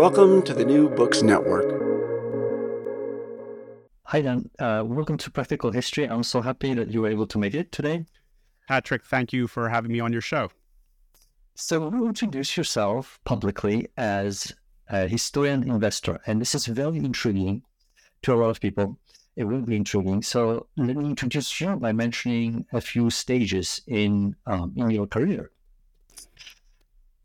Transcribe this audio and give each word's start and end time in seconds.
Welcome 0.00 0.40
to 0.44 0.54
the 0.54 0.64
New 0.64 0.88
Books 0.88 1.20
Network. 1.20 1.68
Hi, 4.04 4.22
Dan. 4.22 4.48
Uh, 4.58 4.82
welcome 4.86 5.18
to 5.18 5.30
Practical 5.30 5.70
History. 5.72 6.06
I'm 6.06 6.22
so 6.22 6.40
happy 6.40 6.72
that 6.72 6.90
you 6.90 7.02
were 7.02 7.10
able 7.10 7.26
to 7.26 7.36
make 7.36 7.54
it 7.54 7.70
today. 7.70 8.06
Patryk, 8.70 9.02
thank 9.04 9.34
you 9.34 9.46
for 9.46 9.68
having 9.68 9.92
me 9.92 10.00
on 10.00 10.10
your 10.10 10.22
show. 10.22 10.48
So, 11.54 11.92
you 11.92 12.06
introduce 12.06 12.56
yourself 12.56 13.20
publicly 13.24 13.88
as 13.98 14.54
a 14.88 15.06
historian 15.06 15.70
investor, 15.70 16.18
and 16.26 16.40
this 16.40 16.54
is 16.54 16.64
very 16.64 16.96
intriguing 16.96 17.62
to 18.22 18.32
a 18.32 18.36
lot 18.36 18.48
of 18.48 18.58
people. 18.58 18.98
It 19.36 19.44
will 19.44 19.60
be 19.60 19.76
intriguing. 19.76 20.22
So, 20.22 20.66
let 20.78 20.96
me 20.96 21.04
introduce 21.10 21.60
you 21.60 21.76
by 21.76 21.92
mentioning 21.92 22.64
a 22.72 22.80
few 22.80 23.10
stages 23.10 23.82
in 23.86 24.34
um, 24.46 24.72
in 24.76 24.88
your 24.92 25.06
career 25.06 25.50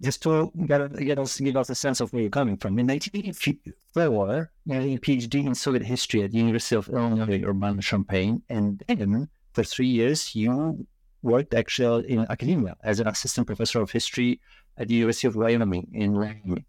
just 0.05 0.21
to 0.23 0.51
get, 0.65 0.95
get 0.97 1.19
us 1.19 1.39
give 1.39 1.57
us 1.57 1.69
a 1.69 1.75
sense 1.75 1.99
of 1.99 2.13
where 2.13 2.21
you're 2.21 2.39
coming 2.39 2.57
from. 2.57 2.77
In 2.79 2.87
1984, 2.87 4.51
you 4.65 4.73
had 4.73 4.83
a 4.83 4.97
PhD 4.99 5.45
in 5.45 5.55
Soviet 5.55 5.83
history 5.83 6.21
at 6.23 6.31
the 6.31 6.37
University 6.37 6.75
of 6.75 6.87
Illinois 6.89 7.43
Urbana-Champaign, 7.43 8.43
and 8.49 8.83
then 8.87 9.27
for 9.53 9.63
three 9.63 9.87
years 9.87 10.35
you 10.35 10.85
worked 11.23 11.53
actually 11.55 12.11
in 12.11 12.19
academia 12.29 12.77
as 12.83 12.99
an 12.99 13.07
assistant 13.07 13.47
professor 13.47 13.81
of 13.81 13.89
history 13.89 14.39
at 14.77 14.87
the 14.87 14.93
University 14.93 15.27
of 15.27 15.35
Wyoming 15.35 15.87
in 15.93 16.13
Wyoming. 16.13 16.65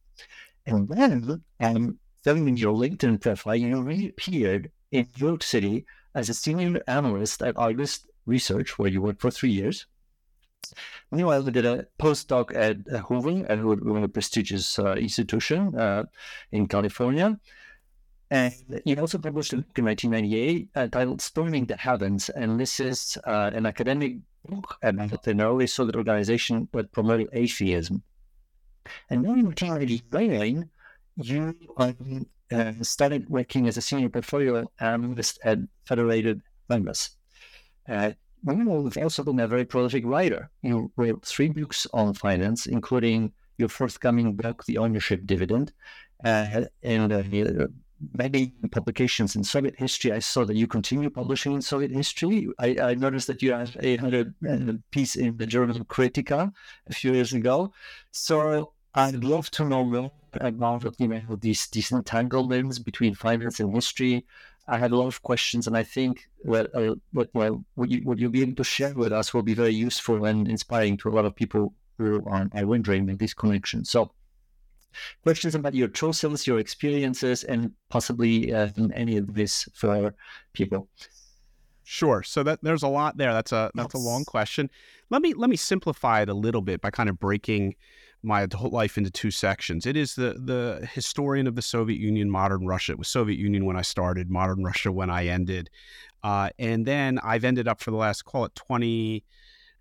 And 0.65 0.89
then, 0.89 1.43
um, 1.61 1.99
in 2.25 2.57
your 2.57 2.75
LinkedIn 2.75 3.21
profile, 3.21 3.55
you 3.55 3.81
reappeared 3.83 4.71
in 4.91 5.07
New 5.21 5.29
York 5.29 5.43
City 5.43 5.85
as 6.15 6.29
a 6.29 6.35
senior 6.35 6.81
analyst 6.89 7.43
at 7.43 7.57
Argus 7.57 8.07
Research, 8.25 8.79
where 8.79 8.89
you 8.89 9.03
worked 9.03 9.21
for 9.21 9.31
three 9.31 9.53
years. 9.53 9.87
Meanwhile, 11.11 11.47
I 11.47 11.51
did 11.51 11.67
a 11.67 11.87
postdoc 11.99 12.55
at 12.55 12.79
Hoover, 13.05 13.47
uh, 13.49 13.57
Hoover, 13.57 14.05
a 14.05 14.09
prestigious 14.09 14.79
uh, 14.79 14.95
institution 14.95 15.79
uh, 15.79 16.05
in 16.53 16.67
California. 16.69 17.39
And 18.31 18.55
he 18.85 18.97
also 18.97 19.19
published 19.19 19.53
a 19.53 19.59
book 19.59 19.79
in 19.79 19.85
1998 19.85 20.69
uh, 20.75 20.89
titled 20.89 21.23
Storming 21.23 21.67
the 21.67 21.77
Heavens. 21.77 22.29
And 22.31 22.59
this 22.59 22.81
is 22.81 23.17
uh, 23.25 23.51
an 23.55 23.67
academic 23.67 24.17
book 24.49 24.77
about 24.83 25.27
an 25.27 25.41
early 25.41 25.67
Soviet 25.67 25.97
organization 25.97 26.69
that 26.73 26.93
promoted 26.93 27.29
atheism. 27.33 28.03
And 29.11 29.25
then 29.25 29.39
in 29.39 29.47
1989, 29.47 30.69
you 31.17 31.55
um, 31.77 32.27
uh, 32.53 32.73
started 32.83 33.29
working 33.29 33.69
as 33.69 33.77
a 33.77 33.83
senior 33.83 34.09
portfolio 34.09 34.71
analyst 34.81 35.39
at 35.45 35.59
Federated 35.85 36.43
Hermes. 36.69 37.11
Uh, 37.89 38.13
Meanwhile, 38.47 38.83
you've 38.85 38.97
also 38.99 39.25
a 39.25 39.47
very 39.49 39.65
prolific 39.65 40.07
writer. 40.07 40.51
You 40.63 40.91
wrote 40.97 41.25
three 41.25 41.49
books 41.49 41.87
on 41.93 42.15
finance, 42.15 42.67
including 42.67 43.33
your 43.59 43.69
forthcoming 43.69 44.37
book, 44.37 44.65
The 44.65 44.79
Ownership 44.79 45.27
Dividend, 45.27 45.73
uh, 46.25 46.63
and 46.83 47.13
uh, 47.13 47.23
many 48.17 48.53
publications 48.71 49.35
in 49.35 49.43
Soviet 49.43 49.75
history. 49.77 50.13
I 50.13 50.21
saw 50.21 50.45
that 50.45 50.57
you 50.57 50.67
continue 50.67 51.11
publishing 51.11 51.55
in 51.55 51.63
Soviet 51.63 51.91
history. 51.91 52.49
I, 52.59 52.77
I 52.81 52.95
noticed 52.95 53.27
that 53.27 53.43
you 53.43 53.53
had 53.53 53.77
a 53.81 53.97
hundred 53.97 54.35
uh, 54.49 54.75
piece 54.93 55.17
in 55.17 55.37
the 55.37 55.47
German 55.47 55.85
Kritika 55.85 56.53
a 56.89 56.93
few 56.93 57.13
years 57.15 57.33
ago. 57.33 57.73
So 58.13 58.73
I'd 58.95 59.25
love 59.25 59.51
to 59.53 59.65
know 59.65 59.85
more 59.85 60.13
about 60.35 60.95
you 60.99 61.09
know, 61.09 61.37
these, 61.41 61.67
these 61.69 61.91
entanglements 61.91 62.79
between 62.79 63.15
finance 63.15 63.61
and 63.61 63.75
history. 63.75 64.25
I 64.69 64.79
had 64.79 64.91
a 64.91 64.97
lot 64.97 65.07
of 65.07 65.23
questions, 65.23 65.67
and 65.67 65.77
I 65.77 65.83
think 65.83 66.29
well, 66.45 66.67
uh, 66.75 66.95
what, 67.13 67.31
well, 67.35 67.65
what, 67.75 67.91
you, 67.91 68.01
what 68.03 68.19
you'll 68.19 68.31
be 68.31 68.43
able 68.43 68.57
to 68.57 68.65
share 68.65 68.95
with 68.95 69.13
us 69.13 69.33
will 69.33 69.43
be 69.43 69.55
very 69.55 69.75
useful 69.75 70.25
and 70.25 70.49
inspiring 70.49 70.97
to 70.99 71.09
a 71.09 71.15
lot 71.15 71.25
of 71.25 71.37
people 71.37 71.73
who 71.99 72.23
are, 72.27 72.49
are 72.53 72.67
wondering 72.67 73.05
about 73.05 73.19
this 73.19 73.35
connection. 73.35 73.85
So, 73.85 74.13
questions 75.23 75.55
about 75.55 75.75
your 75.75 75.89
choices, 75.89 76.47
your 76.47 76.59
experiences, 76.59 77.45
and 77.45 77.73
possibly 77.91 78.53
uh, 78.53 78.69
any 78.95 79.17
of 79.19 79.35
this 79.35 79.69
for 79.75 80.15
people. 80.53 80.89
Sure. 81.85 82.25
So 82.25 82.43
that 82.43 82.59
there's 82.63 82.83
a 82.83 82.89
lot 82.89 83.17
there. 83.17 83.33
That's 83.33 83.53
a 83.53 83.71
that's 83.75 83.95
yes. 83.95 84.03
a 84.03 84.05
long 84.05 84.25
question. 84.25 84.69
Let 85.09 85.23
me 85.23 85.35
let 85.35 85.49
me 85.49 85.57
simplify 85.57 86.23
it 86.23 86.29
a 86.29 86.35
little 86.35 86.61
bit 86.61 86.81
by 86.81 86.91
kind 86.91 87.09
of 87.09 87.21
breaking 87.21 87.77
my 88.27 88.43
adult 88.43 88.73
life 88.73 88.99
into 88.99 89.11
two 89.11 89.31
sections. 89.31 89.87
It 89.87 89.97
is 89.97 90.15
the 90.15 90.35
the 90.35 90.87
historian 90.93 91.47
of 91.47 91.55
the 91.55 91.63
Soviet 91.63 91.99
Union, 91.99 92.29
modern 92.29 92.67
Russia. 92.67 92.93
It 92.93 92.99
was 92.99 93.09
Soviet 93.09 93.39
Union 93.39 93.65
when 93.65 93.77
I 93.77 93.83
started, 93.83 94.29
modern 94.31 94.65
Russia 94.65 94.91
when 94.91 95.11
I 95.11 95.29
ended, 95.29 95.71
uh, 96.23 96.51
and 96.59 96.85
then 96.85 97.21
I've 97.23 97.45
ended 97.45 97.69
up 97.69 97.81
for 97.81 97.93
the 97.93 97.97
last 97.97 98.25
call 98.25 98.45
it 98.45 98.55
twenty 98.55 99.25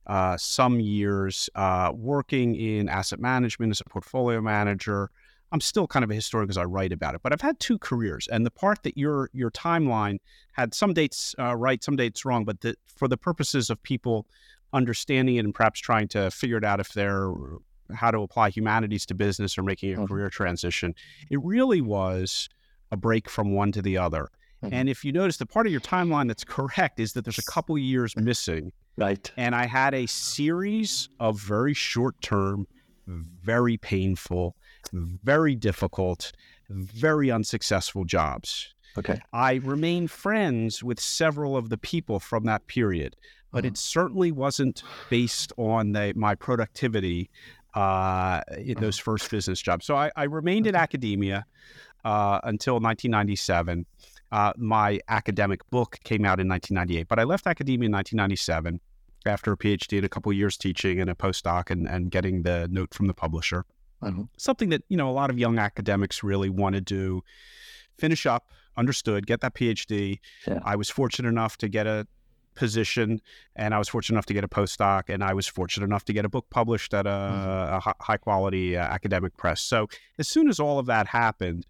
uh, 0.06 0.38
some 0.38 0.80
years 0.80 1.50
uh, 1.56 1.92
working 1.96 2.56
in 2.56 2.88
asset 2.88 3.20
management 3.20 3.72
as 3.72 3.82
a 3.82 3.86
portfolio 3.86 4.40
manager. 4.42 5.10
I'm 5.52 5.62
still 5.62 5.88
kind 5.88 6.04
of 6.04 6.12
a 6.12 6.16
historian 6.16 6.48
because 6.48 6.58
I 6.58 6.66
write 6.66 6.92
about 6.92 7.16
it, 7.16 7.22
but 7.24 7.32
I've 7.34 7.42
had 7.42 7.60
two 7.60 7.80
careers, 7.80 8.28
and 8.32 8.46
the 8.46 8.52
part 8.52 8.84
that 8.84 8.98
your 8.98 9.30
your 9.34 9.52
timeline 9.52 10.20
had 10.52 10.74
some 10.74 10.94
dates 10.94 11.34
uh, 11.40 11.56
right, 11.56 11.84
some 11.84 11.96
dates 11.96 12.26
wrong, 12.26 12.46
but 12.46 12.62
the, 12.62 12.76
for 12.86 13.08
the 13.08 13.18
purposes 13.18 13.70
of 13.70 13.82
people 13.82 14.28
understanding 14.74 15.38
it 15.38 15.46
and 15.46 15.56
perhaps 15.56 15.80
trying 15.80 16.08
to 16.10 16.30
figure 16.30 16.58
it 16.58 16.64
out 16.64 16.80
if 16.80 16.94
they're 16.94 17.32
how 17.94 18.12
to 18.12 18.20
apply 18.20 18.50
humanities 18.50 19.06
to 19.08 19.16
business 19.16 19.58
or 19.58 19.64
making 19.64 19.94
a 19.94 19.96
mm-hmm. 19.98 20.06
career 20.06 20.30
transition. 20.30 20.96
It 21.30 21.40
really 21.44 21.82
was 21.82 22.50
a 22.92 22.98
break 22.98 23.30
from 23.30 23.54
one 23.54 23.72
to 23.74 23.82
the 23.82 23.98
other. 23.98 24.30
Mm-hmm. 24.64 24.74
And 24.74 24.90
if 24.90 25.04
you 25.04 25.12
notice, 25.12 25.38
the 25.38 25.46
part 25.46 25.66
of 25.66 25.72
your 25.72 25.82
timeline 25.82 26.28
that's 26.28 26.44
correct 26.44 27.00
is 27.00 27.14
that 27.14 27.26
there's 27.26 27.40
a 27.40 27.52
couple 27.52 27.78
years 27.78 28.16
missing. 28.16 28.72
Right. 28.98 29.30
And 29.38 29.54
I 29.54 29.66
had 29.66 29.94
a 29.94 30.06
series 30.06 31.10
of 31.20 31.40
very 31.40 31.74
short 31.74 32.20
term, 32.22 32.66
very 33.08 33.78
painful, 33.78 34.56
very 34.92 35.56
difficult, 35.56 36.32
very 36.70 37.30
unsuccessful 37.30 38.06
jobs. 38.06 38.74
Okay. 38.98 39.20
I 39.34 39.56
remain 39.56 40.08
friends 40.08 40.82
with 40.82 41.00
several 41.00 41.58
of 41.58 41.70
the 41.70 41.78
people 41.78 42.20
from 42.20 42.46
that 42.46 42.66
period, 42.68 43.18
but 43.52 43.60
uh-huh. 43.60 43.68
it 43.68 43.78
certainly 43.78 44.32
wasn't 44.32 44.84
based 45.10 45.52
on 45.58 45.92
the, 45.92 46.14
my 46.16 46.34
productivity 46.34 47.30
uh, 47.76 48.42
in 48.58 48.80
those 48.80 48.98
first 48.98 49.30
business 49.30 49.62
jobs. 49.62 49.86
So 49.86 49.96
I, 49.96 50.12
I 50.16 50.24
remained 50.24 50.66
in 50.66 50.76
academia 50.76 51.46
uh, 52.04 52.40
until 52.44 52.76
1997. 52.76 53.86
Uh, 54.32 54.54
my 54.58 55.00
academic 55.08 55.70
book 55.70 56.00
came 56.04 56.26
out 56.26 56.40
in 56.40 56.48
1998, 56.48 57.08
but 57.08 57.20
I 57.20 57.24
left 57.24 57.46
academia 57.46 57.88
in 57.88 57.92
1997 57.92 58.80
after 59.26 59.52
a 59.52 59.58
PhD 59.58 59.98
and 59.98 60.06
a 60.06 60.10
couple 60.10 60.32
years 60.34 60.58
teaching 60.58 61.00
and 61.00 61.10
a 61.10 61.16
postdoc 61.16 61.70
and, 61.70 61.88
and 61.88 62.12
getting 62.12 62.44
the 62.44 62.68
note 62.72 62.94
from 62.94 63.08
the 63.08 63.14
publisher. 63.14 63.66
mm-hmm. 64.02 64.24
something 64.38 64.70
that 64.70 64.84
you 64.90 64.98
know 64.98 65.10
a 65.10 65.14
lot 65.14 65.30
of 65.30 65.38
young 65.38 65.58
academics 65.60 66.24
really 66.24 66.50
want 66.50 66.76
to 66.76 66.82
do. 66.82 67.24
Finish 67.98 68.26
up, 68.26 68.52
understood, 68.78 69.26
get 69.26 69.42
that 69.42 69.54
PhD. 69.54 70.20
Yeah. 70.48 70.60
I 70.64 70.76
was 70.76 70.90
fortunate 70.90 71.30
enough 71.30 71.58
to 71.58 71.70
get 71.70 71.88
a 71.88 72.06
position 72.56 73.22
and 73.56 73.74
I 73.74 73.78
was 73.78 73.90
fortunate 73.90 74.16
enough 74.16 74.26
to 74.28 74.34
get 74.34 74.44
a 74.44 74.48
postdoc 74.48 75.04
and 75.10 75.24
I 75.24 75.34
was 75.34 75.48
fortunate 75.48 75.86
enough 75.86 76.06
to 76.06 76.14
get 76.14 76.26
a 76.26 76.30
book 76.30 76.46
published 76.50 76.94
at 76.94 77.06
a, 77.06 77.10
mm-hmm. 77.10 77.90
a 77.90 77.94
high 78.00 78.18
quality 78.18 78.78
uh, 78.78 78.82
academic 78.82 79.38
press. 79.38 79.62
So 79.62 79.88
as 80.18 80.28
soon 80.28 80.48
as 80.48 80.60
all 80.60 80.80
of 80.80 80.86
that 80.88 81.08
happened, 81.08 81.66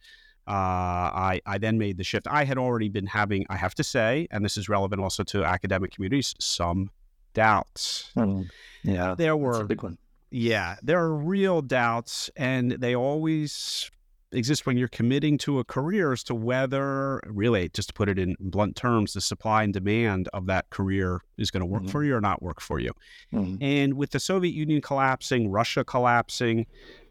uh, 0.48 0.52
I, 0.52 1.42
I 1.46 1.58
then 1.58 1.78
made 1.78 1.98
the 1.98 2.04
shift. 2.04 2.28
I 2.30 2.44
had 2.44 2.58
already 2.58 2.88
been 2.88 3.08
having, 3.08 3.46
I 3.50 3.58
have 3.58 3.74
to 3.76 3.84
say, 3.84 4.28
and 4.30 4.46
this 4.46 4.58
is 4.58 4.70
relevant 4.70 5.02
also 5.02 5.24
to 5.24 5.44
academic 5.44 5.92
communities, 5.92 6.36
some 6.40 6.92
doubts. 7.34 8.12
Mm. 8.16 8.50
Yeah, 8.84 9.16
there 9.18 9.36
were 9.36 9.64
big 9.64 9.82
one. 9.82 9.98
Yeah, 10.30 10.76
there 10.84 11.00
are 11.00 11.14
real 11.14 11.62
doubts, 11.62 12.30
and 12.36 12.72
they 12.72 12.96
always 12.96 13.90
exist 14.36 14.66
when 14.66 14.78
you're 14.78 14.88
committing 14.88 15.38
to 15.40 15.60
a 15.60 15.64
career 15.64 16.12
as 16.12 16.24
to 16.24 16.36
whether, 16.36 17.22
really, 17.26 17.70
just 17.70 17.90
to 17.90 17.94
put 17.94 18.10
it 18.10 18.20
in 18.20 18.36
blunt 18.40 18.76
terms, 18.76 19.14
the 19.14 19.22
supply 19.22 19.64
and 19.64 19.74
demand 19.74 20.30
of 20.34 20.46
that 20.48 20.70
career 20.70 21.22
is 21.38 21.52
going 21.52 21.62
to 21.62 21.66
work 21.66 21.84
mm-hmm. 21.84 21.92
for 21.92 22.04
you 22.04 22.16
or 22.16 22.22
not 22.22 22.42
work 22.42 22.62
for 22.62 22.80
you. 22.80 22.92
Mm-hmm. 23.34 23.64
And 23.64 23.94
with 23.96 24.12
the 24.12 24.20
Soviet 24.20 24.54
Union 24.54 24.82
collapsing, 24.82 25.50
Russia 25.50 25.84
collapsing, 25.84 26.66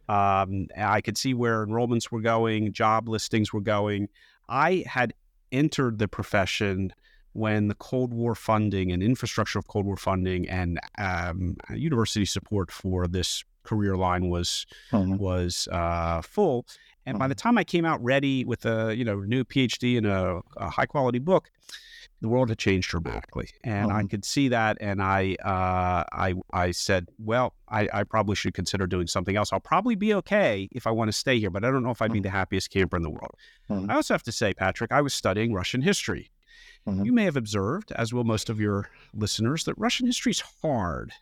um, 0.09 0.67
I 0.77 1.01
could 1.01 1.17
see 1.17 1.35
where 1.35 1.67
enrollments 1.67 2.11
were 2.11 2.21
going, 2.21 2.73
job 2.73 3.09
listings 3.09 3.53
were 3.53 3.61
going. 3.61 4.09
I 4.49 4.85
had 4.87 5.15
entered 5.51 5.99
the 5.99 6.09
profession 6.09 6.93
when 7.33 7.69
the 7.69 7.75
Cold 7.75 8.13
War 8.13 8.35
funding 8.35 8.93
and 8.93 9.03
infrastructure 9.03 9.59
of 9.59 9.67
Cold 9.67 9.87
War 9.87 9.97
funding 9.97 10.49
and 10.49 10.79
um, 10.99 11.57
university 11.71 12.25
support 12.25 12.71
for 12.71 13.09
this 13.09 13.45
career 13.65 13.97
line 13.97 14.29
was 14.29 14.67
mm-hmm. 14.93 15.17
was 15.17 15.69
uh, 15.73 16.23
full. 16.23 16.67
And 17.07 17.19
by 17.19 17.29
the 17.29 17.35
mm-hmm. 17.35 17.49
time 17.49 17.59
I 17.59 17.65
came 17.65 17.85
out 17.85 18.03
ready 18.03 18.45
with 18.45 18.65
a 18.67 18.95
you 18.97 19.05
know 19.05 19.21
new 19.21 19.45
PhD 19.45 19.99
and 19.99 20.07
a, 20.07 20.41
a 20.57 20.71
high 20.71 20.87
quality 20.87 21.19
book, 21.19 21.51
the 22.21 22.29
world 22.29 22.49
had 22.49 22.59
changed 22.59 22.89
dramatically, 22.89 23.51
and 23.65 23.93
I 23.93 23.99
mm-hmm. 23.99 24.07
could 24.07 24.25
see 24.25 24.49
that. 24.49 24.79
And 24.81 25.03
I 25.03 25.37
uh, 25.45 26.05
I 26.13 26.35
I 26.53 26.71
said, 26.71 27.09
well, 27.19 27.55
I, 27.69 27.89
I, 27.93 28.05
probably 28.05 28.35
should 28.37 28.55
consider 28.55 28.87
doing 28.87 29.07
something 29.07 29.37
else. 29.37 29.53
I'll 29.53 29.61
probably 29.61 29.95
be 29.95 30.15
okay 30.15 30.69
if 30.73 30.87
I 30.87 30.91
want 30.91 31.09
to 31.09 31.13
stay 31.13 31.39
here, 31.39 31.51
but 31.51 31.65
I 31.65 31.71
don't 31.71 31.83
know 31.83 31.91
if 31.91 32.01
I'd 32.01 32.13
be 32.13 32.21
the 32.21 32.31
happiest 32.31 32.71
camper 32.71 32.97
in 32.97 33.03
the 33.03 33.11
world. 33.11 33.35
Mm-hmm. 33.69 33.91
I 33.91 33.97
also 33.97 34.15
have 34.15 34.23
to 34.23 34.33
say, 34.33 34.55
Patryk, 34.55 34.91
I 34.91 35.03
was 35.03 35.13
studying 35.13 35.53
Russian 35.53 35.83
history. 35.83 36.31
Mm-hmm. 36.87 37.05
You 37.05 37.13
may 37.13 37.25
have 37.25 37.37
observed, 37.37 37.93
as 37.93 38.13
will 38.13 38.25
most 38.25 38.49
of 38.49 38.61
your 38.61 38.89
listeners, 39.15 39.65
that 39.65 39.75
Russian 39.77 40.07
history 40.07 40.31
is 40.31 40.43
hard. 40.63 41.13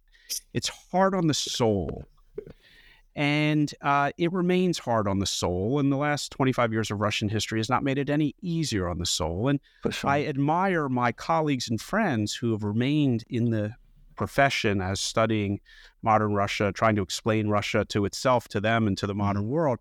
It's 0.55 0.69
hard 0.69 1.15
on 1.15 1.27
the 1.27 1.35
soul 1.35 2.07
and 3.15 3.75
uh, 3.83 4.11
it 4.17 4.33
remains 4.33 4.79
hard 4.79 5.07
on 5.07 5.19
the 5.19 5.27
soul. 5.27 5.79
And 5.79 5.93
the 5.93 5.97
last 5.97 6.33
25 6.33 6.73
years 6.73 6.91
of 6.91 7.01
Russian 7.01 7.29
history 7.29 7.59
has 7.59 7.69
not 7.69 7.85
made 7.85 7.99
it 7.99 8.09
any 8.09 8.35
easier 8.41 8.89
on 8.89 8.99
the 8.99 9.07
soul. 9.07 9.49
And 9.49 9.61
sure. 9.91 10.11
I 10.11 10.25
admire 10.25 10.89
my 10.89 11.13
colleagues 11.13 11.69
and 11.69 11.81
friends 11.81 12.35
who 12.35 12.53
have 12.53 12.63
remained 12.63 13.25
in 13.29 13.51
the 13.51 13.75
profession 14.17 14.81
as 14.81 15.01
studying 15.01 15.61
modern 16.03 16.33
Russia, 16.33 16.73
trying 16.73 16.97
to 16.97 17.03
explain 17.03 17.49
Russia 17.49 17.85
to 17.87 18.05
itself, 18.05 18.49
to 18.49 18.61
them, 18.61 18.87
and 18.87 18.97
to 18.99 19.07
the 19.07 19.15
modern 19.15 19.43
mm-hmm. 19.43 19.53
world. 19.53 19.79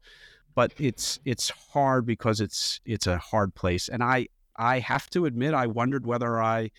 But 0.54 0.74
it's 0.78 1.20
it's 1.24 1.50
hard 1.50 2.06
because 2.06 2.42
it's 2.42 2.82
it's 2.86 3.08
a 3.08 3.18
hard 3.18 3.56
place, 3.56 3.88
and 3.88 4.04
I 4.04 4.28
I 4.58 4.80
have 4.80 5.10
to 5.12 5.26
admit 5.26 5.54
I 5.54 5.68
wondered 5.68 6.06
whether 6.06 6.42
I 6.42 6.72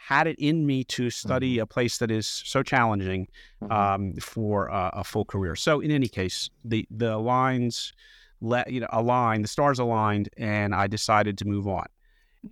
had 0.00 0.26
it 0.26 0.36
in 0.38 0.66
me 0.66 0.82
to 0.82 1.10
study 1.10 1.56
mm-hmm. 1.56 1.62
a 1.62 1.66
place 1.66 1.98
that 1.98 2.10
is 2.10 2.26
so 2.26 2.62
challenging 2.62 3.28
mm-hmm. 3.62 3.72
um, 3.72 4.14
for 4.14 4.68
a 4.72 5.04
full 5.04 5.24
career. 5.24 5.54
So 5.54 5.80
in 5.80 5.90
any 5.90 6.08
case, 6.08 6.48
the 6.64 6.86
the 6.90 7.18
lines, 7.18 7.92
let 8.40 8.72
you 8.72 8.80
know, 8.80 8.88
aligned, 8.90 9.44
the 9.44 9.48
stars 9.48 9.78
aligned, 9.78 10.30
and 10.36 10.74
I 10.74 10.86
decided 10.86 11.36
to 11.38 11.44
move 11.44 11.68
on. 11.68 11.86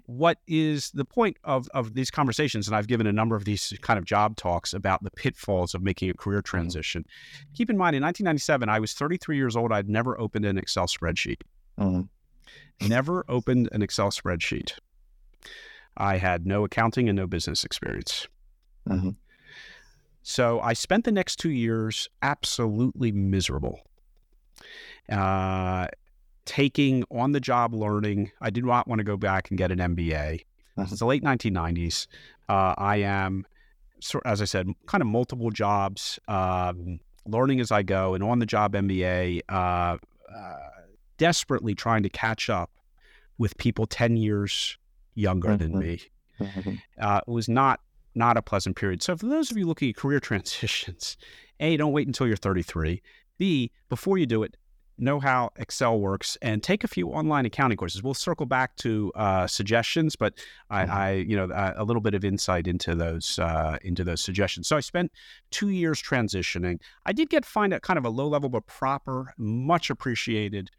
What 0.04 0.38
is 0.46 0.90
the 0.90 1.06
point 1.06 1.38
of, 1.44 1.66
of 1.72 1.94
these 1.94 2.10
conversations? 2.10 2.68
And 2.68 2.76
I've 2.76 2.88
given 2.88 3.06
a 3.06 3.12
number 3.12 3.34
of 3.34 3.46
these 3.46 3.72
kind 3.80 3.98
of 3.98 4.04
job 4.04 4.36
talks 4.36 4.74
about 4.74 5.02
the 5.02 5.10
pitfalls 5.10 5.74
of 5.74 5.82
making 5.82 6.10
a 6.10 6.14
career 6.14 6.40
mm-hmm. 6.40 6.56
transition. 6.58 7.02
Mm-hmm. 7.02 7.54
Keep 7.54 7.70
in 7.70 7.78
mind, 7.78 7.96
in 7.96 8.02
1997, 8.02 8.68
I 8.68 8.78
was 8.78 8.92
33 8.92 9.38
years 9.38 9.56
old. 9.56 9.72
I'd 9.72 9.88
never 9.88 10.20
opened 10.20 10.44
an 10.44 10.58
Excel 10.58 10.86
spreadsheet. 10.86 11.40
Mm-hmm. 11.80 12.88
Never 12.88 13.24
opened 13.28 13.70
an 13.72 13.80
Excel 13.80 14.10
spreadsheet. 14.10 14.72
I 15.98 16.16
had 16.16 16.46
no 16.46 16.64
accounting 16.64 17.08
and 17.08 17.16
no 17.16 17.26
business 17.26 17.64
experience. 17.64 18.28
Mm-hmm. 18.88 19.10
So 20.22 20.60
I 20.60 20.72
spent 20.72 21.04
the 21.04 21.12
next 21.12 21.36
two 21.36 21.50
years 21.50 22.08
absolutely 22.22 23.12
miserable. 23.12 23.80
Uh, 25.10 25.88
taking 26.48 27.04
on 27.10 27.32
the 27.32 27.40
job 27.40 27.74
learning. 27.74 28.30
I 28.40 28.48
did 28.48 28.64
not 28.64 28.88
want 28.88 29.00
to 29.00 29.04
go 29.04 29.18
back 29.18 29.50
and 29.50 29.58
get 29.58 29.70
an 29.70 29.78
MBA. 29.78 30.44
Since 30.76 31.00
the 31.00 31.06
late 31.06 31.22
1990s, 31.22 32.06
uh, 32.48 32.74
I 32.78 32.96
am, 32.96 33.44
as 34.24 34.40
I 34.40 34.44
said, 34.44 34.68
kind 34.86 35.02
of 35.02 35.08
multiple 35.08 35.50
jobs, 35.50 36.18
um, 36.28 37.00
learning 37.26 37.60
as 37.60 37.70
I 37.72 37.82
go, 37.82 38.14
and 38.14 38.22
on 38.22 38.38
the 38.38 38.46
job 38.46 38.74
MBA, 38.74 39.42
uh, 39.48 39.52
uh, 39.52 39.98
desperately 41.18 41.74
trying 41.74 42.04
to 42.04 42.08
catch 42.08 42.48
up 42.48 42.70
with 43.38 43.58
people 43.58 43.86
10 43.86 44.16
years 44.16 44.78
younger 45.18 45.48
mm-hmm. 45.48 45.72
than 45.72 45.78
me. 45.78 46.00
Mm-hmm. 46.40 46.74
Uh, 47.00 47.20
it 47.26 47.30
was 47.30 47.48
not 47.48 47.80
not 48.14 48.36
a 48.36 48.42
pleasant 48.42 48.76
period. 48.76 49.02
So 49.02 49.16
for 49.16 49.26
those 49.26 49.50
of 49.50 49.56
you 49.56 49.66
looking 49.66 49.90
at 49.90 49.96
career 49.96 50.20
transitions, 50.30 51.16
a 51.60 51.76
don't 51.76 51.92
wait 51.92 52.06
until 52.06 52.26
you're 52.26 52.36
33. 52.36 53.02
B 53.38 53.70
before 53.88 54.18
you 54.18 54.26
do 54.26 54.42
it, 54.42 54.56
know 54.98 55.20
how 55.20 55.50
Excel 55.56 55.98
works 56.00 56.36
and 56.42 56.60
take 56.62 56.82
a 56.82 56.88
few 56.88 57.08
online 57.08 57.46
accounting 57.46 57.76
courses. 57.76 58.02
We'll 58.02 58.14
circle 58.14 58.46
back 58.46 58.74
to 58.76 59.12
uh, 59.14 59.46
suggestions, 59.46 60.16
but 60.16 60.34
I, 60.70 60.82
mm-hmm. 60.82 60.92
I, 60.92 61.12
you 61.12 61.36
know, 61.36 61.72
a 61.76 61.84
little 61.84 62.02
bit 62.02 62.14
of 62.14 62.24
insight 62.24 62.66
into 62.66 62.94
those 62.94 63.38
uh, 63.38 63.78
into 63.82 64.04
those 64.04 64.20
suggestions. 64.20 64.66
So 64.66 64.76
I 64.76 64.80
spent 64.80 65.12
two 65.50 65.68
years 65.68 66.02
transitioning. 66.02 66.80
I 67.06 67.12
did 67.12 67.30
get 67.30 67.44
find 67.44 67.72
a 67.72 67.80
kind 67.80 67.98
of 67.98 68.04
a 68.04 68.10
low 68.10 68.28
level 68.28 68.48
but 68.48 68.66
proper, 68.66 69.32
much 69.38 69.90
appreciated, 69.90 70.70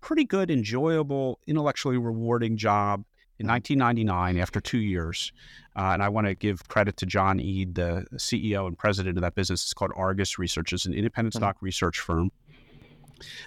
pretty 0.00 0.24
good, 0.24 0.50
enjoyable, 0.50 1.38
intellectually 1.46 1.98
rewarding 1.98 2.56
job 2.56 3.04
in 3.40 3.46
1999 3.46 4.38
after 4.38 4.60
two 4.60 4.78
years. 4.78 5.32
Uh, 5.74 5.90
and 5.94 6.02
I 6.02 6.08
want 6.10 6.26
to 6.26 6.34
give 6.34 6.68
credit 6.68 6.96
to 6.98 7.06
John 7.06 7.40
Eade, 7.40 7.74
the 7.74 8.04
CEO 8.16 8.66
and 8.66 8.76
president 8.76 9.16
of 9.16 9.22
that 9.22 9.34
business. 9.34 9.62
It's 9.62 9.74
called 9.74 9.92
Argus 9.96 10.38
Research. 10.38 10.72
It's 10.72 10.84
an 10.84 10.92
independent 10.92 11.34
mm-hmm. 11.34 11.42
stock 11.42 11.56
research 11.62 12.00
firm 12.00 12.30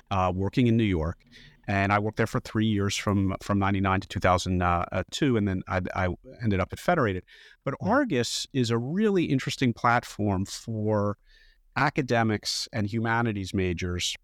uh, 0.10 0.32
working 0.34 0.68
in 0.68 0.76
New 0.76 0.84
York. 0.84 1.20
And 1.68 1.94
I 1.94 2.00
worked 2.00 2.18
there 2.18 2.28
for 2.28 2.42
three 2.42 2.66
years 2.66 2.98
from 2.98 3.36
from 3.42 3.60
99 3.60 4.02
to 4.02 4.08
2002. 4.08 5.38
And 5.38 5.48
then 5.48 5.62
I, 5.68 5.82
I 5.96 6.10
ended 6.42 6.60
up 6.60 6.74
at 6.74 6.80
Federated. 6.80 7.24
But 7.64 7.76
mm-hmm. 7.76 7.90
Argus 7.90 8.48
is 8.52 8.72
a 8.72 8.78
really 8.78 9.26
interesting 9.26 9.74
platform 9.74 10.46
for 10.46 11.18
academics 11.76 12.68
and 12.74 12.88
humanities 12.88 13.54
majors 13.54 14.16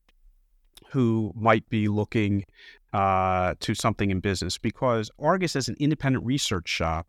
who 0.92 1.32
might 1.36 1.68
be 1.70 1.88
looking 1.88 2.44
uh, 2.94 3.56
to 3.60 3.76
something 3.76 4.10
in 4.10 4.20
business 4.20 4.58
because 4.58 5.12
Argus, 5.20 5.56
as 5.56 5.68
an 5.68 5.76
independent 5.80 6.26
research 6.26 6.68
shop, 6.68 7.08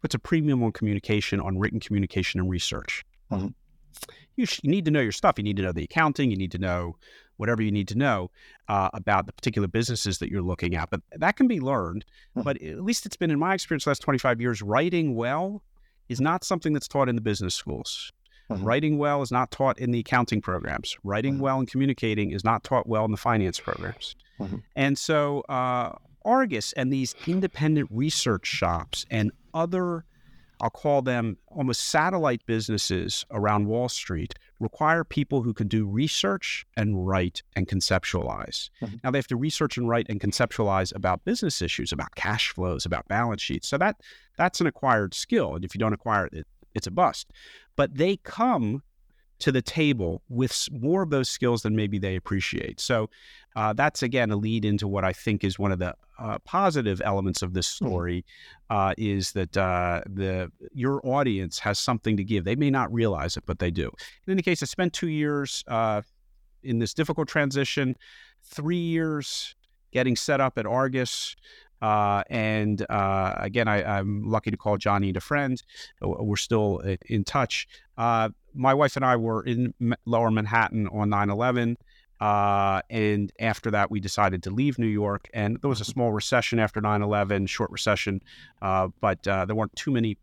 puts 0.00 0.14
a 0.14 0.18
premium 0.18 0.62
on 0.62 0.72
communication, 0.72 1.40
on 1.40 1.58
written 1.58 1.80
communication 1.80 2.40
and 2.40 2.48
research. 2.48 3.04
Mm-hmm. 3.30 3.48
You, 4.36 4.46
sh- 4.46 4.60
you, 4.62 4.70
need 4.70 4.84
to 4.84 4.90
know 4.90 5.00
your 5.00 5.12
stuff. 5.12 5.34
You 5.36 5.44
need 5.44 5.56
to 5.56 5.62
know 5.62 5.72
the 5.72 5.84
accounting. 5.84 6.30
You 6.30 6.36
need 6.36 6.52
to 6.52 6.58
know 6.58 6.96
whatever 7.36 7.62
you 7.62 7.70
need 7.70 7.88
to 7.88 7.98
know 7.98 8.30
uh, 8.68 8.90
about 8.94 9.26
the 9.26 9.32
particular 9.32 9.68
businesses 9.68 10.18
that 10.18 10.30
you're 10.30 10.42
looking 10.42 10.74
at. 10.76 10.90
But 10.90 11.00
that 11.16 11.36
can 11.36 11.48
be 11.48 11.60
learned. 11.60 12.04
Mm-hmm. 12.36 12.42
But 12.42 12.62
at 12.62 12.82
least 12.82 13.04
it's 13.04 13.16
been 13.16 13.30
in 13.30 13.38
my 13.38 13.54
experience 13.54 13.84
the 13.84 13.90
last 13.90 14.02
25 14.02 14.40
years, 14.40 14.62
writing 14.62 15.14
well 15.14 15.62
is 16.08 16.20
not 16.20 16.44
something 16.44 16.72
that's 16.72 16.88
taught 16.88 17.08
in 17.08 17.16
the 17.16 17.20
business 17.20 17.54
schools. 17.54 18.12
Mm-hmm. 18.50 18.64
Writing 18.64 18.98
well 18.98 19.22
is 19.22 19.30
not 19.30 19.50
taught 19.50 19.78
in 19.78 19.90
the 19.90 20.00
accounting 20.00 20.40
programs. 20.40 20.96
Writing 21.04 21.34
mm-hmm. 21.34 21.42
well 21.42 21.58
and 21.58 21.70
communicating 21.70 22.30
is 22.30 22.44
not 22.44 22.64
taught 22.64 22.86
well 22.86 23.04
in 23.04 23.10
the 23.10 23.16
finance 23.16 23.60
programs. 23.60 24.16
Mm-hmm. 24.40 24.56
And 24.74 24.96
so 24.98 25.40
uh, 25.42 25.92
Argus 26.24 26.72
and 26.72 26.92
these 26.92 27.14
independent 27.26 27.88
research 27.92 28.46
shops 28.46 29.04
and 29.10 29.32
other, 29.52 30.04
I'll 30.60 30.70
call 30.70 31.02
them 31.02 31.36
almost 31.48 31.88
satellite 31.88 32.44
businesses 32.46 33.26
around 33.30 33.66
Wall 33.66 33.88
Street, 33.88 34.34
require 34.60 35.04
people 35.04 35.42
who 35.42 35.52
can 35.52 35.68
do 35.68 35.86
research 35.86 36.66
and 36.76 37.06
write 37.06 37.42
and 37.54 37.68
conceptualize. 37.68 38.70
Mm-hmm. 38.80 38.96
Now 39.04 39.10
they 39.10 39.18
have 39.18 39.26
to 39.28 39.36
research 39.36 39.76
and 39.76 39.88
write 39.88 40.06
and 40.08 40.20
conceptualize 40.20 40.94
about 40.94 41.24
business 41.24 41.62
issues, 41.62 41.92
about 41.92 42.14
cash 42.14 42.48
flows, 42.48 42.86
about 42.86 43.06
balance 43.08 43.42
sheets. 43.42 43.68
So 43.68 43.78
that 43.78 44.00
that's 44.36 44.60
an 44.60 44.66
acquired 44.66 45.14
skill, 45.14 45.54
and 45.54 45.64
if 45.64 45.74
you 45.74 45.78
don't 45.78 45.92
acquire 45.92 46.28
it, 46.32 46.46
it's 46.74 46.86
a 46.86 46.90
bust. 46.90 47.32
But 47.76 47.96
they 47.96 48.16
come 48.16 48.82
to 49.40 49.52
the 49.52 49.62
table 49.62 50.22
with 50.28 50.68
more 50.72 51.02
of 51.02 51.10
those 51.10 51.28
skills 51.28 51.62
than 51.62 51.76
maybe 51.76 51.98
they 51.98 52.16
appreciate. 52.16 52.80
So 52.80 53.08
uh, 53.54 53.72
that's 53.72 54.02
again 54.02 54.30
a 54.30 54.36
lead 54.36 54.64
into 54.64 54.88
what 54.88 55.04
I 55.04 55.12
think 55.12 55.44
is 55.44 55.58
one 55.58 55.70
of 55.70 55.78
the 55.78 55.94
uh, 56.18 56.38
positive 56.40 57.00
elements 57.04 57.42
of 57.42 57.54
this 57.54 57.78
hmm. 57.78 57.86
story 57.86 58.24
uh, 58.70 58.94
is 58.98 59.32
that 59.32 59.56
uh, 59.56 60.02
the 60.06 60.50
your 60.72 61.00
audience 61.06 61.58
has 61.60 61.78
something 61.78 62.16
to 62.16 62.24
give. 62.24 62.44
They 62.44 62.56
may 62.56 62.70
not 62.70 62.92
realize 62.92 63.36
it, 63.36 63.44
but 63.46 63.58
they 63.58 63.70
do. 63.70 63.90
In 64.26 64.32
any 64.32 64.42
case, 64.42 64.62
I 64.62 64.66
spent 64.66 64.92
two 64.92 65.08
years 65.08 65.64
uh, 65.68 66.02
in 66.62 66.78
this 66.78 66.92
difficult 66.92 67.28
transition. 67.28 67.96
Three 68.42 68.76
years 68.76 69.54
getting 69.92 70.16
set 70.16 70.40
up 70.40 70.58
at 70.58 70.66
Argus. 70.66 71.36
Uh, 71.80 72.22
and 72.28 72.84
uh, 72.90 73.34
again, 73.36 73.68
I, 73.68 73.98
am 73.98 74.28
lucky 74.28 74.50
to 74.50 74.56
call 74.56 74.76
Johnny 74.76 75.12
a 75.14 75.20
friend. 75.20 75.62
We're 76.00 76.36
still 76.36 76.82
in 77.06 77.24
touch. 77.24 77.68
Uh, 77.96 78.30
my 78.54 78.74
wife 78.74 78.96
and 78.96 79.04
I 79.04 79.16
were 79.16 79.42
in 79.44 79.74
lower 80.04 80.30
Manhattan 80.30 80.88
on 80.88 81.10
9 81.10 81.30
11. 81.30 81.76
Uh, 82.20 82.82
and 82.90 83.32
after 83.38 83.70
that, 83.70 83.90
we 83.90 84.00
decided 84.00 84.42
to 84.42 84.50
leave 84.50 84.78
New 84.78 84.86
York. 84.86 85.28
And 85.32 85.60
there 85.60 85.68
was 85.68 85.80
a 85.80 85.84
small 85.84 86.12
recession 86.12 86.58
after 86.58 86.80
9 86.80 87.02
11, 87.02 87.46
short 87.46 87.70
recession, 87.70 88.20
uh, 88.60 88.88
but 89.00 89.26
uh, 89.28 89.44
there 89.44 89.54
weren't 89.54 89.76
too 89.76 89.92
many 89.92 90.18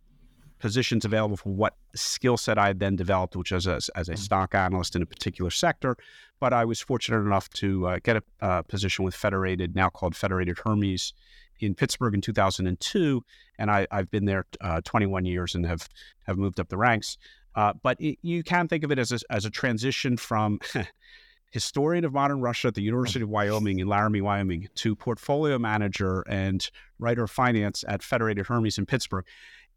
positions 0.59 1.05
available 1.05 1.37
for 1.37 1.49
what 1.49 1.75
skill 1.95 2.37
set 2.37 2.57
I 2.57 2.67
had 2.67 2.79
then 2.79 2.95
developed, 2.95 3.35
which 3.35 3.51
was 3.51 3.67
as, 3.67 3.89
as 3.89 4.09
a 4.09 4.13
mm. 4.13 4.17
stock 4.17 4.55
analyst 4.55 4.95
in 4.95 5.01
a 5.01 5.05
particular 5.05 5.51
sector. 5.51 5.95
But 6.39 6.53
I 6.53 6.65
was 6.65 6.81
fortunate 6.81 7.19
enough 7.19 7.49
to 7.51 7.87
uh, 7.87 7.99
get 8.03 8.21
a 8.41 8.63
position 8.63 9.05
with 9.05 9.15
Federated, 9.15 9.75
now 9.75 9.89
called 9.89 10.15
Federated 10.15 10.57
Hermes, 10.63 11.13
in 11.59 11.75
Pittsburgh 11.75 12.13
in 12.13 12.21
2002, 12.21 13.23
and 13.57 13.71
I, 13.71 13.87
have 13.91 14.11
been 14.11 14.25
there 14.25 14.45
uh, 14.61 14.81
21 14.83 15.25
years 15.25 15.55
and 15.55 15.65
have 15.65 15.87
have 16.25 16.37
moved 16.37 16.59
up 16.59 16.69
the 16.69 16.77
ranks. 16.77 17.17
Uh, 17.55 17.73
but 17.81 17.99
it, 18.01 18.17
you 18.21 18.43
can 18.43 18.67
think 18.67 18.83
of 18.83 18.91
it 18.91 18.99
as 18.99 19.11
a, 19.11 19.19
as 19.29 19.45
a 19.45 19.49
transition 19.49 20.17
from 20.17 20.59
historian 21.51 22.03
of 22.03 22.13
modern 22.13 22.41
Russia 22.41 22.67
at 22.67 22.73
the 22.73 22.81
University 22.81 23.21
of 23.21 23.29
Wyoming 23.29 23.79
in 23.79 23.87
Laramie, 23.87 24.21
Wyoming, 24.21 24.67
to 24.75 24.95
portfolio 24.95 25.57
manager 25.57 26.21
and 26.27 26.69
writer 26.99 27.23
of 27.23 27.31
finance 27.31 27.85
at 27.87 28.03
Federated 28.03 28.47
Hermes 28.47 28.77
in 28.77 28.85
Pittsburgh. 28.85 29.25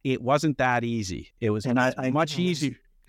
It 0.02 0.20
wasn't 0.22 0.58
that 0.58 0.84
easy. 0.84 1.32
It 1.40 1.50
was 1.50 1.66
and 1.66 1.78
I, 1.78 1.94
I, 1.96 2.10
much 2.10 2.38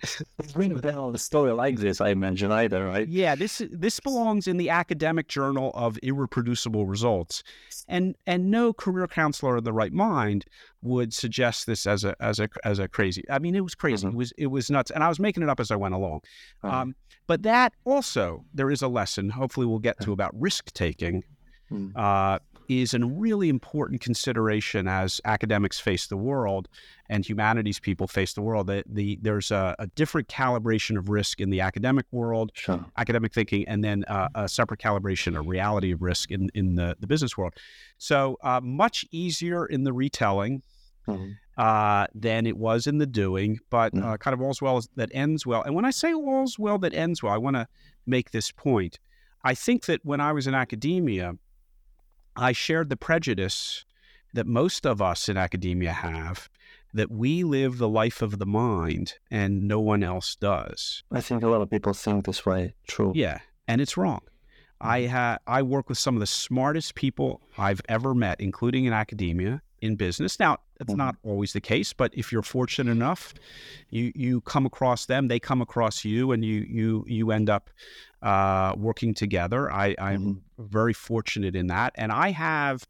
easier. 0.02 0.26
ring 0.54 0.72
a 0.72 0.76
bell 0.76 1.14
a 1.14 1.18
story 1.18 1.52
like 1.52 1.76
this, 1.76 2.00
I 2.00 2.10
imagine 2.10 2.52
either, 2.52 2.86
right? 2.86 3.08
Yeah, 3.08 3.34
this 3.34 3.62
this 3.70 4.00
belongs 4.00 4.46
in 4.46 4.56
the 4.56 4.70
academic 4.70 5.28
journal 5.28 5.70
of 5.74 5.98
irreproducible 6.02 6.88
results, 6.88 7.42
and 7.88 8.16
and 8.26 8.50
no 8.50 8.72
career 8.72 9.06
counselor 9.06 9.58
in 9.58 9.64
the 9.64 9.72
right 9.72 9.92
mind 9.92 10.44
would 10.82 11.12
suggest 11.12 11.66
this 11.66 11.86
as 11.86 12.04
a 12.04 12.14
as 12.20 12.40
a 12.40 12.48
as 12.64 12.78
a 12.78 12.88
crazy. 12.88 13.24
I 13.30 13.38
mean, 13.38 13.54
it 13.54 13.62
was 13.62 13.74
crazy. 13.74 14.06
Mm-hmm. 14.06 14.14
It 14.14 14.18
was 14.18 14.32
it 14.38 14.46
was 14.46 14.70
nuts, 14.70 14.90
and 14.90 15.04
I 15.04 15.08
was 15.08 15.20
making 15.20 15.42
it 15.42 15.48
up 15.48 15.60
as 15.60 15.70
I 15.70 15.76
went 15.76 15.94
along. 15.94 16.20
Um, 16.62 16.94
but 17.26 17.42
that 17.44 17.74
also, 17.84 18.44
there 18.52 18.70
is 18.72 18.82
a 18.82 18.88
lesson, 18.88 19.30
hopefully, 19.30 19.66
we'll 19.66 19.78
get 19.78 20.00
to 20.00 20.12
about 20.12 20.32
risk 20.34 20.72
taking. 20.72 21.22
Mm. 21.70 21.92
Uh, 21.94 22.40
is 22.70 22.94
a 22.94 23.04
really 23.04 23.48
important 23.48 24.00
consideration 24.00 24.86
as 24.86 25.20
academics 25.24 25.80
face 25.80 26.06
the 26.06 26.16
world 26.16 26.68
and 27.08 27.28
humanities 27.28 27.80
people 27.80 28.06
face 28.06 28.32
the 28.34 28.42
world. 28.42 28.68
The, 28.68 28.84
the 28.86 29.18
there's 29.20 29.50
a, 29.50 29.74
a, 29.80 29.88
different 29.88 30.28
calibration 30.28 30.96
of 30.96 31.08
risk 31.08 31.40
in 31.40 31.50
the 31.50 31.60
academic 31.60 32.06
world, 32.12 32.52
sure. 32.54 32.84
academic 32.96 33.34
thinking, 33.34 33.66
and 33.66 33.82
then 33.82 34.04
uh, 34.04 34.28
a 34.36 34.48
separate 34.48 34.78
calibration, 34.78 35.36
a 35.36 35.40
reality 35.40 35.90
of 35.90 36.00
risk 36.00 36.30
in, 36.30 36.48
in 36.54 36.76
the, 36.76 36.96
the 37.00 37.08
business 37.08 37.36
world. 37.36 37.54
So 37.98 38.38
uh, 38.42 38.60
much 38.62 39.04
easier 39.10 39.66
in 39.66 39.82
the 39.82 39.92
retelling. 39.92 40.62
Mm-hmm 41.08 41.32
uh, 41.60 42.06
than 42.14 42.46
it 42.46 42.56
was 42.56 42.86
in 42.86 42.96
the 42.96 43.06
doing, 43.06 43.58
but 43.68 43.92
mm. 43.92 44.02
uh, 44.02 44.16
kind 44.16 44.32
of 44.32 44.40
all's 44.40 44.62
well 44.62 44.82
that 44.96 45.10
ends 45.12 45.44
well. 45.44 45.62
And 45.62 45.74
when 45.74 45.84
I 45.84 45.90
say 45.90 46.14
all's 46.14 46.58
well 46.58 46.78
that 46.78 46.94
ends 46.94 47.22
well, 47.22 47.34
I 47.34 47.36
want 47.36 47.56
to 47.56 47.68
make 48.06 48.30
this 48.30 48.50
point. 48.50 48.98
I 49.44 49.54
think 49.54 49.84
that 49.84 50.00
when 50.02 50.22
I 50.22 50.32
was 50.32 50.46
in 50.46 50.54
academia, 50.54 51.34
I 52.36 52.52
shared 52.52 52.88
the 52.88 52.96
prejudice 52.96 53.84
that 54.32 54.46
most 54.46 54.86
of 54.86 55.02
us 55.02 55.28
in 55.28 55.36
academia 55.36 55.92
have 55.92 56.48
that 56.92 57.10
we 57.10 57.44
live 57.44 57.78
the 57.78 57.88
life 57.88 58.22
of 58.22 58.38
the 58.38 58.46
mind 58.46 59.14
and 59.30 59.66
no 59.68 59.80
one 59.80 60.02
else 60.02 60.36
does. 60.36 61.02
I 61.12 61.20
think 61.20 61.42
a 61.42 61.48
lot 61.48 61.62
of 61.62 61.70
people 61.70 61.92
think 61.92 62.26
this 62.26 62.44
way. 62.44 62.74
True. 62.86 63.12
Yeah, 63.14 63.38
and 63.68 63.80
it's 63.80 63.96
wrong. 63.96 64.20
I 64.80 65.02
mm. 65.02 65.08
ha- 65.10 65.38
I 65.46 65.62
work 65.62 65.88
with 65.88 65.98
some 65.98 66.16
of 66.16 66.20
the 66.20 66.26
smartest 66.26 66.94
people 66.94 67.42
I've 67.58 67.82
ever 67.88 68.14
met, 68.14 68.40
including 68.40 68.86
in 68.86 68.92
academia 68.92 69.62
in 69.80 69.96
business. 69.96 70.38
Now, 70.38 70.58
that's 70.78 70.90
mm-hmm. 70.90 70.98
not 70.98 71.16
always 71.22 71.52
the 71.52 71.60
case, 71.60 71.92
but 71.92 72.12
if 72.14 72.32
you're 72.32 72.42
fortunate 72.42 72.90
enough, 72.90 73.34
you 73.90 74.12
you 74.14 74.40
come 74.42 74.66
across 74.66 75.06
them, 75.06 75.28
they 75.28 75.40
come 75.40 75.62
across 75.62 76.04
you, 76.04 76.32
and 76.32 76.44
you 76.44 76.66
you 76.68 77.04
you 77.06 77.30
end 77.30 77.50
up 77.50 77.70
uh, 78.22 78.74
working 78.76 79.14
together. 79.14 79.70
I, 79.72 79.94
I'm 79.98 80.20
mm-hmm. 80.20 80.64
very 80.64 80.92
fortunate 80.92 81.56
in 81.56 81.68
that, 81.68 81.92
and 81.96 82.12
I 82.12 82.30
have 82.30 82.86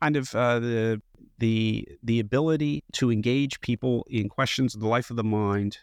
kind 0.00 0.16
of 0.16 0.34
uh, 0.34 0.58
the 0.60 1.02
the 1.38 1.86
the 2.02 2.20
ability 2.20 2.84
to 2.92 3.10
engage 3.10 3.60
people 3.60 4.06
in 4.08 4.28
questions 4.28 4.74
of 4.74 4.80
the 4.80 4.88
life 4.88 5.10
of 5.10 5.16
the 5.16 5.24
mind 5.24 5.78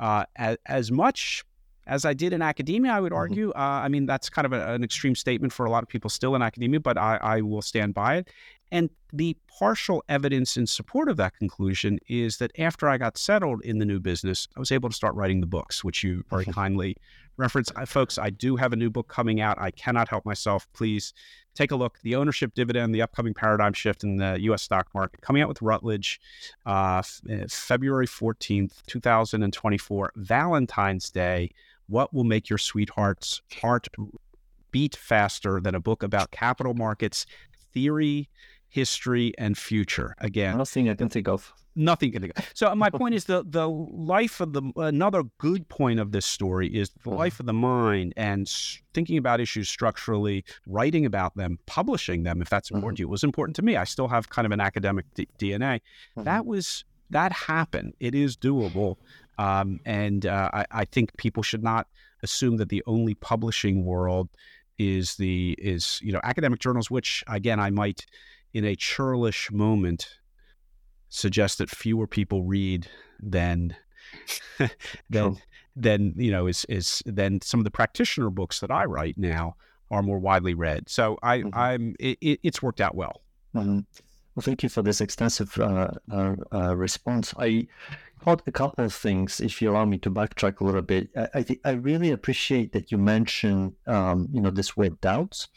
uh, 0.00 0.24
as, 0.36 0.56
as 0.66 0.92
much 0.92 1.44
as 1.86 2.04
I 2.04 2.14
did 2.14 2.32
in 2.32 2.40
academia, 2.40 2.92
I 2.92 3.00
would 3.00 3.12
mm-hmm. 3.12 3.18
argue. 3.18 3.48
Mm-hmm. 3.48 3.60
Uh, 3.60 3.80
I 3.80 3.88
mean, 3.88 4.06
that's 4.06 4.30
kind 4.30 4.46
of 4.46 4.52
a, 4.52 4.74
an 4.74 4.82
extreme 4.82 5.14
statement 5.14 5.52
for 5.52 5.66
a 5.66 5.70
lot 5.70 5.82
of 5.82 5.88
people 5.88 6.08
still 6.10 6.34
in 6.34 6.42
academia, 6.42 6.80
but 6.80 6.96
I, 6.96 7.16
I, 7.16 7.40
will 7.42 7.62
stand 7.62 7.94
by 7.94 8.16
it. 8.16 8.28
And 8.72 8.90
the 9.12 9.36
partial 9.58 10.02
evidence 10.08 10.56
in 10.56 10.66
support 10.66 11.08
of 11.08 11.16
that 11.18 11.36
conclusion 11.38 11.98
is 12.08 12.38
that 12.38 12.50
after 12.58 12.88
I 12.88 12.98
got 12.98 13.16
settled 13.16 13.62
in 13.62 13.78
the 13.78 13.84
new 13.84 14.00
business, 14.00 14.48
I 14.56 14.60
was 14.60 14.72
able 14.72 14.88
to 14.88 14.94
start 14.94 15.14
writing 15.14 15.40
the 15.40 15.46
books, 15.46 15.84
which 15.84 16.02
you 16.02 16.24
very 16.28 16.44
kindly 16.44 16.96
reference. 17.36 17.70
I, 17.76 17.84
folks, 17.84 18.18
I 18.18 18.30
do 18.30 18.56
have 18.56 18.72
a 18.72 18.76
new 18.76 18.90
book 18.90 19.08
coming 19.08 19.40
out. 19.40 19.58
I 19.60 19.70
cannot 19.70 20.08
help 20.08 20.24
myself. 20.24 20.66
Please 20.72 21.12
take 21.54 21.70
a 21.70 21.76
look. 21.76 21.98
The 22.02 22.16
ownership 22.16 22.54
dividend, 22.54 22.94
the 22.94 23.02
upcoming 23.02 23.34
paradigm 23.34 23.72
shift 23.72 24.04
in 24.04 24.16
the 24.16 24.38
U.S. 24.42 24.62
stock 24.62 24.88
market, 24.94 25.20
coming 25.20 25.42
out 25.42 25.48
with 25.48 25.62
Routledge 25.62 26.20
uh, 26.66 27.02
eh, 27.28 27.44
February 27.48 28.06
14th, 28.06 28.82
2024, 28.86 30.12
Valentine's 30.16 31.10
Day. 31.10 31.50
What 31.86 32.14
will 32.14 32.24
make 32.24 32.48
your 32.48 32.58
sweetheart's 32.58 33.42
heart 33.60 33.88
beat 34.70 34.96
faster 34.96 35.60
than 35.60 35.74
a 35.74 35.80
book 35.80 36.02
about 36.02 36.30
capital 36.30 36.74
markets, 36.74 37.26
theory, 37.72 38.28
history, 38.74 39.32
and 39.38 39.56
future. 39.56 40.16
Again, 40.18 40.58
nothing 40.58 40.90
I 40.90 40.94
can 40.94 41.08
think 41.08 41.28
of. 41.28 41.52
Nothing 41.76 42.10
can 42.10 42.22
think 42.22 42.36
of. 42.36 42.50
So 42.54 42.74
my 42.74 42.90
point 43.00 43.14
is 43.14 43.26
the 43.26 43.44
the 43.46 43.68
life 43.68 44.40
of 44.40 44.52
the 44.52 44.62
another 44.76 45.22
good 45.38 45.68
point 45.68 46.00
of 46.00 46.10
this 46.10 46.26
story 46.26 46.66
is 46.66 46.90
the 46.90 46.98
mm-hmm. 46.98 47.18
life 47.18 47.38
of 47.38 47.46
the 47.46 47.52
mind 47.52 48.14
and 48.16 48.50
thinking 48.92 49.16
about 49.16 49.40
issues 49.40 49.68
structurally, 49.68 50.44
writing 50.66 51.06
about 51.06 51.36
them, 51.36 51.58
publishing 51.66 52.24
them 52.24 52.42
if 52.42 52.50
that's 52.50 52.72
important 52.72 52.96
mm-hmm. 52.96 52.96
to 52.96 53.02
you. 53.02 53.08
It 53.08 53.10
was 53.10 53.22
important 53.22 53.54
to 53.56 53.62
me. 53.62 53.76
I 53.76 53.84
still 53.84 54.08
have 54.08 54.28
kind 54.28 54.44
of 54.44 54.50
an 54.50 54.60
academic 54.60 55.06
d- 55.14 55.28
DNA. 55.38 55.76
Mm-hmm. 55.76 56.24
That 56.24 56.44
was 56.44 56.84
that 57.10 57.30
happened. 57.30 57.94
It 58.00 58.16
is 58.16 58.36
doable, 58.36 58.96
um, 59.38 59.78
and 59.86 60.26
uh, 60.26 60.50
I, 60.52 60.66
I 60.72 60.84
think 60.84 61.16
people 61.16 61.44
should 61.44 61.62
not 61.62 61.86
assume 62.24 62.56
that 62.56 62.70
the 62.70 62.82
only 62.86 63.14
publishing 63.14 63.84
world 63.84 64.30
is 64.78 65.14
the 65.14 65.54
is 65.58 66.00
you 66.02 66.10
know 66.10 66.20
academic 66.24 66.58
journals, 66.58 66.90
which 66.90 67.22
again 67.28 67.60
I 67.60 67.70
might 67.70 68.06
in 68.54 68.64
a 68.64 68.76
churlish 68.76 69.50
moment 69.50 70.08
suggest 71.08 71.58
that 71.58 71.68
fewer 71.68 72.06
people 72.06 72.44
read 72.44 72.86
than 73.20 73.76
than 75.10 75.36
than 75.76 76.14
you 76.16 76.30
know 76.30 76.46
is 76.46 76.64
is 76.68 77.02
than 77.04 77.40
some 77.40 77.60
of 77.60 77.64
the 77.64 77.70
practitioner 77.70 78.30
books 78.30 78.60
that 78.60 78.70
I 78.70 78.84
write 78.84 79.18
now 79.18 79.56
are 79.90 80.02
more 80.02 80.18
widely 80.18 80.54
read. 80.54 80.88
So 80.88 81.18
I 81.22 81.38
mm-hmm. 81.38 81.58
I'm 81.58 81.96
it, 81.98 82.40
it's 82.42 82.62
worked 82.62 82.80
out 82.80 82.94
well. 82.94 83.22
Mm-hmm. 83.54 83.80
Well, 84.34 84.42
thank 84.42 84.62
you 84.64 84.68
for 84.68 84.82
this 84.82 85.00
extensive 85.00 85.56
uh, 85.58 85.90
uh, 86.10 86.34
uh, 86.52 86.76
response. 86.76 87.34
I 87.38 87.68
caught 88.20 88.42
a 88.48 88.52
couple 88.52 88.84
of 88.84 88.92
things. 88.92 89.38
If 89.38 89.62
you 89.62 89.70
allow 89.70 89.84
me 89.84 89.98
to 89.98 90.10
backtrack 90.10 90.60
a 90.60 90.64
little 90.64 90.82
bit, 90.82 91.08
I 91.16 91.28
I, 91.34 91.42
th- 91.42 91.60
I 91.64 91.72
really 91.72 92.10
appreciate 92.10 92.72
that 92.72 92.90
you 92.90 92.98
mentioned 92.98 93.74
um, 93.86 94.28
you 94.32 94.40
know 94.40 94.50
this 94.50 94.76
word 94.76 95.00
doubts, 95.00 95.48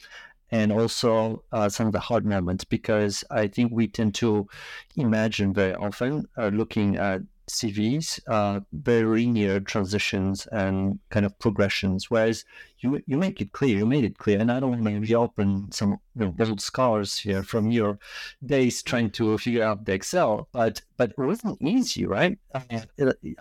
and 0.52 0.72
also 0.72 1.44
uh, 1.52 1.70
some 1.70 1.88
of 1.88 1.94
the 1.94 2.00
hard 2.00 2.26
moments 2.26 2.64
because 2.64 3.24
I 3.30 3.48
think 3.48 3.72
we 3.72 3.88
tend 3.88 4.16
to 4.16 4.48
imagine 4.96 5.54
very 5.54 5.76
often 5.76 6.28
uh, 6.38 6.48
looking 6.48 6.98
at 6.98 7.22
CVs, 7.48 8.20
uh, 8.28 8.60
very 8.74 9.26
linear 9.26 9.60
transitions 9.62 10.48
and 10.48 11.00
kind 11.10 11.26
of 11.26 11.38
progressions. 11.40 12.12
Whereas 12.12 12.44
you 12.80 13.02
you 13.08 13.18
make 13.18 13.40
it 13.40 13.54
clear, 13.54 13.78
you 13.78 13.86
made 13.86 14.04
it 14.04 14.18
clear, 14.18 14.40
and 14.40 14.52
I 14.52 14.60
don't 14.60 14.72
want 14.72 14.86
to 14.86 15.00
reopen 15.00 15.72
some 15.72 15.98
you 16.16 16.34
know, 16.38 16.46
old 16.46 16.62
scars 16.62 17.18
here 17.18 17.44
from 17.44 17.72
your 17.72 18.00
days 18.46 18.84
trying 18.84 19.12
to 19.12 19.38
figure 19.38 19.64
out 19.64 19.86
the 19.86 19.94
Excel, 19.94 20.50
but 20.52 20.82
but 20.98 21.12
it 21.12 21.18
wasn't 21.18 21.62
easy, 21.62 22.06
right? 22.06 22.38
I 22.54 22.86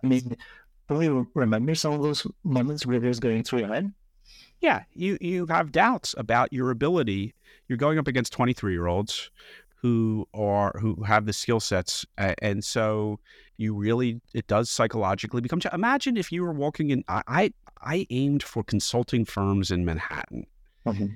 mean, 0.05 0.37
do 0.89 1.01
you 1.03 1.29
remember 1.35 1.75
some 1.75 1.95
of 1.95 2.03
those 2.03 2.27
moments 2.45 2.87
where 2.87 3.01
there's 3.01 3.21
going 3.21 3.43
through 3.43 3.61
your 3.61 3.75
head? 3.75 3.93
Yeah, 4.67 4.83
you 4.95 5.17
you 5.21 5.47
have 5.47 5.71
doubts 5.71 6.13
about 6.19 6.53
your 6.53 6.73
ability. 6.73 7.33
You're 7.69 7.79
going 7.79 7.99
up 7.99 8.09
against 8.09 8.33
23 8.33 8.73
year 8.73 8.89
olds 8.89 9.31
who 9.81 10.27
are 10.35 10.77
who 10.81 11.05
have 11.05 11.25
the 11.25 11.33
skill 11.33 11.61
sets, 11.61 12.05
and 12.19 12.65
so 12.65 13.21
you 13.59 13.77
really 13.77 14.21
it 14.35 14.49
does 14.49 14.69
psychologically 14.69 15.41
become. 15.41 15.61
Imagine 15.73 16.17
if 16.17 16.33
you 16.33 16.43
were 16.43 16.53
walking 16.53 16.91
in. 16.91 17.05
I 17.07 17.53
I 17.81 18.09
aimed 18.11 18.43
for 18.43 18.65
consulting 18.65 19.25
firms 19.25 19.71
in 19.71 19.85
Manhattan, 19.85 20.47
mm-hmm. 20.85 21.07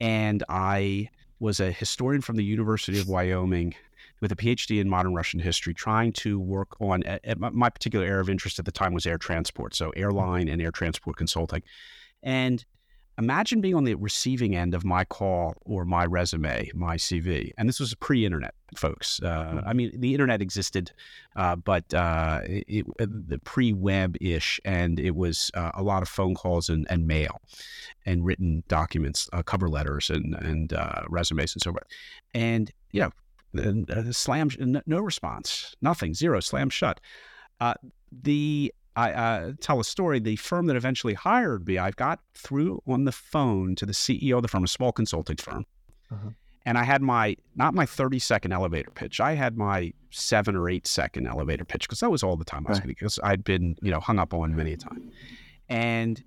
and 0.00 0.42
I 0.48 1.10
was 1.38 1.60
a 1.60 1.70
historian 1.70 2.22
from 2.22 2.34
the 2.36 2.44
University 2.44 2.98
of 2.98 3.08
Wyoming 3.08 3.72
with 4.20 4.32
a 4.32 4.36
PhD 4.36 4.80
in 4.80 4.88
modern 4.88 5.14
Russian 5.14 5.38
history, 5.38 5.74
trying 5.74 6.12
to 6.14 6.40
work 6.40 6.76
on 6.80 7.04
my 7.38 7.70
particular 7.70 8.04
area 8.04 8.20
of 8.20 8.28
interest 8.28 8.58
at 8.58 8.64
the 8.64 8.72
time 8.72 8.92
was 8.92 9.06
air 9.06 9.16
transport, 9.16 9.76
so 9.76 9.90
airline 9.90 10.48
and 10.48 10.60
air 10.60 10.72
transport 10.72 11.16
consulting. 11.16 11.62
And 12.22 12.64
imagine 13.20 13.60
being 13.60 13.74
on 13.74 13.84
the 13.84 13.94
receiving 13.94 14.56
end 14.56 14.74
of 14.74 14.82
my 14.82 15.04
call 15.04 15.54
or 15.66 15.84
my 15.84 16.06
resume, 16.06 16.70
my 16.74 16.96
CV. 16.96 17.52
And 17.58 17.68
this 17.68 17.78
was 17.78 17.94
pre-internet, 17.94 18.54
folks. 18.74 19.22
Uh, 19.22 19.60
I 19.66 19.74
mean, 19.74 19.92
the 19.94 20.14
internet 20.14 20.40
existed, 20.40 20.90
uh, 21.36 21.56
but 21.56 21.92
uh, 21.92 22.40
it, 22.44 22.86
it, 22.98 23.28
the 23.28 23.38
pre-web-ish, 23.38 24.58
and 24.64 24.98
it 24.98 25.14
was 25.14 25.50
uh, 25.54 25.70
a 25.74 25.82
lot 25.82 26.02
of 26.02 26.08
phone 26.08 26.34
calls 26.34 26.70
and, 26.70 26.86
and 26.88 27.06
mail, 27.06 27.42
and 28.06 28.24
written 28.24 28.64
documents, 28.68 29.28
uh, 29.34 29.42
cover 29.42 29.68
letters, 29.68 30.08
and 30.08 30.34
and 30.36 30.72
uh, 30.72 31.02
resumes, 31.08 31.54
and 31.54 31.62
so 31.62 31.72
forth. 31.72 31.86
And 32.34 32.72
you 32.92 33.02
know, 33.54 33.84
slam, 34.12 34.48
no 34.86 35.00
response, 35.00 35.76
nothing, 35.82 36.14
zero, 36.14 36.40
slam 36.40 36.70
shut. 36.70 37.00
the 38.10 38.72
I 39.00 39.12
uh, 39.12 39.52
tell 39.60 39.80
a 39.80 39.84
story. 39.84 40.20
The 40.20 40.36
firm 40.36 40.66
that 40.66 40.76
eventually 40.76 41.14
hired 41.14 41.66
me, 41.66 41.78
I 41.78 41.90
got 41.92 42.20
through 42.34 42.82
on 42.86 43.04
the 43.04 43.12
phone 43.12 43.74
to 43.76 43.86
the 43.86 43.92
CEO 43.92 44.36
of 44.36 44.42
the 44.42 44.48
firm, 44.48 44.64
a 44.64 44.68
small 44.68 44.92
consulting 44.92 45.36
firm, 45.36 45.64
uh-huh. 46.12 46.30
and 46.66 46.76
I 46.76 46.84
had 46.84 47.00
my 47.00 47.36
not 47.56 47.72
my 47.72 47.86
thirty 47.86 48.18
second 48.18 48.52
elevator 48.52 48.90
pitch. 48.90 49.18
I 49.18 49.34
had 49.34 49.56
my 49.56 49.94
seven 50.10 50.54
or 50.54 50.68
eight 50.68 50.86
second 50.86 51.26
elevator 51.26 51.64
pitch 51.64 51.88
because 51.88 52.00
that 52.00 52.10
was 52.10 52.22
all 52.22 52.36
the 52.36 52.44
time 52.44 52.66
I 52.66 52.70
was 52.70 52.78
right. 52.78 52.82
getting 52.82 52.96
because 52.98 53.18
I'd 53.22 53.42
been 53.42 53.76
you 53.80 53.90
know 53.90 54.00
hung 54.00 54.18
up 54.18 54.34
on 54.34 54.54
many 54.54 54.74
a 54.74 54.76
time, 54.76 55.10
and 55.70 56.22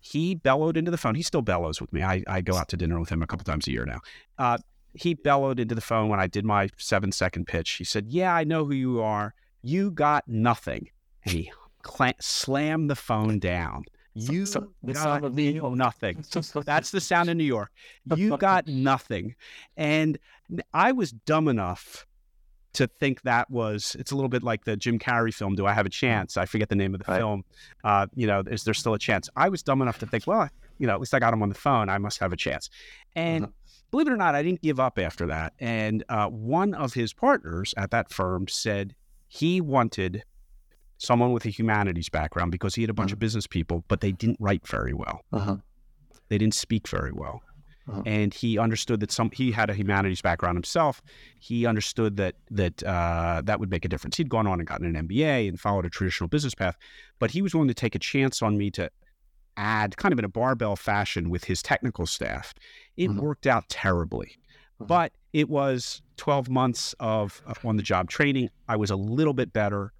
he 0.00 0.34
bellowed 0.34 0.76
into 0.76 0.90
the 0.90 0.98
phone. 0.98 1.14
He 1.14 1.22
still 1.22 1.42
bellows 1.42 1.80
with 1.80 1.90
me. 1.92 2.02
I, 2.02 2.22
I 2.26 2.42
go 2.42 2.56
out 2.56 2.68
to 2.68 2.76
dinner 2.76 3.00
with 3.00 3.08
him 3.08 3.22
a 3.22 3.26
couple 3.26 3.44
times 3.44 3.66
a 3.66 3.70
year 3.70 3.86
now. 3.86 4.00
Uh, 4.38 4.58
he 4.94 5.14
bellowed 5.14 5.60
into 5.60 5.74
the 5.74 5.80
phone 5.80 6.08
when 6.08 6.20
I 6.20 6.26
did 6.26 6.44
my 6.44 6.68
seven 6.76 7.12
second 7.12 7.46
pitch. 7.46 7.70
He 7.72 7.84
said, 7.84 8.08
"Yeah, 8.08 8.34
I 8.34 8.44
know 8.44 8.66
who 8.66 8.74
you 8.74 9.00
are. 9.00 9.34
You 9.62 9.90
got 9.90 10.28
nothing." 10.28 10.90
And 11.24 11.32
he 11.32 11.52
cl- 11.86 12.14
slam 12.20 12.86
the 12.88 12.96
phone 12.96 13.38
down. 13.38 13.84
You 14.14 14.44
so, 14.44 14.68
the 14.82 14.94
got 14.94 15.24
of 15.24 15.34
New 15.34 15.42
York. 15.42 15.76
nothing. 15.76 16.24
That's 16.64 16.90
the 16.90 17.00
sound 17.00 17.30
of 17.30 17.36
New 17.36 17.44
York. 17.44 17.70
You 18.16 18.36
got 18.36 18.66
nothing. 18.66 19.36
And 19.76 20.18
I 20.74 20.92
was 20.92 21.12
dumb 21.12 21.46
enough 21.46 22.06
to 22.72 22.86
think 22.86 23.22
that 23.22 23.50
was 23.50 23.96
it's 23.98 24.10
a 24.10 24.14
little 24.14 24.28
bit 24.28 24.42
like 24.42 24.64
the 24.64 24.76
Jim 24.76 24.98
Carrey 24.98 25.34
film 25.34 25.54
Do 25.54 25.66
I 25.66 25.72
Have 25.72 25.86
a 25.86 25.90
Chance? 25.90 26.36
I 26.36 26.46
forget 26.46 26.68
the 26.68 26.76
name 26.76 26.94
of 26.94 27.04
the 27.04 27.10
right. 27.10 27.18
film. 27.18 27.44
Uh, 27.84 28.06
you 28.14 28.26
know, 28.26 28.42
is 28.46 28.64
there 28.64 28.74
still 28.74 28.94
a 28.94 28.98
chance? 28.98 29.28
I 29.36 29.48
was 29.48 29.62
dumb 29.62 29.82
enough 29.82 29.98
to 30.00 30.06
think, 30.06 30.26
well, 30.26 30.48
you 30.78 30.86
know, 30.86 30.94
at 30.94 31.00
least 31.00 31.14
I 31.14 31.18
got 31.18 31.32
him 31.32 31.42
on 31.42 31.48
the 31.48 31.54
phone. 31.54 31.88
I 31.88 31.98
must 31.98 32.18
have 32.18 32.32
a 32.32 32.36
chance. 32.36 32.70
And 33.14 33.44
uh-huh. 33.44 33.52
believe 33.90 34.06
it 34.08 34.12
or 34.12 34.16
not, 34.16 34.34
I 34.34 34.42
didn't 34.42 34.62
give 34.62 34.80
up 34.80 34.98
after 34.98 35.26
that. 35.26 35.52
And 35.58 36.04
uh, 36.08 36.28
one 36.28 36.74
of 36.74 36.94
his 36.94 37.12
partners 37.12 37.74
at 37.76 37.90
that 37.90 38.12
firm 38.12 38.48
said 38.48 38.94
he 39.28 39.60
wanted 39.60 40.24
someone 41.00 41.32
with 41.32 41.46
a 41.46 41.48
humanities 41.48 42.10
background 42.10 42.52
because 42.52 42.74
he 42.74 42.82
had 42.82 42.90
a 42.90 42.94
bunch 42.94 43.10
uh-huh. 43.10 43.14
of 43.14 43.20
business 43.20 43.46
people, 43.46 43.82
but 43.88 44.02
they 44.02 44.12
didn't 44.12 44.36
write 44.38 44.66
very 44.66 44.92
well. 44.92 45.22
Uh-huh. 45.32 45.56
They 46.28 46.38
didn't 46.38 46.54
speak 46.54 46.86
very 46.88 47.10
well. 47.10 47.42
Uh-huh. 47.88 48.02
And 48.04 48.32
he 48.32 48.58
understood 48.58 49.00
that 49.00 49.10
some 49.10 49.30
he 49.32 49.50
had 49.50 49.70
a 49.70 49.74
humanities 49.74 50.20
background 50.20 50.56
himself. 50.56 51.02
He 51.40 51.64
understood 51.66 52.18
that 52.18 52.34
that 52.50 52.82
uh, 52.84 53.40
that 53.46 53.58
would 53.58 53.70
make 53.70 53.84
a 53.86 53.88
difference. 53.88 54.18
He'd 54.18 54.28
gone 54.28 54.46
on 54.46 54.60
and 54.60 54.68
gotten 54.68 54.94
an 54.94 55.08
MBA 55.08 55.48
and 55.48 55.58
followed 55.58 55.86
a 55.86 55.90
traditional 55.90 56.28
business 56.28 56.54
path, 56.54 56.76
but 57.18 57.30
he 57.30 57.40
was 57.40 57.54
willing 57.54 57.68
to 57.68 57.74
take 57.74 57.94
a 57.94 57.98
chance 57.98 58.42
on 58.42 58.58
me 58.58 58.70
to 58.72 58.90
add, 59.56 59.96
kind 59.96 60.12
of 60.12 60.18
in 60.18 60.24
a 60.24 60.28
barbell 60.28 60.76
fashion, 60.76 61.30
with 61.30 61.44
his 61.44 61.62
technical 61.62 62.06
staff. 62.06 62.54
It 62.98 63.08
uh-huh. 63.08 63.22
worked 63.22 63.46
out 63.46 63.68
terribly, 63.70 64.36
uh-huh. 64.78 64.84
but 64.84 65.12
it 65.32 65.48
was 65.48 66.02
12 66.18 66.50
months 66.50 66.94
of, 67.00 67.42
of 67.46 67.64
on 67.64 67.76
the 67.76 67.82
job 67.82 68.10
training. 68.10 68.50
I 68.68 68.76
was 68.76 68.90
a 68.90 68.96
little 68.96 69.34
bit 69.34 69.52
better 69.52 69.92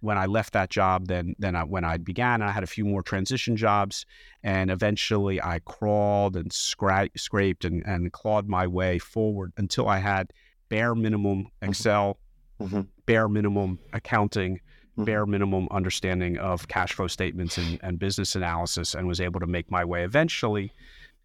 when 0.00 0.18
I 0.18 0.26
left 0.26 0.52
that 0.52 0.70
job 0.70 1.06
than 1.06 1.34
than 1.38 1.56
I, 1.56 1.64
when 1.64 1.84
I 1.84 1.96
began. 1.96 2.42
I 2.42 2.50
had 2.50 2.62
a 2.62 2.66
few 2.66 2.84
more 2.84 3.02
transition 3.02 3.56
jobs, 3.56 4.06
and 4.42 4.70
eventually 4.70 5.42
I 5.42 5.60
crawled 5.64 6.36
and 6.36 6.50
scra- 6.50 7.10
scraped 7.16 7.64
and, 7.64 7.84
and 7.86 8.12
clawed 8.12 8.48
my 8.48 8.66
way 8.66 8.98
forward 8.98 9.52
until 9.56 9.88
I 9.88 9.98
had 9.98 10.32
bare 10.68 10.94
minimum 10.94 11.44
mm-hmm. 11.44 11.70
Excel, 11.70 12.18
mm-hmm. 12.60 12.82
bare 13.06 13.28
minimum 13.28 13.78
accounting, 13.92 14.56
mm-hmm. 14.56 15.04
bare 15.04 15.26
minimum 15.26 15.68
understanding 15.70 16.38
of 16.38 16.68
cash 16.68 16.92
flow 16.92 17.06
statements 17.08 17.58
and, 17.58 17.78
and 17.82 17.98
business 17.98 18.34
analysis, 18.34 18.94
and 18.94 19.06
was 19.06 19.20
able 19.20 19.40
to 19.40 19.46
make 19.46 19.70
my 19.70 19.84
way 19.84 20.04
eventually 20.04 20.72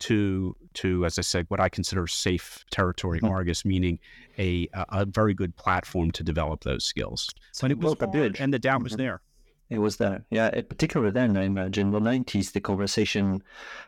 to 0.02 0.56
to 0.76 1.06
as 1.06 1.18
I 1.18 1.22
said, 1.22 1.46
what 1.50 1.60
I 1.60 1.70
consider 1.70 2.08
safe 2.08 2.66
territory, 2.72 3.20
mm-hmm. 3.20 3.34
Argus, 3.34 3.64
meaning 3.66 4.00
a, 4.38 4.68
a 4.74 5.06
very 5.06 5.34
good 5.34 5.56
platform 5.56 6.12
to 6.12 6.24
develop 6.24 6.64
those 6.64 6.84
skills. 6.86 7.30
So 7.52 7.66
but 7.66 7.72
it 7.72 7.78
was 7.80 7.96
hard, 7.98 8.12
bridge. 8.12 8.40
and 8.40 8.54
the 8.54 8.60
doubt 8.60 8.78
mm-hmm. 8.78 8.84
was 8.84 8.96
there. 8.96 9.22
It 9.70 9.80
was 9.80 9.96
there, 9.96 10.26
yeah. 10.30 10.50
Particularly 10.50 11.14
then, 11.14 11.38
I 11.38 11.44
imagine, 11.44 11.92
the 11.92 12.00
nineties, 12.00 12.52
the 12.52 12.60
conversation 12.60 13.42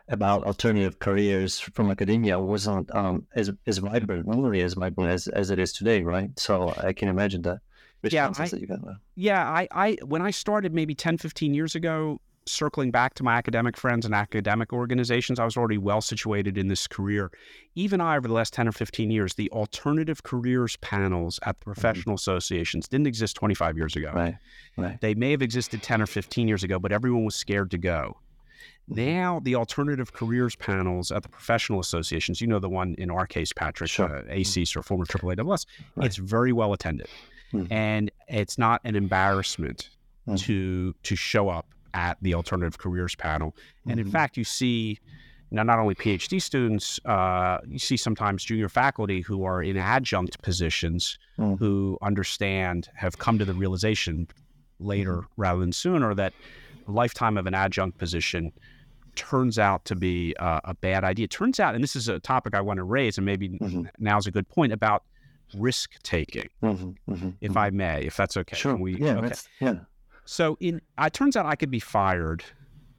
about 0.07 0.45
alternative 0.45 0.99
careers 0.99 1.59
from 1.59 1.91
academia 1.91 2.39
wasn't 2.39 2.93
um, 2.95 3.27
as 3.35 3.51
as 3.67 3.79
vibrant, 3.79 4.25
nearly 4.25 4.61
as 4.61 4.75
vibrant 4.75 5.11
as, 5.11 5.27
as 5.27 5.49
it 5.49 5.59
is 5.59 5.73
today, 5.73 6.03
right? 6.03 6.29
So 6.39 6.73
I 6.77 6.93
can 6.93 7.09
imagine 7.09 7.41
that. 7.41 7.59
Yeah, 8.03 8.31
I, 8.37 8.49
yeah. 9.15 9.49
I, 9.49 9.67
I 9.71 9.97
when 10.05 10.21
I 10.21 10.31
started 10.31 10.73
maybe 10.73 10.95
10, 10.95 11.17
15 11.17 11.53
years 11.53 11.75
ago, 11.75 12.19
circling 12.45 12.91
back 12.91 13.13
to 13.15 13.23
my 13.23 13.35
academic 13.35 13.77
friends 13.77 14.05
and 14.05 14.13
academic 14.13 14.73
organizations, 14.73 15.39
I 15.39 15.45
was 15.45 15.57
already 15.57 15.77
well 15.77 16.01
situated 16.01 16.57
in 16.57 16.67
this 16.67 16.87
career. 16.87 17.31
Even 17.75 18.01
I, 18.01 18.17
over 18.17 18.27
the 18.27 18.33
last 18.33 18.53
10 18.53 18.67
or 18.67 18.71
15 18.71 19.11
years, 19.11 19.35
the 19.35 19.49
alternative 19.51 20.23
careers 20.23 20.75
panels 20.77 21.39
at 21.43 21.59
the 21.59 21.63
mm-hmm. 21.63 21.73
professional 21.73 22.15
mm-hmm. 22.15 22.31
associations 22.31 22.87
didn't 22.87 23.07
exist 23.07 23.35
25 23.35 23.77
years 23.77 23.95
ago. 23.95 24.11
Right, 24.13 24.35
right. 24.77 24.99
They 25.01 25.15
may 25.15 25.31
have 25.31 25.41
existed 25.41 25.81
10 25.81 26.01
or 26.01 26.05
15 26.05 26.47
years 26.47 26.63
ago, 26.63 26.79
but 26.79 26.91
everyone 26.91 27.25
was 27.25 27.35
scared 27.35 27.71
to 27.71 27.77
go. 27.77 28.17
Mm-hmm. 28.89 28.95
Now, 28.95 29.39
the 29.43 29.55
alternative 29.55 30.13
careers 30.13 30.55
panels 30.55 31.11
at 31.11 31.23
the 31.23 31.29
professional 31.29 31.79
associations, 31.79 32.41
you 32.41 32.47
know, 32.47 32.59
the 32.59 32.69
one 32.69 32.95
in 32.97 33.09
our 33.09 33.25
case, 33.25 33.53
Patryk, 33.53 33.89
sure. 33.89 34.17
uh, 34.17 34.23
ASEEES 34.23 34.75
or 34.75 34.83
former 34.83 35.05
AAASS, 35.05 35.65
right. 35.95 36.05
it's 36.05 36.17
very 36.17 36.51
well 36.51 36.73
attended. 36.73 37.07
Mm-hmm. 37.53 37.71
And 37.71 38.11
it's 38.27 38.57
not 38.57 38.81
an 38.83 38.95
embarrassment 38.95 39.89
mm-hmm. 40.27 40.35
to 40.35 40.93
to 41.03 41.15
show 41.15 41.49
up 41.49 41.67
at 41.93 42.17
the 42.21 42.33
alternative 42.33 42.77
careers 42.77 43.15
panel. 43.15 43.55
And 43.87 43.99
in 43.99 44.05
mm-hmm. 44.05 44.11
fact, 44.11 44.37
you 44.37 44.43
see 44.43 44.99
now 45.51 45.63
not 45.63 45.79
only 45.79 45.93
PhD 45.95 46.41
students, 46.41 46.99
uh, 47.05 47.59
you 47.67 47.79
see 47.79 47.95
sometimes 47.95 48.43
junior 48.43 48.69
faculty 48.69 49.21
who 49.21 49.43
are 49.43 49.61
in 49.61 49.77
adjunct 49.77 50.41
positions 50.41 51.19
mm. 51.37 51.57
who 51.59 51.97
understand, 52.01 52.89
have 52.95 53.19
come 53.19 53.37
to 53.37 53.45
the 53.45 53.53
realization 53.53 54.27
later 54.79 55.17
mm-hmm. 55.17 55.41
rather 55.41 55.59
than 55.59 55.71
sooner 55.71 56.15
that 56.15 56.33
a 56.87 56.91
lifetime 56.91 57.37
of 57.37 57.45
an 57.45 57.53
adjunct 57.53 57.97
position 57.99 58.51
turns 59.15 59.59
out 59.59 59.85
to 59.85 59.95
be 59.95 60.35
uh, 60.39 60.59
a 60.63 60.73
bad 60.73 61.03
idea. 61.03 61.25
It 61.25 61.31
turns 61.31 61.59
out, 61.59 61.75
and 61.75 61.83
this 61.83 61.95
is 61.95 62.09
a 62.09 62.19
topic 62.19 62.55
I 62.55 62.61
want 62.61 62.77
to 62.77 62.83
raise, 62.83 63.17
and 63.19 63.25
maybe 63.25 63.49
mm-hmm. 63.49 63.83
now's 63.99 64.25
a 64.25 64.31
good 64.31 64.49
point 64.49 64.73
about 64.73 65.03
risk 65.55 66.01
taking, 66.01 66.49
mm-hmm, 66.63 67.13
mm-hmm, 67.13 67.29
if 67.41 67.55
I 67.55 67.69
may, 67.69 68.01
if 68.05 68.17
that's 68.17 68.37
okay. 68.37 68.55
Sure. 68.55 68.75
We, 68.75 68.97
yeah, 68.97 69.17
okay. 69.17 69.33
yeah. 69.59 69.75
So 70.25 70.57
in 70.59 70.81
it 70.99 71.13
turns 71.13 71.35
out 71.35 71.45
I 71.45 71.55
could 71.55 71.71
be 71.71 71.79
fired 71.79 72.43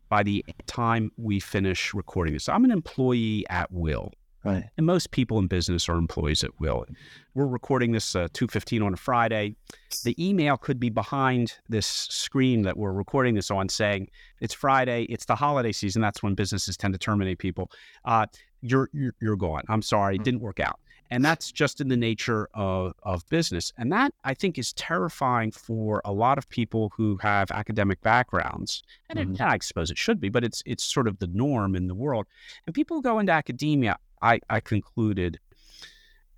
by 0.09 0.23
the 0.23 0.45
time 0.67 1.11
we 1.17 1.41
finish 1.41 1.95
recording 1.95 2.35
this. 2.35 2.49
I'm 2.49 2.65
an 2.65 2.71
employee 2.71 3.45
at 3.51 3.73
will. 3.73 4.13
Right. 4.45 4.65
And 4.77 4.85
most 4.85 5.11
people 5.11 5.39
in 5.39 5.47
business 5.47 5.89
are 5.89 5.97
employees 5.97 6.45
at 6.45 6.61
will. 6.61 6.85
We're 7.33 7.47
recording 7.47 7.93
this 7.93 8.15
uh, 8.15 8.29
2:15 8.35 8.85
on 8.85 8.93
a 8.93 8.97
Friday. 8.97 9.57
The 10.05 10.15
email 10.23 10.59
could 10.59 10.79
be 10.79 10.91
behind 10.91 11.55
this 11.71 11.87
screen 11.87 12.63
that 12.63 12.77
we're 12.77 12.93
recording 12.93 13.35
this 13.35 13.51
on, 13.51 13.71
saying 13.71 14.09
it's 14.41 14.53
Friday. 14.53 15.05
It's 15.05 15.25
the 15.25 15.35
holiday 15.35 15.73
season. 15.73 16.03
That's 16.03 16.23
when 16.23 16.35
businesses 16.35 16.77
tend 16.77 16.93
to 16.93 16.99
terminate 16.99 17.39
people. 17.39 17.71
Uh, 18.05 18.27
you're, 18.61 18.91
you're 18.93 19.15
you're 19.21 19.37
gone. 19.37 19.63
I'm 19.69 19.83
sorry, 19.83 20.17
it 20.17 20.21
mm. 20.21 20.25
didn't 20.25 20.41
work 20.41 20.61
out. 20.61 20.79
And 21.15 21.25
that's 21.25 21.53
just 21.53 21.81
in 21.81 21.87
the 21.87 21.97
nature 21.97 22.49
of, 22.55 22.93
of 23.05 23.25
business. 23.29 23.73
And 23.79 23.93
that 23.93 24.13
I 24.25 24.35
think 24.35 24.59
is 24.59 24.73
terrifying 24.73 25.53
for 25.53 26.03
a 26.05 26.13
lot 26.13 26.39
of 26.39 26.49
people 26.49 26.91
who 26.97 27.19
have 27.19 27.53
academic 27.53 28.01
backgrounds. 28.01 28.83
And 29.09 29.21
mm-hmm. 29.21 29.35
it, 29.35 29.41
I 29.41 29.59
suppose 29.63 29.93
it 29.93 29.97
should 29.97 30.19
be, 30.19 30.29
but 30.29 30.43
it's 30.43 30.61
it's 30.67 30.83
sort 30.83 31.07
of 31.07 31.21
the 31.21 31.29
norm 31.29 31.77
in 31.77 31.87
the 31.87 31.95
world. 31.95 32.27
And 32.67 32.75
people 32.75 32.97
who 32.97 33.03
go 33.03 33.21
into 33.21 33.31
academia, 33.31 33.97
I, 34.23 34.41
I 34.51 34.59
concluded, 34.59 35.39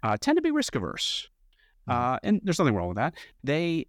uh, 0.02 0.18
tend 0.20 0.36
to 0.36 0.42
be 0.42 0.50
risk 0.50 0.74
averse. 0.74 1.30
Mm-hmm. 1.88 1.98
Uh, 1.98 2.18
and 2.22 2.42
there's 2.44 2.58
nothing 2.58 2.74
wrong 2.74 2.88
with 2.88 2.98
that. 2.98 3.14
They 3.42 3.86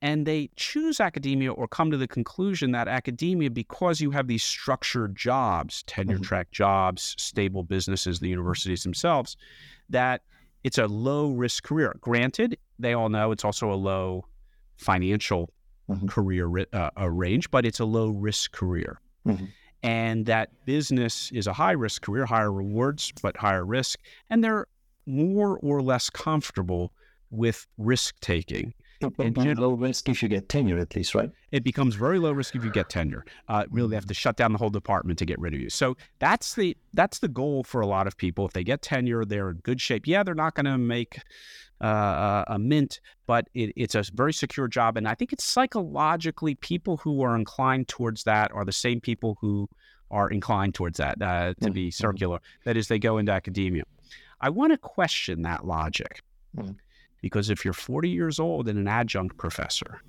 and 0.00 0.26
they 0.26 0.50
choose 0.56 1.00
academia 1.00 1.52
or 1.52 1.66
come 1.66 1.90
to 1.90 1.96
the 1.96 2.06
conclusion 2.06 2.70
that 2.72 2.88
academia, 2.88 3.50
because 3.50 4.00
you 4.00 4.10
have 4.12 4.28
these 4.28 4.42
structured 4.42 5.16
jobs, 5.16 5.82
tenure 5.84 6.14
mm-hmm. 6.14 6.22
track 6.22 6.50
jobs, 6.50 7.14
stable 7.18 7.64
businesses, 7.64 8.20
the 8.20 8.28
universities 8.28 8.82
themselves, 8.82 9.36
that 9.88 10.22
it's 10.64 10.78
a 10.78 10.86
low 10.86 11.30
risk 11.30 11.64
career. 11.64 11.96
Granted, 12.00 12.58
they 12.78 12.94
all 12.94 13.08
know 13.08 13.32
it's 13.32 13.44
also 13.44 13.72
a 13.72 13.74
low 13.74 14.24
financial 14.76 15.50
mm-hmm. 15.88 16.06
career 16.06 16.66
uh, 16.72 17.10
range, 17.10 17.50
but 17.50 17.66
it's 17.66 17.80
a 17.80 17.84
low 17.84 18.10
risk 18.10 18.52
career. 18.52 19.00
Mm-hmm. 19.26 19.46
And 19.82 20.26
that 20.26 20.50
business 20.64 21.30
is 21.32 21.46
a 21.46 21.52
high 21.52 21.72
risk 21.72 22.02
career, 22.02 22.26
higher 22.26 22.52
rewards, 22.52 23.12
but 23.22 23.36
higher 23.36 23.64
risk. 23.64 23.98
And 24.30 24.42
they're 24.42 24.66
more 25.06 25.58
or 25.58 25.80
less 25.82 26.10
comfortable 26.10 26.92
with 27.30 27.66
risk 27.78 28.18
taking. 28.20 28.74
It 29.00 29.34
becomes 29.34 29.58
low 29.58 29.72
risk 29.72 30.08
if 30.08 30.22
you 30.22 30.28
get 30.28 30.48
tenure, 30.48 30.78
at 30.78 30.94
least, 30.96 31.14
right? 31.14 31.30
It 31.52 31.64
becomes 31.64 31.94
very 31.94 32.18
low 32.18 32.32
risk 32.32 32.56
if 32.56 32.64
you 32.64 32.70
get 32.70 32.88
tenure. 32.88 33.24
Uh, 33.48 33.64
really, 33.70 33.90
they 33.90 33.96
have 33.96 34.06
to 34.06 34.14
shut 34.14 34.36
down 34.36 34.52
the 34.52 34.58
whole 34.58 34.70
department 34.70 35.18
to 35.20 35.26
get 35.26 35.38
rid 35.38 35.54
of 35.54 35.60
you. 35.60 35.70
So 35.70 35.96
that's 36.18 36.54
the 36.54 36.76
that's 36.94 37.20
the 37.20 37.28
goal 37.28 37.64
for 37.64 37.80
a 37.80 37.86
lot 37.86 38.06
of 38.06 38.16
people. 38.16 38.46
If 38.46 38.52
they 38.52 38.64
get 38.64 38.82
tenure, 38.82 39.24
they're 39.24 39.50
in 39.50 39.58
good 39.58 39.80
shape. 39.80 40.06
Yeah, 40.06 40.22
they're 40.22 40.34
not 40.34 40.54
going 40.54 40.66
to 40.66 40.78
make 40.78 41.20
uh, 41.80 42.44
a 42.48 42.58
mint, 42.58 43.00
but 43.26 43.48
it, 43.54 43.72
it's 43.76 43.94
a 43.94 44.04
very 44.14 44.32
secure 44.32 44.68
job. 44.68 44.96
And 44.96 45.06
I 45.06 45.14
think 45.14 45.32
it's 45.32 45.44
psychologically 45.44 46.54
people 46.56 46.96
who 46.96 47.22
are 47.22 47.36
inclined 47.36 47.88
towards 47.88 48.24
that 48.24 48.50
are 48.52 48.64
the 48.64 48.72
same 48.72 49.00
people 49.00 49.38
who 49.40 49.68
are 50.10 50.30
inclined 50.30 50.74
towards 50.74 50.98
that 50.98 51.20
uh, 51.20 51.54
to 51.60 51.70
be 51.70 51.88
mm-hmm. 51.88 52.02
circular. 52.02 52.38
That 52.64 52.76
is, 52.76 52.88
they 52.88 52.98
go 52.98 53.18
into 53.18 53.32
academia. 53.32 53.84
I 54.40 54.50
want 54.50 54.72
to 54.72 54.78
question 54.78 55.42
that 55.42 55.66
logic 55.66 56.22
mm. 56.56 56.74
Because 57.20 57.50
if 57.50 57.64
you're 57.64 57.74
40 57.74 58.08
years 58.08 58.38
old 58.38 58.68
and 58.68 58.78
an 58.78 58.88
adjunct 58.88 59.36
professor, 59.36 60.00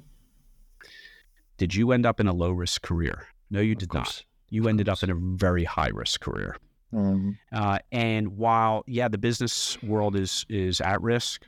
did 1.58 1.76
you 1.76 1.92
end 1.92 2.06
up 2.06 2.20
in 2.20 2.28
a 2.28 2.34
low 2.34 2.52
risk 2.52 2.82
career? 2.82 3.28
No, 3.50 3.60
you 3.60 3.76
did 3.76 3.94
not. 3.94 4.24
You 4.50 4.68
ended 4.68 4.90
up 4.90 5.04
in 5.04 5.10
a 5.10 5.16
very 5.16 5.64
high 5.64 5.90
risk 5.90 6.22
career. 6.22 6.58
Mm. 6.94 7.38
Uh, 7.52 7.80
and 7.92 8.38
while 8.38 8.84
yeah, 8.88 9.08
the 9.08 9.18
business 9.18 9.82
world 9.84 10.16
is 10.16 10.46
is 10.50 10.82
at 10.82 11.02
risk, 11.02 11.46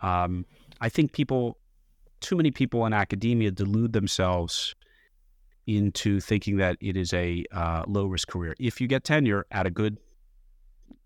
um, 0.00 0.46
I 0.80 0.88
think 0.88 1.12
people, 1.12 1.58
too 2.20 2.36
many 2.36 2.50
people 2.50 2.86
in 2.86 2.92
academia 2.92 3.50
delude 3.50 3.92
themselves 3.92 4.74
into 5.66 6.20
thinking 6.20 6.56
that 6.56 6.76
it 6.80 6.96
is 6.96 7.12
a 7.12 7.44
uh, 7.52 7.84
low 7.86 8.06
risk 8.06 8.28
career. 8.28 8.54
If 8.58 8.80
you 8.80 8.88
get 8.88 9.04
tenure 9.04 9.46
at 9.50 9.66
a 9.66 9.70
good 9.70 9.98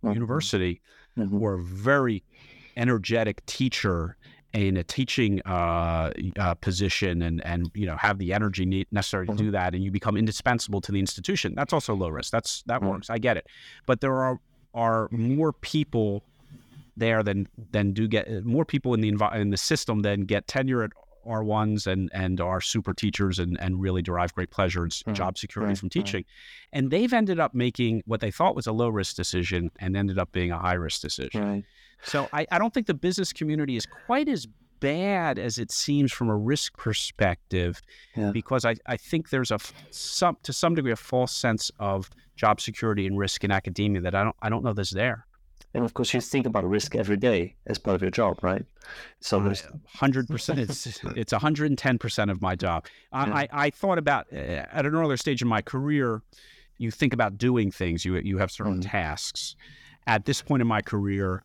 mm-hmm. 0.03 0.15
university 0.15 0.81
mm-hmm. 1.19 1.43
or 1.43 1.55
a 1.55 1.63
very 1.63 2.23
energetic 2.77 3.45
teacher 3.47 4.17
in 4.53 4.77
a 4.77 4.85
teaching 4.85 5.43
uh, 5.45 6.11
uh, 6.39 6.55
position 6.55 7.23
and 7.23 7.45
and 7.45 7.71
you 7.75 7.87
know 7.87 7.97
have 7.97 8.19
the 8.19 8.33
energy 8.33 8.87
necessary 8.91 9.27
mm-hmm. 9.27 9.37
to 9.37 9.45
do 9.45 9.51
that, 9.51 9.75
and 9.75 9.85
you 9.85 9.91
become 9.91 10.17
indispensable 10.17 10.81
to 10.81 10.93
the 10.93 11.01
institution, 11.01 11.55
that's 11.55 11.73
also 11.73 11.95
low 11.95 12.09
risk. 12.09 12.31
That's 12.31 12.63
that 12.67 12.81
mm-hmm. 12.81 12.91
works. 12.91 13.11
I 13.11 13.19
get 13.19 13.37
it, 13.37 13.47
but 13.85 14.01
there 14.01 14.15
are 14.15 14.41
are 14.75 15.09
more 15.11 15.53
people 15.53 16.23
there 16.97 17.23
than 17.23 17.49
than 17.73 17.93
do 17.93 18.09
get 18.09 18.45
more 18.45 18.65
people 18.65 18.95
in 18.95 19.01
the 19.01 19.29
in 19.35 19.51
the 19.51 19.57
system 19.57 20.01
than 20.01 20.23
get 20.23 20.47
tenure 20.47 20.83
at 20.83 20.91
R1s 21.27 21.87
and 21.87 22.09
and 22.15 22.41
are 22.41 22.61
super 22.61 22.95
teachers 22.95 23.39
and 23.39 23.61
and 23.61 23.81
really 23.81 24.01
derive 24.01 24.35
great 24.35 24.51
pleasure 24.51 24.85
and 24.85 25.03
right, 25.07 25.17
job 25.17 25.37
security 25.37 25.71
right, 25.71 25.79
from 25.79 25.91
teaching. 25.91 26.21
Right. 26.21 26.27
And 26.73 26.91
they've 26.91 27.13
ended 27.13 27.41
up 27.41 27.55
making 27.55 28.03
what 28.07 28.21
they 28.21 28.31
thought 28.31 28.55
was 28.55 28.67
a 28.67 28.73
low 28.73 28.89
risk 28.89 29.17
decision 29.17 29.71
and 29.79 29.97
ended 29.97 30.19
up 30.19 30.33
being 30.33 30.51
a 30.51 30.59
high 30.59 30.75
risk 30.75 31.03
decision. 31.03 31.65
So 32.03 32.29
I, 32.33 32.47
I 32.51 32.59
don't 32.59 32.73
think 32.73 32.87
the 32.87 32.95
business 32.95 33.33
community 33.33 33.77
is 33.77 33.87
quite 34.07 34.29
as 34.29 34.47
bad 34.81 35.39
as 35.39 35.59
it 35.59 35.73
seems 35.73 36.13
from 36.13 36.29
a 36.29 36.37
risk 36.37 36.77
perspective 36.77 37.81
yeah. 38.15 38.31
because 38.31 38.65
I, 38.65 38.77
I 38.87 38.97
think 38.97 39.31
there's 39.31 39.51
a 39.51 39.59
some 39.91 40.37
to 40.43 40.53
some 40.53 40.75
degree 40.75 40.93
a 40.93 40.97
false 40.97 41.33
sense 41.33 41.71
of 41.79 42.11
job 42.37 42.61
security 42.61 43.07
and 43.07 43.19
risk 43.19 43.45
in 43.45 43.51
academia 43.51 44.03
that 44.03 44.15
I 44.15 44.25
don't 44.25 44.37
I 44.43 44.49
don't 44.49 44.63
know 44.63 44.73
that's 44.73 44.91
there. 44.91 45.27
And 45.75 45.85
of 45.85 45.93
course, 45.93 46.15
you 46.15 46.23
think 46.23 46.47
about 46.47 46.65
risk 46.65 46.97
every 46.97 47.19
day 47.19 47.55
as 47.67 47.77
part 47.79 47.97
of 47.97 48.03
your 48.03 48.11
job, 48.11 48.43
right? 48.43 48.65
So 49.21 49.41
there's 49.41 49.63
hundred 49.87 50.27
percent. 50.35 50.59
It's 50.59 50.87
it's 51.05 51.33
hundred 51.33 51.67
and 51.67 51.77
ten 51.77 51.99
percent 51.99 52.31
of 52.31 52.41
my 52.41 52.55
job. 52.55 52.87
I, 53.13 53.27
yeah. 53.27 53.35
I, 53.35 53.49
I 53.53 53.71
thought 53.71 53.99
about 53.99 54.27
uh, 54.33 54.37
at 54.37 54.87
an 54.87 54.95
earlier 54.95 55.19
stage 55.19 55.43
in 55.43 55.49
my 55.49 55.61
career. 55.61 56.23
You 56.79 56.91
think 56.91 57.13
about 57.13 57.37
doing 57.37 57.71
things. 57.71 58.05
You 58.05 58.17
you 58.17 58.39
have 58.39 58.51
certain 58.51 58.81
mm-hmm. 58.81 58.91
tasks. 58.91 59.57
At 60.07 60.25
this 60.25 60.41
point 60.41 60.63
in 60.63 60.69
my 60.69 60.83
career, 60.83 61.43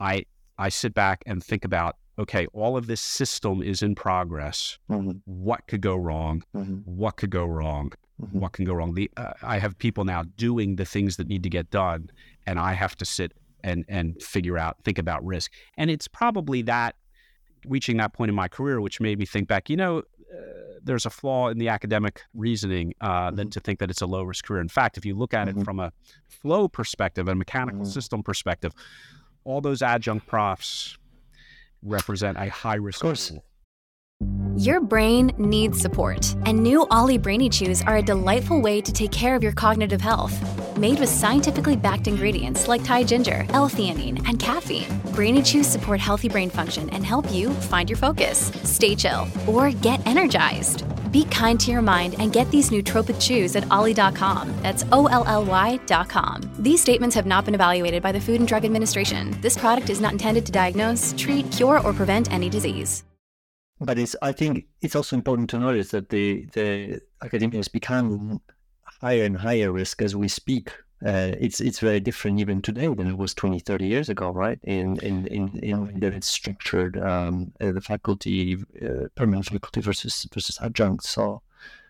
I 0.00 0.24
I 0.58 0.68
sit 0.68 0.94
back 0.94 1.22
and 1.26 1.42
think 1.42 1.64
about 1.64 1.96
okay, 2.18 2.46
all 2.54 2.78
of 2.78 2.86
this 2.86 3.00
system 3.00 3.62
is 3.62 3.82
in 3.82 3.94
progress. 3.94 4.78
Mm-hmm. 4.90 5.18
What 5.26 5.66
could 5.66 5.82
go 5.82 5.96
wrong? 5.96 6.42
Mm-hmm. 6.54 6.76
What 6.84 7.18
could 7.18 7.30
go 7.30 7.44
wrong? 7.44 7.92
Mm-hmm. 8.22 8.38
What 8.38 8.52
can 8.52 8.64
go 8.64 8.72
wrong? 8.72 8.94
The 8.94 9.10
uh, 9.16 9.32
I 9.42 9.58
have 9.58 9.76
people 9.78 10.04
now 10.04 10.24
doing 10.36 10.76
the 10.76 10.86
things 10.86 11.16
that 11.16 11.28
need 11.28 11.42
to 11.42 11.50
get 11.50 11.70
done, 11.70 12.10
and 12.46 12.58
I 12.58 12.72
have 12.72 12.96
to 12.96 13.04
sit 13.04 13.32
and 13.66 13.84
and 13.88 14.22
figure 14.22 14.56
out 14.56 14.76
think 14.84 14.98
about 14.98 15.24
risk 15.24 15.52
and 15.76 15.90
it's 15.90 16.08
probably 16.08 16.62
that 16.62 16.94
reaching 17.66 17.96
that 17.96 18.12
point 18.12 18.28
in 18.28 18.34
my 18.34 18.48
career 18.48 18.80
which 18.80 19.00
made 19.00 19.18
me 19.18 19.26
think 19.26 19.48
back 19.48 19.68
you 19.68 19.76
know 19.76 19.98
uh, 19.98 20.40
there's 20.82 21.04
a 21.04 21.10
flaw 21.10 21.48
in 21.48 21.58
the 21.58 21.68
academic 21.68 22.22
reasoning 22.32 22.94
uh, 23.00 23.26
mm-hmm. 23.26 23.36
than 23.36 23.50
to 23.50 23.60
think 23.60 23.78
that 23.80 23.90
it's 23.90 24.00
a 24.00 24.06
low 24.06 24.22
risk 24.22 24.44
career 24.44 24.60
in 24.60 24.68
fact 24.68 24.96
if 24.96 25.04
you 25.04 25.14
look 25.14 25.34
at 25.34 25.48
mm-hmm. 25.48 25.60
it 25.60 25.64
from 25.64 25.80
a 25.80 25.92
flow 26.28 26.68
perspective 26.68 27.28
a 27.28 27.34
mechanical 27.34 27.80
mm-hmm. 27.80 27.90
system 27.90 28.22
perspective 28.22 28.72
all 29.46 29.60
those 29.60 29.80
adjunct 29.80 30.26
profs 30.26 30.98
represent 31.82 32.36
a 32.36 32.50
high 32.50 32.74
risk 32.74 33.02
of 33.02 33.08
course 33.08 33.32
your 34.58 34.80
brain 34.80 35.32
needs 35.36 35.78
support, 35.78 36.34
and 36.46 36.62
new 36.62 36.86
OLLY 36.90 37.18
Brainy 37.18 37.50
Chews 37.50 37.82
are 37.82 37.98
a 37.98 38.02
delightful 38.02 38.58
way 38.58 38.80
to 38.80 38.90
take 38.90 39.10
care 39.10 39.34
of 39.34 39.42
your 39.42 39.52
cognitive 39.52 40.00
health. 40.00 40.34
Made 40.78 40.98
with 40.98 41.10
scientifically 41.10 41.76
backed 41.76 42.08
ingredients 42.08 42.66
like 42.66 42.82
Thai 42.82 43.04
ginger, 43.04 43.44
L-theanine, 43.50 44.26
and 44.26 44.38
caffeine, 44.38 44.88
Brainy 45.12 45.42
Chews 45.42 45.66
support 45.66 46.00
healthy 46.00 46.30
brain 46.30 46.48
function 46.48 46.88
and 46.88 47.04
help 47.04 47.30
you 47.30 47.50
find 47.50 47.90
your 47.90 47.98
focus, 47.98 48.50
stay 48.64 48.96
chill, 48.96 49.28
or 49.46 49.70
get 49.72 50.04
energized. 50.06 50.84
Be 51.10 51.24
kind 51.24 51.60
to 51.60 51.70
your 51.70 51.82
mind 51.82 52.14
and 52.18 52.32
get 52.32 52.50
these 52.50 52.70
nootropic 52.70 53.20
chews 53.20 53.56
at 53.56 53.70
olly.com. 53.70 54.54
That's 54.62 54.84
O 54.92 55.06
L 55.06 55.24
L 55.26 55.44
Y.com. 55.44 56.42
These 56.58 56.80
statements 56.80 57.14
have 57.16 57.26
not 57.26 57.44
been 57.44 57.54
evaluated 57.54 58.02
by 58.02 58.12
the 58.12 58.20
Food 58.20 58.40
and 58.40 58.48
Drug 58.48 58.64
Administration. 58.64 59.36
This 59.40 59.58
product 59.58 59.90
is 59.90 60.00
not 60.00 60.12
intended 60.12 60.46
to 60.46 60.52
diagnose, 60.52 61.14
treat, 61.18 61.50
cure, 61.52 61.80
or 61.80 61.92
prevent 61.92 62.32
any 62.32 62.48
disease. 62.48 63.04
But 63.80 63.98
it's 63.98 64.16
I 64.22 64.32
think 64.32 64.66
it's 64.80 64.96
also 64.96 65.16
important 65.16 65.50
to 65.50 65.58
notice 65.58 65.90
that 65.90 66.08
the 66.08 66.46
the 66.52 67.00
academia 67.22 67.58
has 67.58 67.68
become 67.68 68.40
higher 69.00 69.24
and 69.24 69.36
higher 69.36 69.70
risk 69.70 70.00
as 70.00 70.16
we 70.16 70.28
speak. 70.28 70.72
Uh, 71.06 71.36
it's 71.38 71.60
it's 71.60 71.78
very 71.78 72.00
different 72.00 72.40
even 72.40 72.60
today 72.60 72.88
than 72.88 73.06
it 73.06 73.16
was 73.16 73.32
20, 73.32 73.60
30 73.60 73.86
years 73.86 74.08
ago, 74.08 74.30
right? 74.30 74.58
In 74.64 74.98
in 74.98 75.26
in, 75.28 75.58
in 75.60 76.00
that 76.00 76.12
it's 76.12 76.26
structured, 76.26 76.98
um, 76.98 77.52
uh, 77.60 77.70
the 77.70 77.80
faculty, 77.80 78.56
uh, 78.82 79.06
permanent 79.14 79.46
faculty 79.46 79.80
versus 79.80 80.26
versus 80.34 80.58
adjuncts. 80.60 81.08
So 81.08 81.42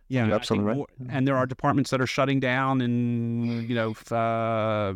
yeah, 0.09 0.33
absolutely 0.33 0.67
right. 0.67 0.87
And 1.09 1.27
there 1.27 1.37
are 1.37 1.47
departments 1.47 1.91
that 1.91 2.01
are 2.01 2.07
shutting 2.07 2.41
down, 2.41 2.83
and 2.83 3.67
you 3.69 3.75
know, 3.75 3.95
uh, 4.11 4.95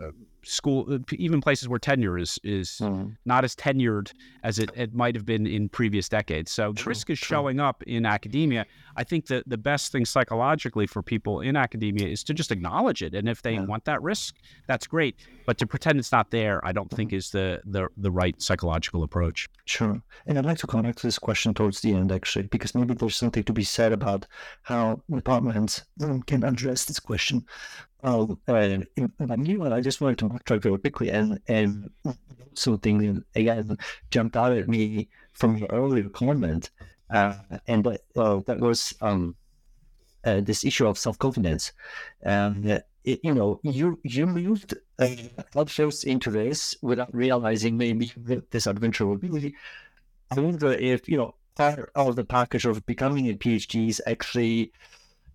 uh, 0.00 0.10
school, 0.44 0.86
uh, 0.92 0.98
even 1.12 1.40
places 1.40 1.68
where 1.68 1.78
tenure 1.78 2.18
is 2.18 2.38
is 2.42 2.78
mm-hmm. 2.80 3.10
not 3.24 3.44
as 3.44 3.54
tenured 3.54 4.12
as 4.42 4.58
it, 4.58 4.70
it 4.74 4.94
might 4.94 5.14
have 5.14 5.24
been 5.24 5.46
in 5.46 5.68
previous 5.68 6.08
decades. 6.08 6.50
So 6.50 6.72
true, 6.72 6.90
risk 6.90 7.10
is 7.10 7.20
true. 7.20 7.36
showing 7.36 7.60
up 7.60 7.82
in 7.84 8.06
academia. 8.06 8.66
I 8.96 9.04
think 9.04 9.26
that 9.26 9.48
the 9.48 9.56
best 9.56 9.92
thing 9.92 10.04
psychologically 10.04 10.86
for 10.86 11.02
people 11.02 11.40
in 11.40 11.56
academia 11.56 12.08
is 12.08 12.24
to 12.24 12.34
just 12.34 12.50
acknowledge 12.50 13.02
it, 13.02 13.14
and 13.14 13.28
if 13.28 13.42
they 13.42 13.54
yeah. 13.54 13.64
want 13.64 13.84
that 13.84 14.02
risk, 14.02 14.36
that's 14.66 14.86
great. 14.86 15.16
But 15.46 15.58
to 15.58 15.66
pretend 15.66 15.98
it's 15.98 16.12
not 16.12 16.30
there, 16.30 16.64
I 16.64 16.72
don't 16.72 16.90
think 16.90 17.10
mm-hmm. 17.10 17.18
is 17.18 17.30
the 17.30 17.60
the 17.64 17.88
the 17.96 18.10
right 18.10 18.40
psychological 18.40 19.02
approach. 19.02 19.48
Sure, 19.64 20.02
and 20.26 20.38
I'd 20.38 20.44
like 20.44 20.58
to 20.58 20.66
come 20.66 20.82
back 20.82 20.96
to 20.96 21.06
this 21.06 21.18
question 21.18 21.54
towards 21.54 21.80
the 21.80 21.94
end, 21.94 22.12
actually, 22.12 22.46
because 22.48 22.74
maybe 22.74 22.94
there's 22.94 23.16
something 23.16 23.44
to 23.44 23.52
be 23.52 23.64
said 23.64 23.92
about 23.92 24.26
how 24.62 25.00
departments 25.10 25.84
can 26.26 26.44
address 26.44 26.84
this 26.84 27.00
question 27.00 27.46
Oh, 28.04 28.36
uh, 28.48 28.52
I 28.54 29.80
just 29.80 30.00
wanted 30.00 30.18
to 30.18 30.28
backtrack 30.28 30.62
very 30.62 30.78
quickly 30.78 31.10
and 31.10 31.38
and 31.46 31.90
something 32.54 32.98
that 32.98 33.24
again 33.36 33.78
jumped 34.10 34.36
out 34.36 34.52
at 34.52 34.68
me 34.68 35.08
from 35.32 35.56
your 35.56 35.68
earlier 35.70 36.08
comment, 36.08 36.70
uh, 37.10 37.34
and 37.68 37.86
uh, 37.86 38.40
that 38.46 38.58
was 38.58 38.92
um, 39.00 39.36
uh, 40.24 40.40
this 40.40 40.64
issue 40.64 40.86
of 40.88 40.98
self 40.98 41.16
confidence. 41.18 41.72
And 42.22 42.82
it, 43.04 43.20
you 43.22 43.34
know, 43.34 43.60
you 43.62 44.00
you 44.02 44.26
moved 44.26 44.74
uh, 44.98 45.64
first 45.66 46.04
into 46.04 46.30
this 46.30 46.74
without 46.82 47.14
realizing 47.14 47.76
maybe 47.76 48.10
this 48.50 48.66
adventure 48.66 49.06
would 49.06 49.20
be. 49.20 49.54
I 50.36 50.40
wonder 50.40 50.72
if 50.72 51.08
you 51.08 51.18
know 51.18 51.34
part 51.54 51.90
of 51.94 52.16
the 52.16 52.24
package 52.24 52.64
of 52.64 52.84
becoming 52.86 53.28
a 53.28 53.34
PhD 53.34 53.88
is 53.88 54.02
actually, 54.06 54.72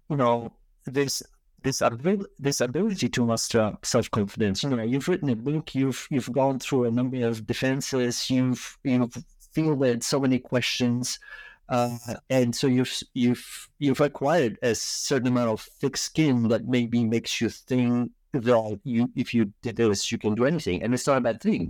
you 0.09 0.17
know, 0.17 0.51
this 0.85 1.23
this 1.67 1.81
ability, 1.81 2.31
this 2.39 2.61
ability 2.61 3.09
to 3.09 3.25
muster 3.25 3.77
self 3.83 4.09
confidence. 4.09 4.63
You 4.63 4.69
know, 4.69 4.83
you've 4.83 5.07
written 5.09 5.29
a 5.29 5.35
book, 5.35 5.75
you've 5.75 6.07
you've 6.09 6.31
gone 6.31 6.59
through 6.59 6.85
a 6.85 6.91
number 6.91 7.27
of 7.27 7.45
defenses, 7.45 8.29
you've 8.29 8.77
you've 8.85 9.17
fielded 9.51 10.01
so 10.01 10.17
many 10.21 10.39
questions, 10.39 11.19
uh, 11.67 11.97
and 12.29 12.55
so 12.55 12.67
you've 12.67 12.93
you've 13.13 13.69
you've 13.79 13.99
acquired 13.99 14.57
a 14.61 14.75
certain 14.75 15.27
amount 15.27 15.49
of 15.49 15.61
thick 15.81 15.97
skin 15.97 16.47
that 16.47 16.67
maybe 16.67 17.03
makes 17.03 17.41
you 17.41 17.49
think 17.49 18.11
that 18.39 18.79
you 18.83 19.09
if 19.15 19.33
you 19.33 19.51
did 19.61 19.75
this 19.75 20.11
you 20.11 20.17
can 20.17 20.35
do 20.35 20.45
anything 20.45 20.81
and 20.81 20.93
it's 20.93 21.07
not 21.07 21.17
a 21.17 21.21
bad 21.21 21.41
thing 21.41 21.69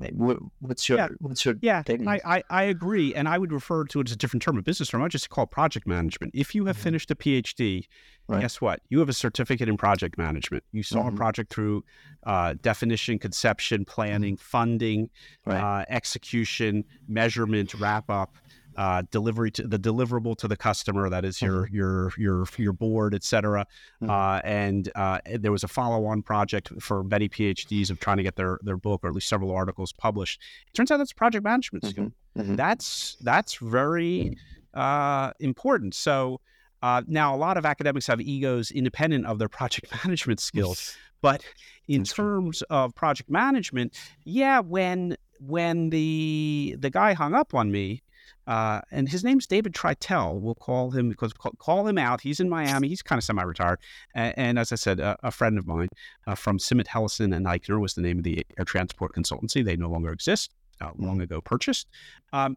what's 0.59 0.87
your 0.87 0.97
yeah. 0.97 1.07
what's 1.19 1.45
your 1.45 1.55
yeah 1.61 1.83
I, 1.87 2.19
I, 2.25 2.43
I 2.49 2.63
agree 2.63 3.13
and 3.13 3.27
i 3.27 3.37
would 3.37 3.51
refer 3.51 3.85
to 3.85 4.01
it 4.01 4.09
as 4.09 4.13
a 4.13 4.15
different 4.15 4.43
term 4.43 4.57
a 4.57 4.61
business 4.61 4.89
term 4.89 5.01
i 5.01 5.07
just 5.07 5.29
call 5.29 5.45
it 5.45 5.51
project 5.51 5.87
management 5.87 6.33
if 6.35 6.55
you 6.55 6.65
have 6.65 6.75
mm-hmm. 6.75 6.83
finished 6.83 7.11
a 7.11 7.15
phd 7.15 7.87
right. 8.27 8.41
guess 8.41 8.61
what 8.61 8.81
you 8.89 8.99
have 8.99 9.09
a 9.09 9.13
certificate 9.13 9.69
in 9.69 9.77
project 9.77 10.17
management 10.17 10.63
you 10.71 10.83
saw 10.83 10.99
mm-hmm. 10.99 11.15
a 11.15 11.17
project 11.17 11.53
through 11.53 11.83
uh, 12.25 12.53
definition 12.61 13.17
conception 13.17 13.85
planning 13.85 14.35
mm-hmm. 14.35 14.43
funding 14.43 15.09
right. 15.45 15.81
uh, 15.81 15.85
execution 15.89 16.83
measurement 17.07 17.73
wrap 17.75 18.09
up 18.09 18.37
uh, 18.77 19.01
delivery 19.09 19.49
to 19.51 19.67
the 19.67 19.79
deliverable 19.79 20.37
to 20.37 20.47
the 20.47 20.55
customer 20.55 21.09
that 21.09 21.25
is 21.25 21.41
your 21.41 21.65
mm-hmm. 21.65 21.75
your 21.75 22.11
your 22.17 22.45
your 22.57 22.73
board 22.73 23.15
etc 23.15 23.65
mm-hmm. 24.01 24.09
uh, 24.09 24.39
and 24.43 24.91
uh, 24.95 25.19
there 25.35 25.51
was 25.51 25.63
a 25.63 25.67
follow-on 25.67 26.21
project 26.21 26.71
for 26.79 27.03
many 27.03 27.27
phds 27.27 27.89
of 27.89 27.99
trying 27.99 28.17
to 28.17 28.23
get 28.23 28.35
their 28.35 28.59
their 28.61 28.77
book 28.77 29.01
or 29.03 29.07
at 29.07 29.13
least 29.13 29.27
several 29.27 29.51
articles 29.51 29.91
published 29.91 30.41
it 30.67 30.73
turns 30.73 30.91
out 30.91 30.97
that's 30.97 31.13
project 31.13 31.43
management 31.43 31.85
skill 31.85 32.05
mm-hmm. 32.05 32.41
mm-hmm. 32.41 32.55
that's 32.55 33.17
that's 33.21 33.55
very 33.55 34.37
uh, 34.75 35.31
important 35.39 35.95
so 35.95 36.39
uh, 36.83 37.01
now 37.07 37.33
a 37.33 37.37
lot 37.37 37.57
of 37.57 37.65
academics 37.65 38.05
have 38.05 38.21
egos 38.21 38.69
independent 38.69 39.25
of 39.25 39.39
their 39.39 39.49
project 39.59 39.91
management 40.05 40.39
skills 40.39 40.95
but 41.21 41.43
in 41.87 42.03
terms 42.03 42.61
of 42.69 42.93
project 42.93 43.27
management 43.27 43.97
yeah 44.23 44.59
when 44.59 45.17
when 45.39 45.89
the 45.89 46.75
the 46.79 46.91
guy 46.91 47.13
hung 47.13 47.33
up 47.33 47.55
on 47.55 47.71
me 47.71 48.03
uh, 48.47 48.81
and 48.91 49.09
his 49.09 49.23
name's 49.23 49.45
David 49.45 49.73
Treitel. 49.73 50.39
We'll 50.39 50.55
call 50.55 50.91
him 50.91 51.09
because 51.09 51.33
call, 51.33 51.51
call 51.59 51.87
him 51.87 51.97
out. 51.97 52.21
He's 52.21 52.39
in 52.39 52.49
Miami. 52.49 52.87
He's 52.87 53.01
kind 53.01 53.19
of 53.19 53.23
semi-retired, 53.23 53.79
and, 54.15 54.33
and 54.37 54.59
as 54.59 54.71
I 54.71 54.75
said, 54.75 54.99
a, 54.99 55.17
a 55.21 55.31
friend 55.31 55.57
of 55.57 55.67
mine 55.67 55.89
uh, 56.25 56.35
from 56.35 56.57
Simat 56.57 56.87
Helliesen 56.87 57.35
and 57.35 57.45
Eichner 57.45 57.79
was 57.79 57.93
the 57.93 58.01
name 58.01 58.19
of 58.19 58.23
the 58.23 58.45
air 58.57 58.65
transport 58.65 59.13
consultancy. 59.13 59.63
They 59.63 59.75
no 59.75 59.89
longer 59.89 60.11
exist. 60.11 60.51
Uh, 60.79 60.91
long 60.97 61.15
mm-hmm. 61.15 61.21
ago 61.21 61.41
purchased. 61.41 61.87
Um, 62.33 62.55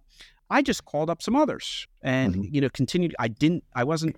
I 0.51 0.61
just 0.61 0.85
called 0.85 1.09
up 1.09 1.23
some 1.23 1.35
others, 1.35 1.87
and 2.03 2.35
mm-hmm. 2.35 2.55
you 2.55 2.61
know, 2.61 2.69
continued. 2.69 3.15
I 3.19 3.29
didn't. 3.29 3.65
I 3.75 3.85
wasn't 3.85 4.17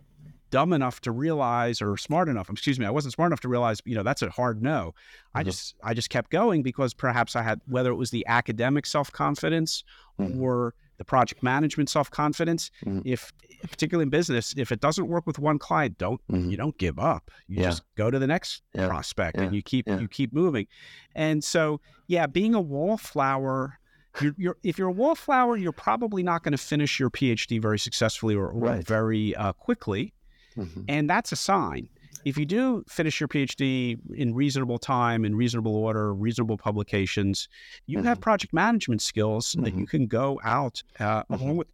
dumb 0.50 0.74
enough 0.74 1.00
to 1.00 1.10
realize 1.10 1.80
or 1.80 1.96
smart 1.96 2.28
enough 2.28 2.50
excuse 2.50 2.78
me 2.78 2.84
i 2.84 2.90
wasn't 2.90 3.12
smart 3.12 3.30
enough 3.30 3.40
to 3.40 3.48
realize 3.48 3.80
you 3.86 3.94
know 3.94 4.02
that's 4.02 4.20
a 4.20 4.28
hard 4.28 4.62
no 4.62 4.88
mm-hmm. 4.88 5.38
i 5.38 5.42
just 5.42 5.74
i 5.82 5.94
just 5.94 6.10
kept 6.10 6.30
going 6.30 6.62
because 6.62 6.92
perhaps 6.92 7.34
i 7.34 7.42
had 7.42 7.58
whether 7.68 7.90
it 7.90 7.94
was 7.94 8.10
the 8.10 8.22
academic 8.28 8.84
self-confidence 8.84 9.82
mm-hmm. 10.20 10.42
or 10.42 10.74
the 10.98 11.04
project 11.04 11.42
management 11.42 11.88
self 11.88 12.10
confidence. 12.10 12.70
Mm-hmm. 12.84 13.00
If 13.04 13.32
particularly 13.70 14.04
in 14.04 14.10
business, 14.10 14.54
if 14.56 14.72
it 14.72 14.80
doesn't 14.80 15.06
work 15.06 15.26
with 15.26 15.38
one 15.38 15.58
client, 15.58 15.98
don't 15.98 16.20
mm-hmm. 16.28 16.50
you 16.50 16.56
don't 16.56 16.76
give 16.78 16.98
up. 16.98 17.30
You 17.48 17.58
yeah. 17.58 17.68
just 17.70 17.82
go 17.96 18.10
to 18.10 18.18
the 18.18 18.26
next 18.26 18.62
yeah. 18.74 18.88
prospect 18.88 19.36
yeah. 19.36 19.44
and 19.44 19.54
you 19.54 19.62
keep 19.62 19.88
you 19.88 20.08
keep 20.08 20.32
moving. 20.32 20.66
And 21.14 21.42
so 21.42 21.80
yeah, 22.06 22.26
being 22.26 22.54
a 22.54 22.60
wallflower. 22.60 23.78
You're, 24.20 24.34
you're, 24.36 24.56
if 24.62 24.76
you're 24.76 24.88
a 24.88 24.92
wallflower, 24.92 25.56
you're 25.56 25.72
probably 25.72 26.22
not 26.22 26.42
going 26.42 26.52
to 26.52 26.58
finish 26.58 27.00
your 27.00 27.08
PhD 27.08 27.58
very 27.62 27.78
successfully 27.78 28.34
or, 28.34 28.48
or 28.48 28.60
right. 28.60 28.86
very 28.86 29.34
uh, 29.36 29.54
quickly, 29.54 30.12
mm-hmm. 30.54 30.82
and 30.86 31.08
that's 31.08 31.32
a 31.32 31.36
sign 31.36 31.88
if 32.24 32.38
you 32.38 32.46
do 32.46 32.84
finish 32.88 33.20
your 33.20 33.28
PhD 33.28 33.98
in 34.14 34.34
reasonable 34.34 34.78
time, 34.78 35.24
in 35.24 35.34
reasonable 35.34 35.74
order, 35.74 36.14
reasonable 36.14 36.56
publications, 36.56 37.48
you 37.86 37.98
mm-hmm. 37.98 38.06
have 38.06 38.20
project 38.20 38.52
management 38.52 39.02
skills 39.02 39.52
mm-hmm. 39.52 39.64
that 39.64 39.70
you 39.70 39.84
mm-hmm. 39.84 39.96
can 39.96 40.06
go 40.06 40.40
out 40.44 40.82
uh, 41.00 41.22
mm-hmm. 41.22 41.34
along 41.34 41.56
with 41.56 41.68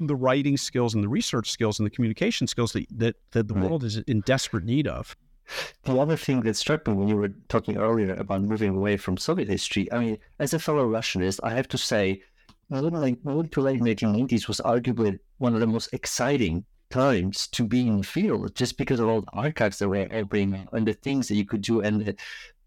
the 0.00 0.16
writing 0.16 0.56
skills 0.56 0.94
and 0.94 1.04
the 1.04 1.08
research 1.08 1.50
skills 1.50 1.78
and 1.78 1.86
the 1.86 1.90
communication 1.90 2.46
skills 2.46 2.72
that, 2.72 2.86
that, 2.90 3.16
that 3.32 3.48
the 3.48 3.54
right. 3.54 3.64
world 3.64 3.84
is 3.84 3.98
in 3.98 4.20
desperate 4.22 4.64
need 4.64 4.86
of. 4.86 5.16
The 5.82 5.96
other 5.96 6.16
thing 6.16 6.42
that 6.42 6.56
struck 6.56 6.86
me 6.86 6.94
when 6.94 7.08
you 7.08 7.16
were 7.16 7.32
talking 7.48 7.76
earlier 7.76 8.14
about 8.14 8.42
moving 8.42 8.76
away 8.76 8.96
from 8.96 9.16
Soviet 9.16 9.48
history, 9.48 9.90
I 9.92 9.98
mean, 9.98 10.18
as 10.38 10.54
a 10.54 10.58
fellow 10.58 10.88
Russianist, 10.88 11.40
I 11.42 11.50
have 11.50 11.68
to 11.68 11.78
say, 11.78 12.22
like 12.70 13.24
mid 13.24 13.52
to 13.52 13.60
late 13.60 13.80
1990s 13.80 14.46
was 14.46 14.60
arguably 14.60 15.18
one 15.38 15.54
of 15.54 15.60
the 15.60 15.66
most 15.66 15.92
exciting 15.92 16.64
times 16.90 17.46
to 17.48 17.64
be 17.64 17.86
in 17.86 17.98
the 17.98 18.04
field 18.04 18.54
just 18.54 18.76
because 18.76 19.00
of 19.00 19.08
all 19.08 19.20
the 19.22 19.30
archives 19.32 19.78
that 19.78 19.88
were 19.88 20.08
opening 20.12 20.68
and 20.72 20.86
the 20.86 20.92
things 20.92 21.28
that 21.28 21.36
you 21.36 21.44
could 21.44 21.62
do 21.62 21.80
and 21.80 22.04
the, 22.04 22.16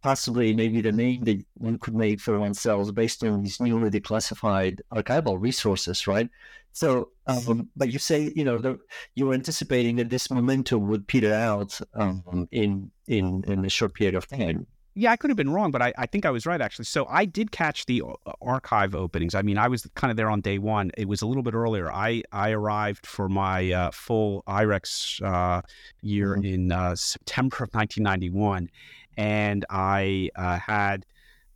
possibly 0.01 0.53
maybe 0.53 0.81
the 0.81 0.91
name 0.91 1.23
that 1.23 1.43
one 1.55 1.77
could 1.79 1.95
make 1.95 2.19
for 2.19 2.37
oneself 2.39 2.93
based 2.93 3.23
on 3.23 3.41
these 3.41 3.59
newly 3.59 3.89
declassified 3.89 4.79
archival 4.91 5.39
resources, 5.39 6.07
right? 6.07 6.29
So, 6.73 7.09
um, 7.27 7.69
but 7.75 7.93
you 7.93 7.99
say, 7.99 8.33
you 8.35 8.43
know, 8.43 8.57
the, 8.57 8.79
you 9.15 9.27
were 9.27 9.33
anticipating 9.33 9.97
that 9.97 10.09
this 10.09 10.31
momentum 10.31 10.87
would 10.87 11.07
peter 11.07 11.33
out 11.33 11.79
um, 11.93 12.47
in 12.51 12.91
in 13.07 13.43
in 13.47 13.63
a 13.63 13.69
short 13.69 13.93
period 13.93 14.15
of 14.15 14.27
time 14.27 14.65
yeah, 14.95 15.11
I 15.11 15.15
could 15.15 15.29
have 15.29 15.37
been 15.37 15.49
wrong, 15.49 15.71
but 15.71 15.81
I, 15.81 15.91
I 15.97 16.05
think 16.05 16.25
I 16.25 16.29
was 16.29 16.45
right 16.45 16.61
actually. 16.61 16.85
So 16.85 17.05
I 17.09 17.25
did 17.25 17.51
catch 17.51 17.85
the 17.85 18.03
uh, 18.03 18.31
archive 18.41 18.93
openings. 18.93 19.33
I 19.33 19.41
mean, 19.41 19.57
I 19.57 19.67
was 19.67 19.87
kind 19.95 20.11
of 20.11 20.17
there 20.17 20.29
on 20.29 20.41
day 20.41 20.59
one. 20.59 20.91
It 20.97 21.07
was 21.07 21.21
a 21.21 21.25
little 21.25 21.43
bit 21.43 21.53
earlier. 21.53 21.91
I 21.91 22.23
I 22.31 22.51
arrived 22.51 23.07
for 23.07 23.27
my 23.27 23.71
uh, 23.71 23.91
full 23.91 24.43
IREX 24.47 25.21
uh, 25.23 25.61
year 26.01 26.35
mm-hmm. 26.35 26.45
in 26.45 26.71
uh, 26.71 26.95
September 26.95 27.55
of 27.63 27.73
1991, 27.73 28.69
and 29.17 29.65
I 29.69 30.29
uh, 30.35 30.59
had 30.59 31.05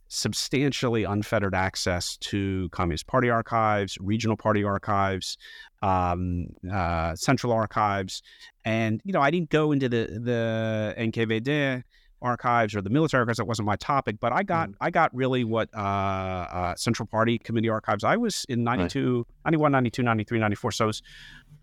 substantially 0.08 1.04
unfettered 1.04 1.54
access 1.54 2.16
to 2.16 2.68
Communist 2.70 3.06
Party 3.06 3.28
archives, 3.30 3.98
regional 4.00 4.36
party 4.36 4.64
archives, 4.64 5.36
um, 5.82 6.46
uh, 6.72 7.14
central 7.14 7.52
archives, 7.52 8.22
and 8.64 9.00
you 9.04 9.12
know 9.12 9.20
I 9.20 9.30
didn't 9.30 9.50
go 9.50 9.70
into 9.70 9.88
the 9.88 10.18
the 10.20 10.94
NKVD 10.98 11.84
archives 12.22 12.74
or 12.74 12.82
the 12.82 12.90
military 12.90 13.20
archives 13.20 13.38
that 13.38 13.44
wasn't 13.46 13.64
my 13.64 13.76
topic 13.76 14.16
but 14.20 14.32
i 14.32 14.42
got 14.42 14.68
mm. 14.68 14.74
i 14.80 14.90
got 14.90 15.14
really 15.14 15.44
what 15.44 15.68
uh, 15.74 15.78
uh, 15.78 16.74
central 16.76 17.06
party 17.06 17.38
committee 17.38 17.68
archives 17.68 18.04
i 18.04 18.16
was 18.16 18.44
in 18.48 18.64
92 18.64 19.18
right. 19.18 19.26
91 19.44 19.72
92 19.72 20.02
93 20.02 20.38
94 20.38 20.72
so 20.72 20.84
i 20.84 20.86
was 20.86 21.02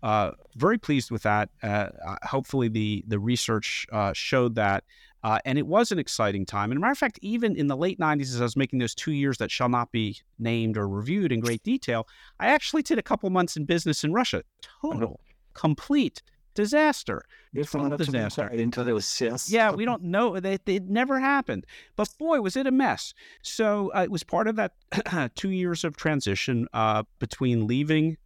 uh, 0.02 0.30
very 0.56 0.78
pleased 0.78 1.10
with 1.10 1.22
that 1.22 1.48
uh, 1.62 1.88
uh, 2.06 2.16
hopefully 2.22 2.68
the 2.68 3.04
the 3.08 3.18
research 3.18 3.86
uh, 3.92 4.12
showed 4.12 4.54
that 4.54 4.84
and 5.44 5.58
it 5.58 5.66
was 5.66 5.90
an 5.90 5.98
exciting 5.98 6.46
time. 6.46 6.70
And 6.70 6.78
a 6.78 6.80
matter 6.80 6.92
of 6.92 6.98
fact, 6.98 7.18
even 7.20 7.56
in 7.56 7.66
the 7.66 7.76
late 7.76 7.98
90s, 7.98 8.32
as 8.32 8.40
I 8.40 8.44
was 8.44 8.54
making 8.54 8.78
those 8.78 8.94
two 8.94 9.10
years 9.10 9.38
that 9.38 9.50
shall 9.50 9.68
not 9.68 9.90
be 9.90 10.20
named 10.38 10.76
or 10.76 10.88
reviewed 10.88 11.32
in 11.32 11.40
great 11.40 11.64
detail, 11.64 12.06
I 12.38 12.46
actually 12.46 12.82
did 12.82 12.96
a 12.96 13.02
couple 13.02 13.28
months 13.30 13.56
in 13.56 13.64
business 13.64 14.04
in 14.04 14.12
Russia. 14.12 14.44
Total, 14.80 15.18
complete 15.54 16.22
disaster. 16.56 17.24
Total 17.54 17.96
disaster. 17.96 18.48
Into 18.48 18.82
those 18.82 19.20
yes. 19.20 19.50
Yeah, 19.50 19.70
we 19.70 19.84
don't 19.84 20.02
know. 20.02 20.34
It, 20.34 20.62
it 20.66 20.84
never 20.88 21.20
happened. 21.20 21.64
But 21.94 22.08
boy, 22.18 22.40
was 22.40 22.56
it 22.56 22.66
a 22.66 22.72
mess. 22.72 23.14
So 23.42 23.92
uh, 23.94 24.02
it 24.02 24.10
was 24.10 24.24
part 24.24 24.48
of 24.48 24.56
that 24.56 24.72
two 25.36 25.50
years 25.50 25.84
of 25.84 25.96
transition 25.96 26.66
uh, 26.72 27.04
between 27.20 27.66
leaving 27.66 28.16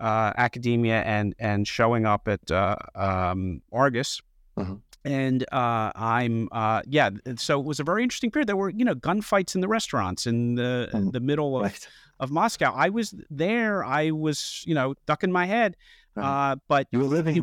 uh, 0.00 0.32
academia 0.36 1.02
and 1.02 1.34
and 1.38 1.66
showing 1.66 2.06
up 2.06 2.28
at 2.28 2.50
uh, 2.50 2.76
um, 2.94 3.60
Argus. 3.72 4.22
Uh-huh. 4.56 4.76
And 5.02 5.44
uh, 5.50 5.92
I'm, 5.94 6.50
uh, 6.52 6.82
yeah. 6.86 7.08
So 7.36 7.58
it 7.58 7.64
was 7.64 7.80
a 7.80 7.84
very 7.84 8.02
interesting 8.02 8.30
period. 8.30 8.48
There 8.48 8.56
were, 8.56 8.68
you 8.68 8.84
know, 8.84 8.94
gunfights 8.94 9.54
in 9.54 9.62
the 9.62 9.68
restaurants 9.68 10.26
in 10.26 10.56
the 10.56 10.90
in 10.92 11.06
mm. 11.06 11.12
the 11.12 11.20
middle 11.20 11.56
of, 11.56 11.62
right. 11.62 11.88
of 12.18 12.30
Moscow. 12.30 12.74
I 12.74 12.90
was 12.90 13.14
there. 13.30 13.82
I 13.82 14.10
was, 14.10 14.62
you 14.66 14.74
know, 14.74 14.94
ducking 15.06 15.32
my 15.32 15.46
head 15.46 15.74
uh, 16.16 16.56
but 16.68 16.88
you 16.90 16.98
were 16.98 17.04
living 17.04 17.36
you, 17.36 17.42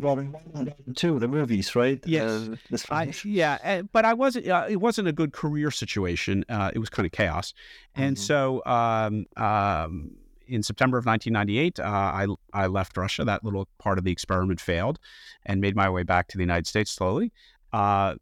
too, 0.94 1.18
the 1.18 1.28
movies, 1.28 1.74
right? 1.74 2.00
Yes, 2.06 2.48
uh, 2.72 2.76
I, 2.90 3.12
yeah. 3.24 3.58
Eh, 3.62 3.82
but 3.92 4.04
I 4.04 4.14
wasn't. 4.14 4.46
Uh, 4.46 4.66
it 4.68 4.76
wasn't 4.76 5.08
a 5.08 5.12
good 5.12 5.32
career 5.32 5.70
situation. 5.70 6.44
Uh, 6.48 6.70
it 6.74 6.78
was 6.78 6.90
kind 6.90 7.06
of 7.06 7.12
chaos, 7.12 7.54
and 7.94 8.16
mm-hmm. 8.16 8.22
so 8.22 8.62
um, 8.66 9.26
um, 9.36 10.10
in 10.46 10.62
September 10.62 10.98
of 10.98 11.06
1998, 11.06 11.80
uh, 11.80 11.82
I 11.84 12.26
I 12.52 12.66
left 12.66 12.96
Russia. 12.96 13.24
That 13.24 13.42
little 13.42 13.68
part 13.78 13.98
of 13.98 14.04
the 14.04 14.12
experiment 14.12 14.60
failed, 14.60 14.98
and 15.46 15.60
made 15.60 15.74
my 15.74 15.88
way 15.88 16.02
back 16.02 16.28
to 16.28 16.36
the 16.36 16.42
United 16.42 16.66
States 16.66 16.90
slowly. 16.90 17.32
Uh, 17.72 18.16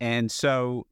and 0.00 0.32
so 0.32 0.84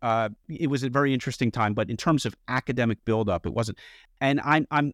it 0.49 0.71
was 0.71 0.85
a 0.85 0.89
very 0.89 1.13
interesting 1.13 1.51
time. 1.51 1.75
But 1.75 1.91
in 1.91 1.97
terms 1.97 2.25
of 2.25 2.37
academic 2.47 3.05
buildup, 3.05 3.45
it 3.45 3.53
wasn't. 3.53 3.79
And 4.21 4.41
I'm 4.45 4.69
I'm 4.71 4.93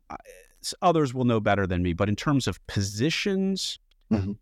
others 0.81 1.13
will 1.13 1.25
know 1.25 1.39
better 1.39 1.67
than 1.67 1.83
me. 1.83 1.93
But 1.93 2.09
in 2.09 2.17
terms 2.17 2.47
of 2.47 2.67
positions 2.67 3.79
mm-hmm. 4.11 4.33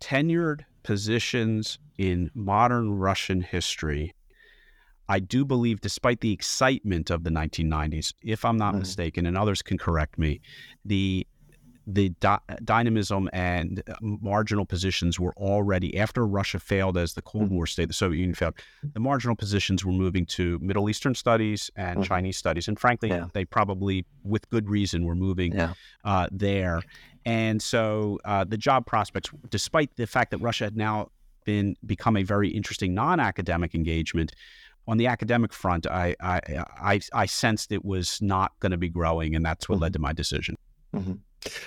tenured 0.00 0.64
positions 0.82 1.78
in 1.98 2.30
modern 2.34 2.92
Russian 2.92 3.40
history. 3.40 4.14
I 5.08 5.20
do 5.20 5.44
believe, 5.44 5.80
despite 5.80 6.20
the 6.20 6.32
excitement 6.32 7.10
of 7.10 7.24
the 7.24 7.30
1990s, 7.30 8.12
if 8.22 8.44
I'm 8.44 8.58
not 8.58 8.72
mm-hmm. 8.72 8.80
mistaken, 8.80 9.26
and 9.26 9.38
others 9.38 9.62
can 9.62 9.78
correct 9.78 10.18
me, 10.18 10.40
the 10.84 11.26
the 11.90 12.10
di- 12.20 12.38
dynamism 12.64 13.30
and 13.32 13.82
uh, 13.88 13.94
marginal 14.02 14.66
positions 14.66 15.18
were 15.18 15.32
already 15.38 15.98
after 15.98 16.26
Russia 16.26 16.60
failed 16.60 16.98
as 16.98 17.14
the 17.14 17.22
Cold 17.22 17.46
mm-hmm. 17.46 17.54
War 17.54 17.66
state, 17.66 17.88
the 17.88 17.94
Soviet 17.94 18.20
Union 18.20 18.34
failed. 18.34 18.54
The 18.92 19.00
marginal 19.00 19.34
positions 19.34 19.86
were 19.86 19.92
moving 19.92 20.26
to 20.26 20.58
Middle 20.60 20.90
Eastern 20.90 21.14
studies 21.14 21.70
and 21.76 21.96
mm-hmm. 21.96 22.02
Chinese 22.02 22.36
studies, 22.36 22.68
and 22.68 22.78
frankly, 22.78 23.08
yeah. 23.08 23.28
they 23.32 23.46
probably, 23.46 24.04
with 24.22 24.48
good 24.50 24.68
reason, 24.68 25.04
were 25.04 25.14
moving 25.14 25.54
yeah. 25.54 25.72
uh, 26.04 26.28
there. 26.30 26.82
And 27.28 27.60
so 27.60 28.18
uh, 28.24 28.44
the 28.44 28.56
job 28.56 28.86
prospects, 28.86 29.28
despite 29.50 29.94
the 29.96 30.06
fact 30.06 30.30
that 30.30 30.38
Russia 30.38 30.64
had 30.64 30.78
now 30.78 31.10
been 31.44 31.76
become 31.84 32.16
a 32.16 32.22
very 32.22 32.48
interesting 32.48 32.94
non-academic 32.94 33.74
engagement, 33.74 34.32
on 34.86 34.96
the 34.96 35.06
academic 35.06 35.52
front, 35.52 35.86
I 35.86 36.16
I, 36.20 36.40
I, 36.80 37.00
I 37.12 37.26
sensed 37.26 37.70
it 37.70 37.84
was 37.84 38.22
not 38.22 38.58
going 38.60 38.72
to 38.72 38.78
be 38.78 38.88
growing, 38.88 39.36
and 39.36 39.44
that's 39.44 39.68
what 39.68 39.74
mm-hmm. 39.76 39.82
led 39.82 39.92
to 39.92 39.98
my 39.98 40.14
decision. 40.14 40.56
Mm-hmm. 40.96 41.12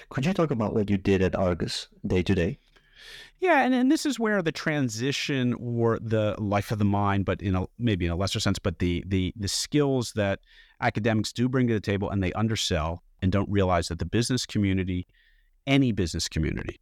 Could 0.09 0.25
you 0.25 0.33
talk 0.33 0.49
about 0.49 0.73
what 0.73 0.89
you 0.89 0.97
did 0.97 1.21
at 1.21 1.35
Argus 1.35 1.87
day 2.07 2.23
to 2.23 2.33
day? 2.33 2.57
Yeah, 3.39 3.63
and, 3.63 3.75
and 3.75 3.91
this 3.91 4.07
is 4.07 4.19
where 4.19 4.41
the 4.41 4.51
transition 4.51 5.53
or 5.59 5.99
the 6.01 6.35
life 6.39 6.71
of 6.71 6.79
the 6.79 6.85
mind, 6.85 7.25
but 7.25 7.39
in 7.39 7.55
a 7.55 7.67
maybe 7.77 8.07
in 8.07 8.11
a 8.11 8.15
lesser 8.15 8.39
sense, 8.39 8.57
but 8.57 8.79
the 8.79 9.03
the 9.05 9.31
the 9.35 9.47
skills 9.47 10.13
that 10.13 10.39
academics 10.79 11.31
do 11.31 11.47
bring 11.47 11.67
to 11.67 11.75
the 11.75 11.79
table 11.79 12.09
and 12.09 12.23
they 12.23 12.33
undersell 12.33 13.03
and 13.21 13.31
don't 13.31 13.49
realize 13.51 13.89
that 13.89 13.99
the 13.99 14.05
business 14.05 14.47
community 14.47 15.05
any 15.67 15.91
business 15.91 16.27
community 16.27 16.79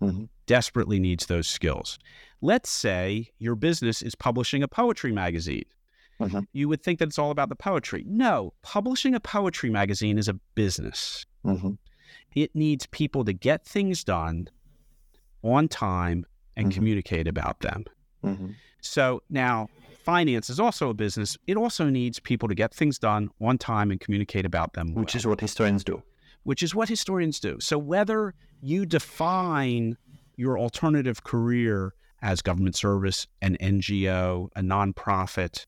Mm-hmm. 0.00 0.26
desperately 0.46 1.00
needs 1.00 1.26
those 1.26 1.48
skills. 1.48 1.98
Let's 2.40 2.70
say 2.70 3.30
your 3.40 3.56
business 3.56 4.00
is 4.00 4.14
publishing 4.14 4.62
a 4.62 4.68
poetry 4.68 5.10
magazine. 5.10 5.64
Mhm. 6.20 6.46
You 6.52 6.68
would 6.68 6.84
think 6.84 7.00
that 7.00 7.08
it's 7.08 7.18
all 7.18 7.32
about 7.32 7.48
the 7.48 7.56
poetry. 7.56 8.04
No, 8.06 8.52
publishing 8.62 9.12
a 9.16 9.18
poetry 9.20 9.70
magazine 9.70 10.16
is 10.16 10.28
a 10.28 10.34
business. 10.54 11.26
Mm-hmm. 11.44 11.72
It 12.36 12.54
needs 12.54 12.86
people 12.86 13.24
to 13.24 13.32
get 13.32 13.64
things 13.66 14.04
done 14.04 14.48
on 15.42 15.66
time 15.66 16.24
and 16.56 16.68
Mhm. 16.68 16.74
communicate 16.74 17.26
about 17.26 17.58
them. 17.60 17.84
Mm-hmm. 18.24 18.50
So 18.80 19.22
now 19.28 19.68
finance 20.04 20.48
is 20.48 20.60
also 20.60 20.90
a 20.90 20.94
business. 20.94 21.36
It 21.48 21.56
also 21.56 21.90
needs 21.90 22.20
people 22.20 22.48
to 22.48 22.54
get 22.54 22.72
things 22.72 23.00
done 23.00 23.30
on 23.40 23.58
time 23.58 23.90
and 23.90 24.00
communicate 24.00 24.46
about 24.46 24.74
them. 24.74 24.94
Which 24.94 25.14
well 25.14 25.18
is 25.20 25.26
what 25.26 25.40
historians 25.40 25.82
do. 25.82 26.04
Which 26.48 26.62
is 26.62 26.74
what 26.74 26.88
historians 26.88 27.38
do. 27.40 27.60
So 27.60 27.76
whether 27.76 28.32
you 28.62 28.86
define 28.86 29.98
your 30.36 30.58
alternative 30.58 31.22
career 31.22 31.92
as 32.22 32.40
government 32.40 32.74
service, 32.74 33.26
an 33.42 33.58
NGO, 33.60 34.48
a 34.56 34.62
nonprofit, 34.62 35.66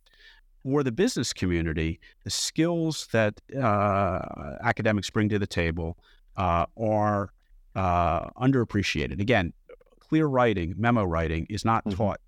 or 0.65 0.83
the 0.83 0.91
business 0.91 1.35
community, 1.35 2.01
the 2.25 2.31
skills 2.31 3.09
that 3.13 3.43
uh, 3.55 4.57
academics 4.63 5.11
bring 5.11 5.29
to 5.29 5.39
the 5.39 5.47
table 5.47 5.99
uh, 6.39 6.65
are 6.79 7.35
uh, 7.75 8.31
underappreciated. 8.31 9.21
Again, 9.21 9.53
clear 9.99 10.25
writing, 10.29 10.73
memo 10.79 11.05
writing 11.05 11.47
is 11.51 11.63
not 11.63 11.85
Mhm. 11.85 11.97
taught 11.97 12.21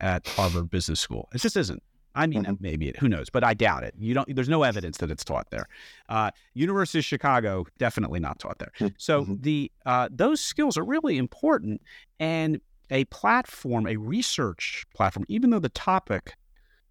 at 0.00 0.26
Harvard 0.26 0.70
Business 0.70 1.00
School. 1.00 1.28
It 1.34 1.42
just 1.42 1.54
isn't. 1.54 1.82
I 2.14 2.26
mean, 2.26 2.44
Mhm. 2.44 2.60
maybe 2.60 2.88
it, 2.88 2.96
who 2.96 3.08
knows, 3.08 3.30
but 3.30 3.44
I 3.44 3.54
doubt 3.54 3.84
it. 3.84 3.94
You 3.98 4.14
don't. 4.14 4.34
There's 4.34 4.48
no 4.48 4.62
evidence 4.64 4.98
that 4.98 5.10
it's 5.10 5.24
taught 5.24 5.50
there. 5.50 5.66
Uh, 6.08 6.30
University 6.54 6.98
of 6.98 7.04
Chicago 7.04 7.66
definitely 7.78 8.20
not 8.20 8.38
taught 8.38 8.58
there. 8.58 8.72
So 8.98 9.24
Mhm. 9.24 9.42
the 9.42 9.72
uh, 9.86 10.08
those 10.10 10.40
skills 10.40 10.76
are 10.76 10.84
really 10.84 11.18
important, 11.18 11.80
and 12.18 12.60
a 12.90 13.04
platform, 13.06 13.86
a 13.86 13.96
research 13.96 14.84
platform, 14.94 15.24
even 15.28 15.50
though 15.50 15.60
the 15.60 15.68
topic 15.68 16.34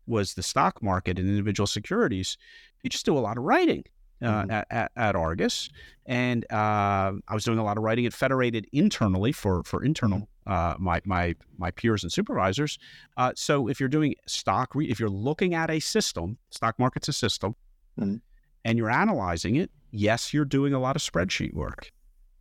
was 0.08 0.34
the 0.36 0.44
stock 0.44 0.82
market 0.82 1.20
and 1.20 1.28
individual 1.28 1.68
securities, 1.68 2.38
you 2.84 2.90
just 2.90 3.06
do 3.06 3.18
a 3.18 3.20
lot 3.20 3.38
of 3.38 3.44
writing 3.44 3.84
uh, 4.22 4.44
Mhm. 4.44 4.52
at, 4.52 4.68
at, 4.72 4.92
at 4.96 5.16
Argus, 5.16 5.70
and 6.06 6.46
uh, 6.52 7.12
I 7.28 7.34
was 7.34 7.44
doing 7.44 7.58
a 7.60 7.64
lot 7.64 7.78
of 7.78 7.84
writing 7.84 8.06
at 8.06 8.14
Federated 8.14 8.68
internally 8.72 9.32
for 9.34 9.64
for 9.64 9.84
internal 9.84 10.28
uh, 10.50 10.74
my 10.80 11.00
my 11.06 11.36
my 11.58 11.72
peers 11.72 12.04
and 12.04 12.12
supervisors. 12.12 12.78
Uh, 13.18 13.32
so 13.36 13.68
if 13.70 13.80
you're 13.80 13.88
doing 13.98 14.16
stock, 14.28 14.74
re- 14.76 14.90
if 14.90 15.00
you're 15.00 15.10
looking 15.30 15.54
at 15.54 15.70
a 15.70 15.80
system, 15.80 16.38
stock 16.50 16.78
market's 16.80 17.08
a 17.08 17.14
system, 17.14 17.56
Mhm. 18.00 18.22
and 18.66 18.78
you're 18.78 18.90
analyzing 18.90 19.56
it, 19.56 19.70
yes, 19.92 20.34
you're 20.34 20.46
doing 20.46 20.74
a 20.74 20.80
lot 20.80 20.96
of 20.96 21.02
spreadsheet 21.02 21.54
work. 21.54 21.92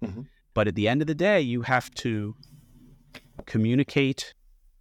Mhm. 0.03 0.27
But 0.55 0.69
at 0.69 0.75
the 0.75 0.89
end 0.89 1.01
of 1.03 1.07
the 1.07 1.15
day, 1.15 1.41
you 1.41 1.63
have 1.63 1.91
to 1.97 2.35
communicate, 3.47 4.35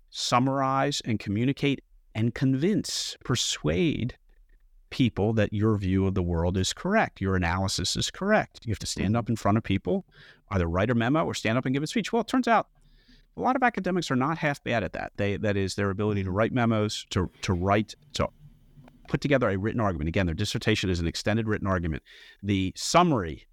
summarize, 0.10 1.02
and 1.06 1.20
communicate 1.20 1.84
and 2.16 2.34
convince, 2.34 3.16
persuade 3.24 4.18
people 4.90 5.34
that 5.34 5.52
your 5.52 5.78
view 5.78 6.08
of 6.08 6.14
the 6.14 6.24
world 6.24 6.58
is 6.58 6.74
correct, 6.74 7.20
your 7.22 7.36
analysis 7.36 7.96
is 7.96 8.10
correct. 8.10 8.66
You 8.66 8.72
have 8.72 8.80
to 8.80 8.86
stand 8.86 9.18
up 9.18 9.30
in 9.30 9.36
front 9.36 9.58
of 9.58 9.64
people, 9.64 10.06
either 10.50 10.66
write 10.68 10.90
a 10.90 10.96
memo 10.96 11.26
or 11.26 11.34
stand 11.34 11.58
up 11.58 11.66
and 11.66 11.74
give 11.74 11.84
a 11.84 11.88
speech. 11.88 12.14
Well, 12.14 12.22
it 12.22 12.28
turns 12.28 12.48
out 12.48 12.70
a 13.38 13.42
lot 13.42 13.56
of 13.56 13.64
academics 13.64 14.10
are 14.10 14.16
not 14.16 14.38
half 14.40 14.64
bad 14.64 14.84
at 14.84 14.94
that. 14.94 15.12
They 15.18 15.38
that 15.38 15.56
is 15.56 15.76
their 15.76 15.90
ability 15.90 16.24
to 16.24 16.32
write 16.32 16.52
memos, 16.52 17.06
to 17.12 17.30
to 17.44 17.54
write, 17.54 17.96
to 18.14 18.28
put 19.08 19.22
together 19.22 19.50
a 19.50 19.58
written 19.58 19.80
argument. 19.80 20.10
Again, 20.10 20.26
their 20.26 20.36
dissertation 20.36 20.90
is 20.90 21.00
an 21.00 21.08
extended 21.08 21.48
written 21.48 21.68
argument. 21.68 22.04
The 22.44 22.74
summary 22.76 23.48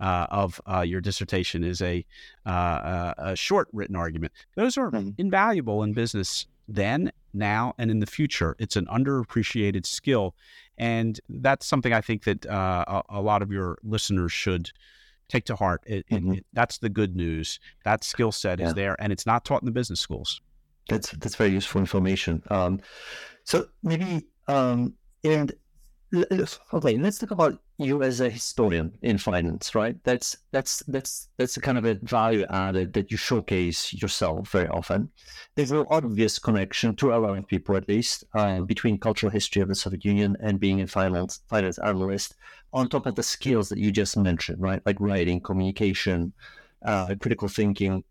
uh, 0.00 0.26
of 0.30 0.60
uh, 0.66 0.80
your 0.80 1.00
dissertation 1.00 1.62
is 1.64 1.80
a, 1.80 2.04
uh, 2.44 2.48
uh, 2.48 3.14
a 3.18 3.36
short 3.36 3.68
written 3.72 3.94
argument. 3.94 4.32
Those 4.56 4.76
are 4.76 4.90
Mhm. 4.90 5.14
invaluable 5.18 5.82
in 5.84 5.92
business 5.92 6.46
then, 6.68 7.12
now, 7.32 7.74
and 7.78 7.90
in 7.90 8.00
the 8.00 8.06
future. 8.06 8.56
It's 8.58 8.76
an 8.76 8.86
underappreciated 8.86 9.86
skill, 9.86 10.34
and 10.76 11.20
that's 11.28 11.66
something 11.66 11.92
I 11.92 12.00
think 12.00 12.24
that 12.24 12.46
uh, 12.46 12.84
a, 12.88 13.02
a 13.18 13.22
lot 13.22 13.42
of 13.42 13.52
your 13.52 13.78
listeners 13.84 14.32
should 14.32 14.70
take 15.32 15.44
to 15.46 15.56
heart. 15.56 15.82
It, 15.86 16.04
Mhm. 16.10 16.36
it- 16.38 16.46
that's 16.52 16.78
the 16.78 16.88
good 16.88 17.16
news. 17.16 17.58
That 17.84 18.04
skill 18.04 18.32
set 18.32 18.58
Yeah. 18.58 18.68
is 18.68 18.74
there, 18.74 18.94
and 19.00 19.12
it's 19.12 19.26
not 19.26 19.44
taught 19.44 19.62
in 19.62 19.66
the 19.66 19.72
business 19.80 20.00
schools. 20.00 20.40
That's 20.88 21.10
that's 21.20 21.36
very 21.36 21.50
useful 21.50 21.80
information. 21.80 22.42
Um, 22.50 22.80
so 23.44 23.56
maybe 23.82 24.26
um, 24.48 24.94
and 25.24 25.52
okay, 26.74 26.98
let's 26.98 27.18
talk 27.18 27.30
about 27.30 27.54
you 27.78 28.02
as 28.02 28.20
a 28.20 28.28
historian 28.28 28.92
in 29.02 29.16
finance, 29.16 29.74
right? 29.74 29.96
That's 30.04 30.36
that's 30.50 30.82
that's 30.94 31.28
that's 31.38 31.56
a 31.56 31.60
kind 31.60 31.78
of 31.78 31.84
a 31.84 31.94
value 32.02 32.44
added 32.50 32.92
that 32.94 33.10
you 33.10 33.16
showcase 33.16 33.94
yourself 33.94 34.50
very 34.50 34.68
often. 34.68 35.08
There's 35.54 35.70
an 35.70 35.86
obvious 35.88 36.38
connection 36.38 36.94
to 36.96 37.06
lot 37.08 37.38
of 37.38 37.46
people, 37.46 37.76
at 37.76 37.88
least, 37.88 38.24
uh, 38.34 38.60
between 38.60 38.98
cultural 38.98 39.30
history 39.32 39.62
of 39.62 39.68
the 39.68 39.74
Soviet 39.74 40.04
Union 40.04 40.36
and 40.40 40.60
being 40.60 40.80
a 40.82 40.86
finance 40.86 41.40
finance 41.48 41.78
analyst. 41.78 42.34
On 42.72 42.88
top 42.88 43.06
of 43.06 43.14
the 43.14 43.22
skills 43.22 43.68
that 43.68 43.78
you 43.78 43.90
just 43.90 44.16
mentioned, 44.16 44.60
right, 44.60 44.80
like 44.86 44.96
writing, 44.98 45.40
communication, 45.40 46.32
uh, 46.84 47.14
critical 47.20 47.48
thinking. 47.48 48.04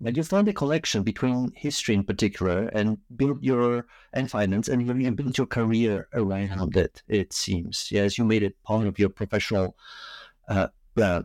But 0.00 0.16
you 0.16 0.22
found 0.24 0.48
a 0.48 0.52
connection 0.52 1.02
between 1.02 1.52
history 1.54 1.94
in 1.94 2.04
particular 2.04 2.66
and 2.68 2.98
build 3.16 3.42
your 3.42 3.86
and 4.12 4.30
finance 4.30 4.68
and 4.68 4.86
you 4.86 5.10
build 5.12 5.38
your 5.38 5.46
career 5.46 6.08
around 6.12 6.76
it, 6.76 7.02
it 7.08 7.32
seems. 7.32 7.88
Yes, 7.90 8.18
you 8.18 8.24
made 8.24 8.42
it 8.42 8.62
part 8.62 8.86
of 8.86 8.98
your 8.98 9.08
professional 9.08 9.76
uh. 10.48 10.68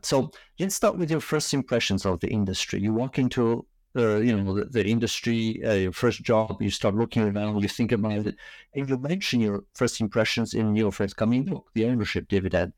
So 0.04 0.32
let's 0.60 0.76
start 0.76 0.97
with 0.97 1.10
your 1.10 1.21
first 1.21 1.54
impressions 1.54 2.06
of 2.06 2.19
the 2.19 2.28
industry. 2.28 2.82
You 2.82 2.93
walk 2.93 3.17
into 3.17 3.65
you 3.95 4.38
know 4.38 4.56
the, 4.56 4.65
the 4.65 4.86
industry, 4.86 5.62
uh, 5.65 5.73
your 5.73 5.91
first 5.91 6.23
job, 6.23 6.62
you 6.62 6.69
start 6.69 6.95
looking 6.95 7.23
around, 7.23 7.62
you 7.62 7.67
think 7.67 7.91
about 7.91 8.27
it, 8.27 8.36
and 8.73 8.89
you 8.89 8.97
mention 8.97 9.41
your 9.41 9.63
first 9.73 9.99
impressions 9.99 10.54
in 10.54 10.75
your 10.75 10.91
first 10.91 11.17
coming 11.17 11.43
book, 11.43 11.69
The 11.73 11.86
Ownership 11.86 12.27
Dividend. 12.27 12.73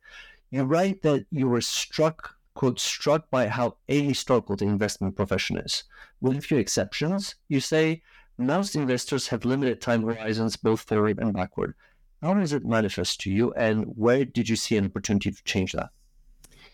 You 0.49 0.63
write 0.63 1.01
that 1.03 1.25
you 1.31 1.47
were 1.47 1.61
struck 1.61 2.35
quote, 2.53 2.79
struck 2.79 3.29
by 3.29 3.47
how 3.47 3.75
ahistorical 3.89 4.57
the 4.57 4.65
investment 4.65 5.15
profession 5.15 5.57
is. 5.57 5.83
With 6.21 6.37
a 6.37 6.41
few 6.41 6.57
exceptions, 6.57 7.35
you 7.47 7.59
say 7.59 8.01
most 8.37 8.75
investors 8.75 9.27
have 9.27 9.45
limited 9.45 9.81
time 9.81 10.03
horizons 10.03 10.55
both 10.55 10.81
forward 10.81 11.19
and 11.19 11.33
backward. 11.33 11.75
How 12.21 12.33
does 12.33 12.53
it 12.53 12.65
manifest 12.65 13.19
to 13.21 13.31
you, 13.31 13.53
and 13.53 13.85
where 13.97 14.23
did 14.23 14.47
you 14.47 14.55
see 14.55 14.77
an 14.77 14.85
opportunity 14.85 15.31
to 15.31 15.43
change 15.43 15.73
that? 15.73 15.89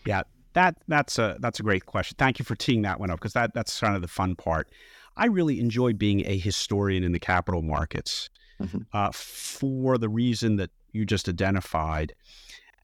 Yeah, 0.06 0.22
that 0.54 0.76
that's 0.88 1.18
a 1.18 1.36
that's 1.40 1.60
a 1.60 1.62
great 1.62 1.86
question. 1.86 2.16
Thank 2.18 2.38
you 2.38 2.44
for 2.44 2.54
teeing 2.54 2.82
that 2.82 2.98
one 3.00 3.10
up 3.10 3.18
because 3.18 3.32
that 3.34 3.54
that's 3.54 3.78
kind 3.80 3.96
of 3.96 4.02
the 4.02 4.08
fun 4.08 4.34
part. 4.36 4.68
I 5.16 5.26
really 5.26 5.60
enjoy 5.60 5.92
being 5.92 6.24
a 6.26 6.38
historian 6.38 7.04
in 7.04 7.12
the 7.12 7.20
capital 7.20 7.62
markets 7.62 8.30
Mhm. 8.60 8.86
uh, 8.92 9.10
for 9.12 9.96
the 9.98 10.08
reason 10.08 10.56
that 10.56 10.70
you 10.92 11.06
just 11.06 11.28
identified. 11.28 12.14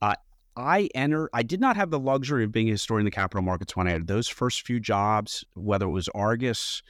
Uh, 0.00 0.14
I 0.56 0.88
enter. 0.94 1.28
I 1.34 1.42
did 1.42 1.60
not 1.60 1.76
have 1.76 1.90
the 1.90 1.98
luxury 1.98 2.44
of 2.44 2.52
being 2.52 2.68
a 2.68 2.72
historian 2.72 3.02
in 3.02 3.04
the 3.06 3.10
capital 3.14 3.42
markets 3.42 3.76
when 3.76 3.86
I 3.86 3.90
had 3.90 4.06
those 4.06 4.26
first 4.28 4.62
few 4.66 4.80
jobs, 4.80 5.44
whether 5.54 5.86
it 5.86 5.90
was 5.90 6.08
Argus, 6.14 6.82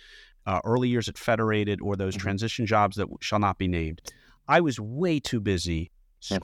uh, 0.46 0.60
early 0.64 0.88
years 0.88 1.08
at 1.08 1.18
Federated, 1.18 1.80
or 1.80 1.96
those 1.96 2.14
Mhm. 2.16 2.20
transition 2.20 2.64
jobs 2.66 2.96
that 2.96 3.08
shall 3.20 3.40
not 3.40 3.58
be 3.58 3.66
named. 3.66 4.02
I 4.46 4.60
was 4.60 4.78
way 4.78 5.18
too 5.18 5.40
busy 5.40 5.90
Yep. 6.30 6.40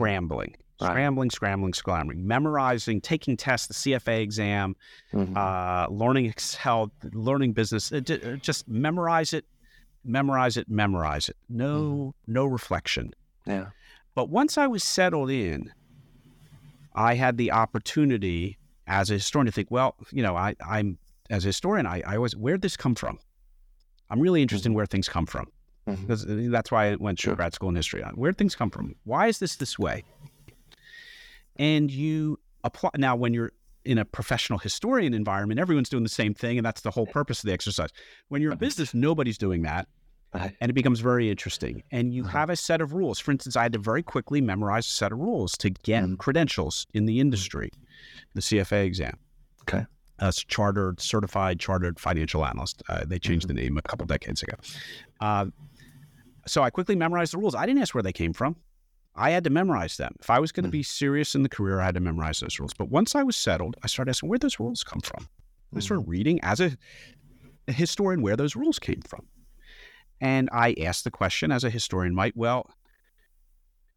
Scrambling, 0.81 1.27
Right. 1.27 1.33
scrambling, 1.33 1.73
scrambling, 1.75 2.27
memorizing, 2.27 3.01
taking 3.01 3.37
tests, 3.37 3.67
the 3.69 3.75
CFA 3.75 4.21
exam, 4.21 4.77
Mhm. 5.13 5.37
uh, 5.37 5.89
learning 5.91 6.27
Excel, 6.27 6.93
learning 7.13 7.53
business. 7.53 7.93
It, 7.93 8.07
ju- 8.07 8.21
uh, 8.25 8.37
just 8.37 8.69
memorize 8.69 9.33
it, 9.33 9.45
memorize 10.05 10.57
it, 10.57 10.69
memorize 10.69 11.29
it. 11.29 11.37
No, 11.49 12.15
mm-hmm. 12.27 12.33
no 12.33 12.47
reflection. 12.47 13.13
yeah. 13.47 13.67
But 14.15 14.29
once 14.29 14.59
I 14.59 14.67
was 14.67 14.85
settled 14.85 15.31
in, 15.31 15.73
I 16.95 17.15
had 17.15 17.39
the 17.39 17.51
opportunity 17.53 18.59
as 18.87 19.11
a 19.11 19.15
historian 19.15 19.47
to 19.47 19.53
think, 19.53 19.71
well, 19.71 19.97
you 20.11 20.23
know, 20.23 20.37
I, 20.37 20.55
I'm 20.67 20.99
as 21.31 21.45
a 21.45 21.49
historian, 21.49 21.87
I, 21.87 22.03
I 22.07 22.17
always 22.17 22.37
where'd 22.37 22.61
this 22.61 22.77
come 22.77 22.95
from? 22.95 23.19
I'm 24.11 24.21
really 24.21 24.43
interested 24.43 24.67
in 24.67 24.73
mm-hmm. 24.73 24.77
where 24.77 24.87
things 24.87 25.09
come 25.09 25.25
from 25.25 25.47
mm-hmm. 25.89 26.03
because 26.03 26.27
uh, 26.27 26.49
that's 26.51 26.71
why 26.71 26.91
I 26.93 26.97
went 26.97 27.19
to 27.21 27.23
Sure. 27.23 27.35
grad 27.37 27.55
school 27.55 27.71
in 27.71 27.75
history. 27.77 28.03
Where'd 28.15 28.37
things 28.37 28.55
come 28.55 28.69
from? 28.71 28.95
Why 29.05 29.29
is 29.29 29.39
this 29.39 29.57
this 29.57 29.79
way? 29.79 30.05
And 31.57 31.91
you 31.91 32.39
apply 32.65 32.91
now 32.97 33.17
when 33.17 33.35
you're 33.35 33.53
in 33.85 33.99
a 33.99 34.05
professional 34.05 34.59
historian 34.59 35.13
environment, 35.13 35.59
everyone's 35.59 35.89
doing 35.89 36.03
the 36.05 36.09
same 36.09 36.35
thing, 36.35 36.57
and 36.59 36.65
that's 36.65 36.83
the 36.83 36.91
whole 36.91 37.07
purpose 37.07 37.41
of 37.43 37.47
the 37.49 37.53
exercise. 37.53 37.91
When 38.29 38.41
you're 38.41 38.53
in 38.53 38.59
business, 38.59 38.95
nobody's 38.95 39.39
doing 39.39 39.63
that 39.63 39.89
and 40.35 40.71
it 40.71 40.73
becomes 40.73 41.01
very 41.01 41.31
interesting. 41.31 41.83
And 41.91 42.15
you 42.15 42.25
Mhm. 42.25 42.31
have 42.31 42.49
a 42.49 42.57
set 42.57 42.81
of 42.81 42.95
rules. 42.95 43.19
For 43.19 43.33
instance, 43.33 43.55
I 43.55 43.65
had 43.65 43.73
to 43.75 43.79
very 43.79 44.03
quickly 44.03 44.41
memorize 44.41 44.87
a 44.87 44.91
set 44.91 45.13
of 45.13 45.19
rules 45.19 45.59
to 45.59 45.69
get 45.71 46.05
Mhm. 46.05 46.17
credentials 46.19 46.87
in 46.95 47.05
the 47.05 47.21
industry, 47.21 47.71
the 48.35 48.41
CFA 48.41 48.85
exam. 48.85 49.19
Okay. 49.63 49.85
As 50.21 50.37
chartered, 50.39 51.01
certified, 51.01 51.61
chartered 51.61 52.01
financial 52.01 52.47
analyst. 52.47 52.83
Uh, 52.89 53.05
they 53.05 53.19
changed 53.19 53.47
the 53.49 53.53
name 53.55 53.77
a 53.77 53.83
couple 53.83 54.07
decades 54.07 54.43
ago. 54.43 54.55
Uh, 55.21 55.47
so 56.47 56.63
I 56.63 56.71
quickly 56.71 56.97
memorized 56.97 57.35
the 57.35 57.39
rules. 57.39 57.55
I 57.55 57.67
didn't 57.67 57.83
ask 57.83 57.95
where 57.95 58.03
they 58.03 58.13
came 58.13 58.33
from. 58.33 58.57
I 59.15 59.31
had 59.31 59.45
to 59.45 59.51
memorize 59.51 59.97
them. 59.97 60.15
If 60.21 60.31
I 60.31 60.39
was 60.39 60.53
going 60.53 60.65
to 60.65 60.69
Mhm. 60.69 60.73
be 60.73 60.83
serious 60.83 61.35
in 61.35 61.43
the 61.43 61.49
career, 61.49 61.81
I 61.81 61.87
had 61.87 61.95
to 61.95 62.01
memorize 62.01 62.41
those 62.41 62.59
rules. 62.59 62.73
But 62.73 62.89
once 62.89 63.15
I 63.15 63.23
was 63.23 63.37
settled, 63.37 63.77
I 63.83 63.87
started 63.87 64.11
asking 64.11 64.29
where 64.29 64.39
those 64.39 64.59
rules 64.59 64.83
come 64.83 65.01
from. 65.01 65.29
I 65.75 65.81
started 65.81 66.09
reading 66.09 66.39
as 66.43 66.61
a, 66.61 66.77
a 67.69 67.73
historian 67.73 68.23
where 68.23 68.37
those 68.37 68.57
rules 68.57 68.79
came 68.79 69.01
from. 69.03 69.27
And 70.21 70.49
I 70.53 70.75
asked 70.81 71.05
the 71.05 71.11
question, 71.11 71.51
as 71.51 71.65
a 71.65 71.71
historian 71.71 72.15
might, 72.15 72.37
well, 72.37 72.71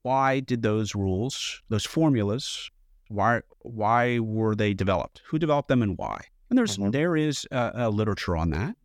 why 0.03 0.39
did 0.39 0.61
those 0.61 0.95
rules, 0.95 1.61
those 1.70 1.86
formulas, 1.86 2.70
why 3.07 3.41
why 3.61 4.20
were 4.20 4.55
they 4.55 4.74
developed? 4.74 5.22
Who 5.28 5.39
developed 5.39 5.68
them 5.68 5.82
and 5.82 5.97
why? 5.97 6.26
And 6.49 6.57
there's 6.57 6.78
Mhm. 6.78 6.91
there 6.91 7.16
is 7.16 7.47
a, 7.51 7.89
literature 7.89 8.36
on 8.38 8.49
that. 8.51 8.76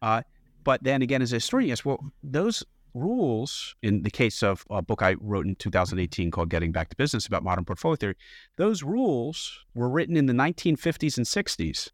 Uh, 0.00 0.22
but 0.64 0.82
then 0.82 1.02
again, 1.02 1.22
as 1.22 1.32
a 1.32 1.36
historian, 1.36 1.68
yes, 1.68 1.84
well, 1.84 2.12
those 2.22 2.64
rules, 2.94 3.74
in 3.82 4.02
the 4.02 4.10
case 4.10 4.42
of 4.42 4.64
a 4.70 4.82
book 4.82 5.02
I 5.02 5.14
wrote 5.20 5.46
in 5.46 5.54
2018 5.56 6.30
called 6.30 6.50
Getting 6.50 6.72
Back 6.72 6.88
to 6.90 6.96
Business 6.96 7.26
about 7.26 7.42
modern 7.44 7.64
portfolio 7.64 7.96
theory, 7.96 8.14
those 8.56 8.82
rules 8.82 9.64
were 9.74 9.88
written 9.88 10.16
in 10.16 10.26
the 10.26 10.32
1950s 10.32 11.16
and 11.16 11.26
60s 11.26 11.90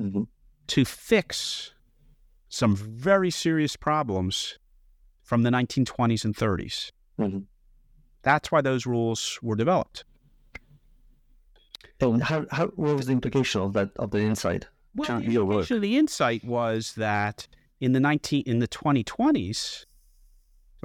Mhm. 0.00 0.28
to 0.68 0.84
fix 0.84 1.72
some 2.48 2.76
very 2.76 3.30
serious 3.30 3.76
problems 3.76 4.58
from 5.22 5.42
the 5.42 5.50
1920s 5.50 6.24
and 6.24 6.36
30s. 6.36 6.92
Mhm. 7.18 7.46
That's 8.22 8.50
why 8.52 8.60
those 8.60 8.86
rules 8.86 9.38
were 9.42 9.56
developed. 9.56 10.04
And 12.00 12.22
how, 12.22 12.44
how 12.50 12.66
what 12.68 12.96
was 12.96 13.06
the 13.06 13.12
implication 13.12 13.60
of 13.62 13.72
that 13.72 13.90
of 13.96 14.10
the 14.10 14.20
insight 14.20 14.66
Well, 14.94 15.20
to 15.20 15.30
your 15.30 15.44
work? 15.44 15.62
Actually, 15.62 15.80
the 15.80 15.96
insight 15.96 16.44
was 16.44 16.94
that 16.94 17.48
in 17.80 17.92
the 17.92 18.00
19 18.00 18.42
in 18.46 18.58
the 18.58 18.68
2020s 18.68 19.86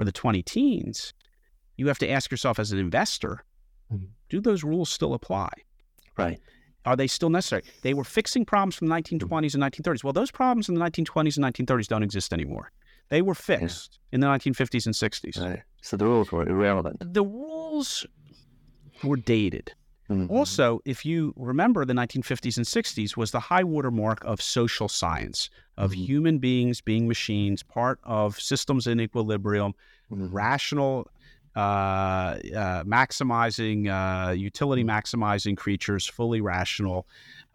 or 0.02 0.04
the 0.04 0.12
20 0.12 0.42
teens, 0.42 1.14
you 1.76 1.86
have 1.88 1.98
to 1.98 2.10
ask 2.10 2.30
yourself 2.30 2.58
as 2.58 2.72
an 2.72 2.78
investor, 2.78 3.44
Mhm. 3.92 4.08
do 4.28 4.40
those 4.40 4.62
rules 4.64 4.90
still 4.90 5.14
apply? 5.14 5.48
Right. 6.18 6.40
Are 6.84 6.96
they 6.96 7.06
still 7.06 7.30
necessary? 7.30 7.62
They 7.82 7.94
were 7.94 8.04
fixing 8.04 8.44
problems 8.44 8.74
from 8.74 8.88
the 8.88 8.94
1920s 8.94 9.54
and 9.54 9.60
1930s. 9.60 10.02
Well, 10.02 10.12
those 10.12 10.32
problems 10.32 10.68
in 10.68 10.74
the 10.74 10.80
1920s 10.80 11.36
and 11.36 11.42
1930s 11.44 11.86
don't 11.86 12.02
exist 12.02 12.32
anymore. 12.32 12.72
They 13.08 13.22
were 13.22 13.34
fixed 13.34 14.00
in 14.10 14.20
the 14.20 14.26
1950s 14.26 14.86
and 14.86 14.94
60s. 14.96 15.36
Right. 15.36 15.62
So 15.82 15.96
the 15.96 16.06
rules 16.06 16.32
were 16.32 16.48
irrelevant. 16.48 16.96
The 17.14 17.22
rules 17.24 18.04
were 19.04 19.16
dated. 19.16 19.72
Mhm. 20.12 20.30
Also, 20.30 20.80
if 20.84 21.04
you 21.04 21.32
remember, 21.36 21.84
the 21.84 21.94
1950s 21.94 22.56
and 22.56 22.66
60s 22.66 23.16
was 23.16 23.30
the 23.30 23.40
high 23.40 23.64
water 23.64 23.90
mark 23.90 24.22
of 24.24 24.40
social 24.40 24.88
science, 24.88 25.50
of 25.76 25.92
Mhm. 25.92 25.94
human 26.06 26.38
beings 26.38 26.80
being 26.80 27.08
machines, 27.08 27.62
part 27.62 27.98
of 28.04 28.38
systems 28.40 28.86
in 28.86 29.00
equilibrium, 29.00 29.74
Mhm. 30.10 30.28
rational, 30.32 31.08
uh, 31.56 31.58
uh, 31.60 32.84
maximizing, 32.84 33.88
uh, 33.88 34.32
utility 34.32 34.82
Mm-hmm. 34.82 34.90
maximizing 35.20 35.56
creatures, 35.56 36.06
fully 36.06 36.40
rational. 36.40 37.06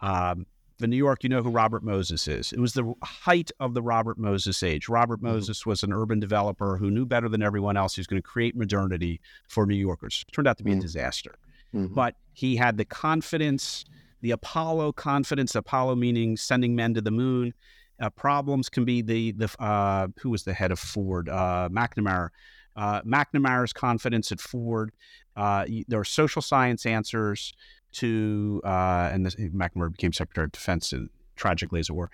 Um, 0.01 0.45
in 0.79 0.91
New 0.91 0.97
York, 0.97 1.23
you 1.23 1.29
know 1.29 1.41
who 1.41 1.49
Robert 1.49 1.83
Moses 1.83 2.27
is. 2.27 2.53
It 2.53 2.59
was 2.59 2.73
the 2.73 2.93
height 3.01 3.49
of 3.59 3.73
the 3.73 3.81
Robert 3.81 4.19
Moses 4.19 4.61
age. 4.61 4.87
Robert 4.87 5.17
Mm-hmm. 5.17 5.27
Moses 5.33 5.65
was 5.65 5.81
an 5.81 5.91
urban 5.91 6.19
developer 6.19 6.77
who 6.77 6.91
knew 6.91 7.05
better 7.07 7.27
than 7.27 7.41
everyone 7.41 7.75
else. 7.77 7.95
He 7.95 7.99
was 7.99 8.05
going 8.05 8.21
to 8.21 8.27
create 8.27 8.55
modernity 8.55 9.19
for 9.47 9.65
New 9.65 9.75
Yorkers. 9.75 10.23
It 10.27 10.31
Turned 10.33 10.47
out 10.47 10.59
to 10.59 10.63
be 10.63 10.73
a 10.73 10.75
Mhm. 10.75 10.81
disaster 10.81 11.33
Mhm. 11.74 11.93
but 11.93 12.15
he 12.34 12.55
had 12.55 12.78
the 12.78 12.86
confidence, 12.86 13.86
the 14.22 14.32
Apollo 14.32 14.93
confidence. 14.93 15.55
Apollo 15.55 15.95
meaning 15.95 16.38
sending 16.38 16.76
men 16.76 16.93
to 16.93 17.01
the 17.01 17.11
moon. 17.11 17.53
Uh, 17.99 18.09
problems 18.11 18.70
can 18.70 18.86
be 18.86 19.01
the 19.01 19.32
the 19.32 19.49
uh, 19.61 20.07
who 20.22 20.30
was 20.30 20.43
the 20.43 20.53
head 20.53 20.72
of 20.72 20.80
Ford, 20.80 21.30
uh, 21.30 21.68
McNamara. 21.72 22.30
Uh, 22.76 23.01
McNamara's 23.01 23.74
confidence 23.74 24.32
at 24.32 24.39
Ford. 24.39 24.91
Uh, 25.36 25.65
there 25.88 25.99
are 25.99 26.03
social 26.05 26.43
science 26.43 26.86
answers 26.86 27.53
to, 27.93 28.61
uh, 28.63 29.09
and 29.11 29.26
this, 29.26 29.36
McNamara 29.36 29.91
became 29.91 30.13
Secretary 30.13 30.45
of 30.45 30.51
Defense, 30.51 30.93
uh, 30.93 30.99
tragically 31.36 31.80
as 31.80 31.89
it 31.89 31.93
were. 31.93 32.11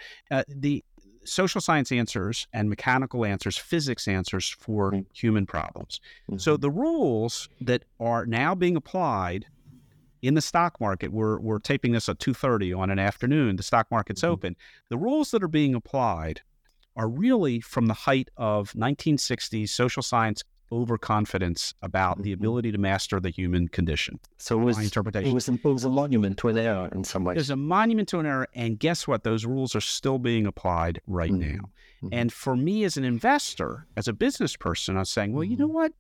The 0.47 0.85
social 1.25 1.61
science 1.61 1.91
answers 1.91 2.47
and 2.53 2.69
mechanical 2.69 3.25
answers, 3.25 3.57
physics 3.57 4.07
answers 4.07 4.49
for 4.49 4.91
Mm. 4.91 5.05
human 5.13 5.45
problems. 5.45 5.99
Mm-hmm. 6.29 6.37
So 6.39 6.57
the 6.57 6.71
rules 6.71 7.49
that 7.61 7.83
are 7.99 8.25
now 8.25 8.55
being 8.55 8.75
applied 8.75 9.45
in 10.21 10.35
the 10.35 10.41
stock 10.41 10.79
market, 10.79 11.11
we're, 11.11 11.39
we're 11.39 11.59
taping 11.59 11.91
this 11.91 12.07
at 12.07 12.19
2.30 12.19 12.77
on 12.77 12.89
an 12.89 12.99
afternoon, 12.99 13.55
the 13.57 13.63
stock 13.63 13.87
market's 13.91 14.21
Mhm. 14.21 14.29
open. 14.29 14.55
The 14.89 14.97
rules 14.97 15.31
that 15.31 15.43
are 15.43 15.47
being 15.49 15.75
applied 15.75 16.41
are 16.95 17.09
really 17.09 17.59
from 17.59 17.87
the 17.87 17.93
height 17.93 18.29
of 18.37 18.73
1960s 18.75 19.71
social 19.73 20.03
science 20.03 20.43
overconfidence 20.73 21.73
about 21.81 22.21
the 22.23 22.31
Mhm. 22.31 22.39
ability 22.39 22.71
to 22.71 22.77
master 22.77 23.19
the 23.19 23.29
human 23.29 23.67
condition. 23.67 24.19
So 24.37 24.59
it 24.59 24.63
was 24.63 24.77
My 24.77 24.83
interpretation. 24.83 25.31
It 25.31 25.33
was, 25.33 25.47
it 25.47 25.63
was 25.63 25.85
a 25.85 25.89
monument 25.89 26.37
to 26.39 26.47
an 26.49 26.57
error 26.57 26.89
in 26.93 27.03
some 27.03 27.23
ways. 27.23 27.35
There's 27.35 27.49
a 27.49 27.55
monument 27.55 28.07
to 28.09 28.19
an 28.19 28.25
error, 28.25 28.47
and 28.55 28.79
guess 28.79 29.07
what? 29.07 29.23
Those 29.23 29.45
rules 29.45 29.75
are 29.75 29.81
still 29.81 30.19
being 30.19 30.45
applied 30.47 30.99
right 31.07 31.31
Mhm. 31.31 31.39
now. 31.55 31.69
Mhm. 32.03 32.09
And 32.11 32.33
for 32.33 32.55
me 32.55 32.83
as 32.83 32.97
an 32.97 33.03
investor, 33.03 33.87
as 33.95 34.07
a 34.07 34.13
business 34.13 34.55
person, 34.57 34.95
I 34.95 34.99
was 34.99 35.09
saying, 35.09 35.33
well, 35.33 35.43
you 35.43 35.55
know 35.57 35.67
what? 35.67 35.93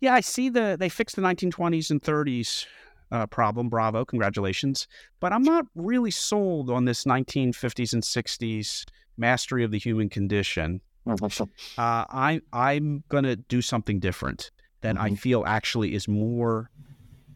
Yeah, 0.00 0.14
I 0.14 0.20
see 0.20 0.48
the 0.48 0.76
they 0.78 0.88
fixed 0.88 1.16
the 1.16 1.22
1920s 1.22 1.90
and 1.90 2.02
30s 2.02 2.66
uh, 3.12 3.26
problem. 3.26 3.68
Bravo, 3.68 4.04
congratulations. 4.04 4.86
But 5.18 5.32
I'm 5.32 5.42
not 5.42 5.66
really 5.74 6.12
sold 6.12 6.70
on 6.70 6.84
this 6.84 7.04
1950s 7.04 7.92
and 7.92 8.02
60s 8.04 8.84
mastery 9.18 9.64
of 9.64 9.72
the 9.72 9.78
human 9.78 10.08
condition. 10.08 10.80
Mhm. 11.06 11.42
Uh, 11.42 11.46
I 11.78 12.40
I'm 12.52 13.04
gonna 13.08 13.36
do 13.36 13.62
something 13.62 14.00
different 14.00 14.50
that 14.82 14.98
I 14.98 15.10
Mhm. 15.10 15.18
feel 15.18 15.44
actually 15.46 15.94
is 15.94 16.08
more 16.08 16.70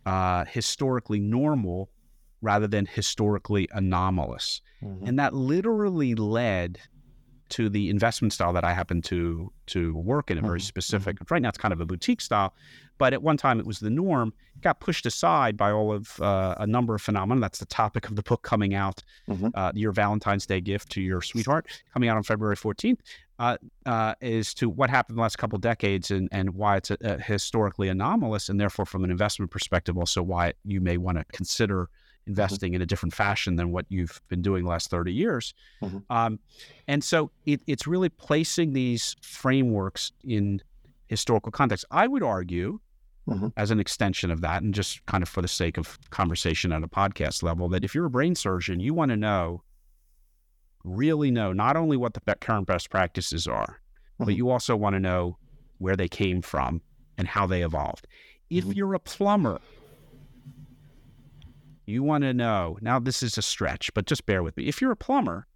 uh, 0.07 0.45
historically 0.45 1.19
normal 1.19 1.91
rather 2.43 2.67
than 2.67 2.85
historically 2.85 3.67
anomalous. 3.73 4.61
Mhm. 4.83 5.09
And 5.09 5.19
that 5.19 5.33
literally 5.33 6.15
led 6.15 6.79
to 7.51 7.69
the 7.71 7.89
investment 7.89 8.33
style 8.33 8.53
that 8.53 8.65
I 8.65 8.73
happen 8.75 9.01
to 9.03 9.51
to 9.67 9.95
work 9.97 10.31
in, 10.31 10.37
a 10.39 10.43
very 10.43 10.59
Mhm, 10.61 10.63
specific. 10.63 11.17
Right 11.31 11.41
now, 11.41 11.49
it's 11.49 11.57
kind 11.59 11.73
of 11.73 11.81
a 11.81 11.87
boutique 11.87 12.21
style, 12.21 12.55
but 12.99 13.13
at 13.15 13.23
one 13.23 13.37
time 13.39 13.59
it 13.61 13.67
was 13.67 13.79
the 13.81 13.91
norm. 13.91 14.33
It 14.57 14.61
got 14.63 14.81
pushed 14.81 15.07
aside 15.07 15.57
by 15.57 15.71
all 15.71 15.91
of 15.93 16.21
uh, 16.21 16.55
a 16.59 16.67
number 16.67 16.95
of 16.95 17.01
phenomena. 17.03 17.41
That's 17.41 17.59
the 17.61 17.67
topic 17.67 18.09
of 18.09 18.17
the 18.17 18.23
book 18.23 18.43
coming 18.43 18.75
out, 18.75 19.03
Mhm. 19.29 19.51
uh, 19.55 19.73
your 19.75 19.93
Valentine's 19.93 20.45
Day 20.47 20.61
gift 20.61 20.91
to 20.93 21.01
your 21.01 21.23
sweetheart, 21.23 21.67
coming 21.95 22.09
out 22.11 22.17
on 22.19 22.23
February 22.25 22.57
fourteenth. 22.57 23.01
Uh, 23.39 23.57
uh, 23.85 24.15
is 24.21 24.55
to 24.55 24.71
what 24.71 24.89
happened 24.89 25.19
the 25.19 25.23
last 25.23 25.37
couple 25.39 25.59
decades 25.59 26.13
and, 26.13 26.29
and 26.31 26.51
why 26.55 26.77
it's 26.77 26.93
a, 26.93 26.97
a 27.01 27.19
historically 27.19 27.89
anomalous, 27.89 28.49
and 28.49 28.61
therefore, 28.61 28.87
from 28.87 29.03
an 29.03 29.11
investment 29.11 29.51
perspective, 29.51 29.99
also 29.99 30.23
why 30.23 30.53
you 30.65 30.81
may 30.81 30.97
want 30.97 31.19
to 31.19 31.25
consider 31.33 31.89
investing 32.29 32.75
in 32.75 32.81
a 32.81 32.87
different 32.87 33.13
fashion 33.13 33.57
than 33.57 33.73
what 33.73 33.87
you've 33.89 34.21
been 34.29 34.41
doing 34.41 34.63
the 34.63 34.71
last 34.71 34.89
30 34.89 35.13
years. 35.13 35.53
Mhm. 35.83 36.05
Um, 36.11 36.39
and 36.87 37.03
so 37.03 37.33
it, 37.45 37.61
it's 37.67 37.87
really 37.89 38.09
placing 38.09 38.73
these 38.73 39.17
frameworks 39.21 40.13
in 40.23 40.63
historical 41.09 41.51
context. 41.51 41.85
I 41.91 42.07
would 42.07 42.23
argue, 42.23 42.79
Mhm. 43.29 43.53
as 43.57 43.71
an 43.71 43.81
extension 43.81 44.31
of 44.31 44.43
that, 44.43 44.63
and 44.63 44.73
just 44.73 45.05
kind 45.07 45.23
of 45.23 45.29
for 45.29 45.43
the 45.43 45.49
sake 45.49 45.77
of 45.77 45.99
conversation 46.11 46.73
at 46.73 46.83
a 46.85 46.89
podcast 46.89 47.43
level, 47.43 47.69
that 47.71 47.83
if 47.85 47.95
you're 47.97 48.07
a 48.07 48.11
brain 48.11 48.35
surgeon, 48.37 48.79
you 48.81 48.95
want 48.95 49.11
to 49.11 49.17
know, 49.17 49.65
really 50.85 51.31
know, 51.31 51.53
not 51.53 51.77
only 51.77 51.97
what 51.97 52.15
the 52.15 52.21
current 52.41 52.67
best 52.67 52.91
practices 52.91 53.47
are, 53.47 53.81
but 54.19 54.29
Mhm. 54.29 54.37
you 54.37 54.51
also 54.51 54.77
want 54.77 54.95
to 54.95 55.01
know 55.01 55.39
where 55.79 55.97
they 55.97 56.09
came 56.09 56.43
from 56.43 56.83
and 57.19 57.27
how 57.29 57.47
they 57.47 57.63
evolved. 57.63 58.07
If 58.51 58.67
Mhm. 58.67 58.77
you're 58.77 58.95
a 58.95 59.01
plumber, 59.01 59.61
you 61.87 62.03
want 62.03 62.23
to 62.23 62.33
know. 62.33 62.79
Now, 62.81 62.99
this 62.99 63.23
is 63.23 63.37
a 63.37 63.43
stretch, 63.43 63.93
but 63.95 64.07
just 64.07 64.27
bear 64.27 64.43
with 64.43 64.57
me. 64.57 64.67
If 64.67 64.81
you're 64.81 64.93
a 64.93 64.97
plumber, 64.97 65.47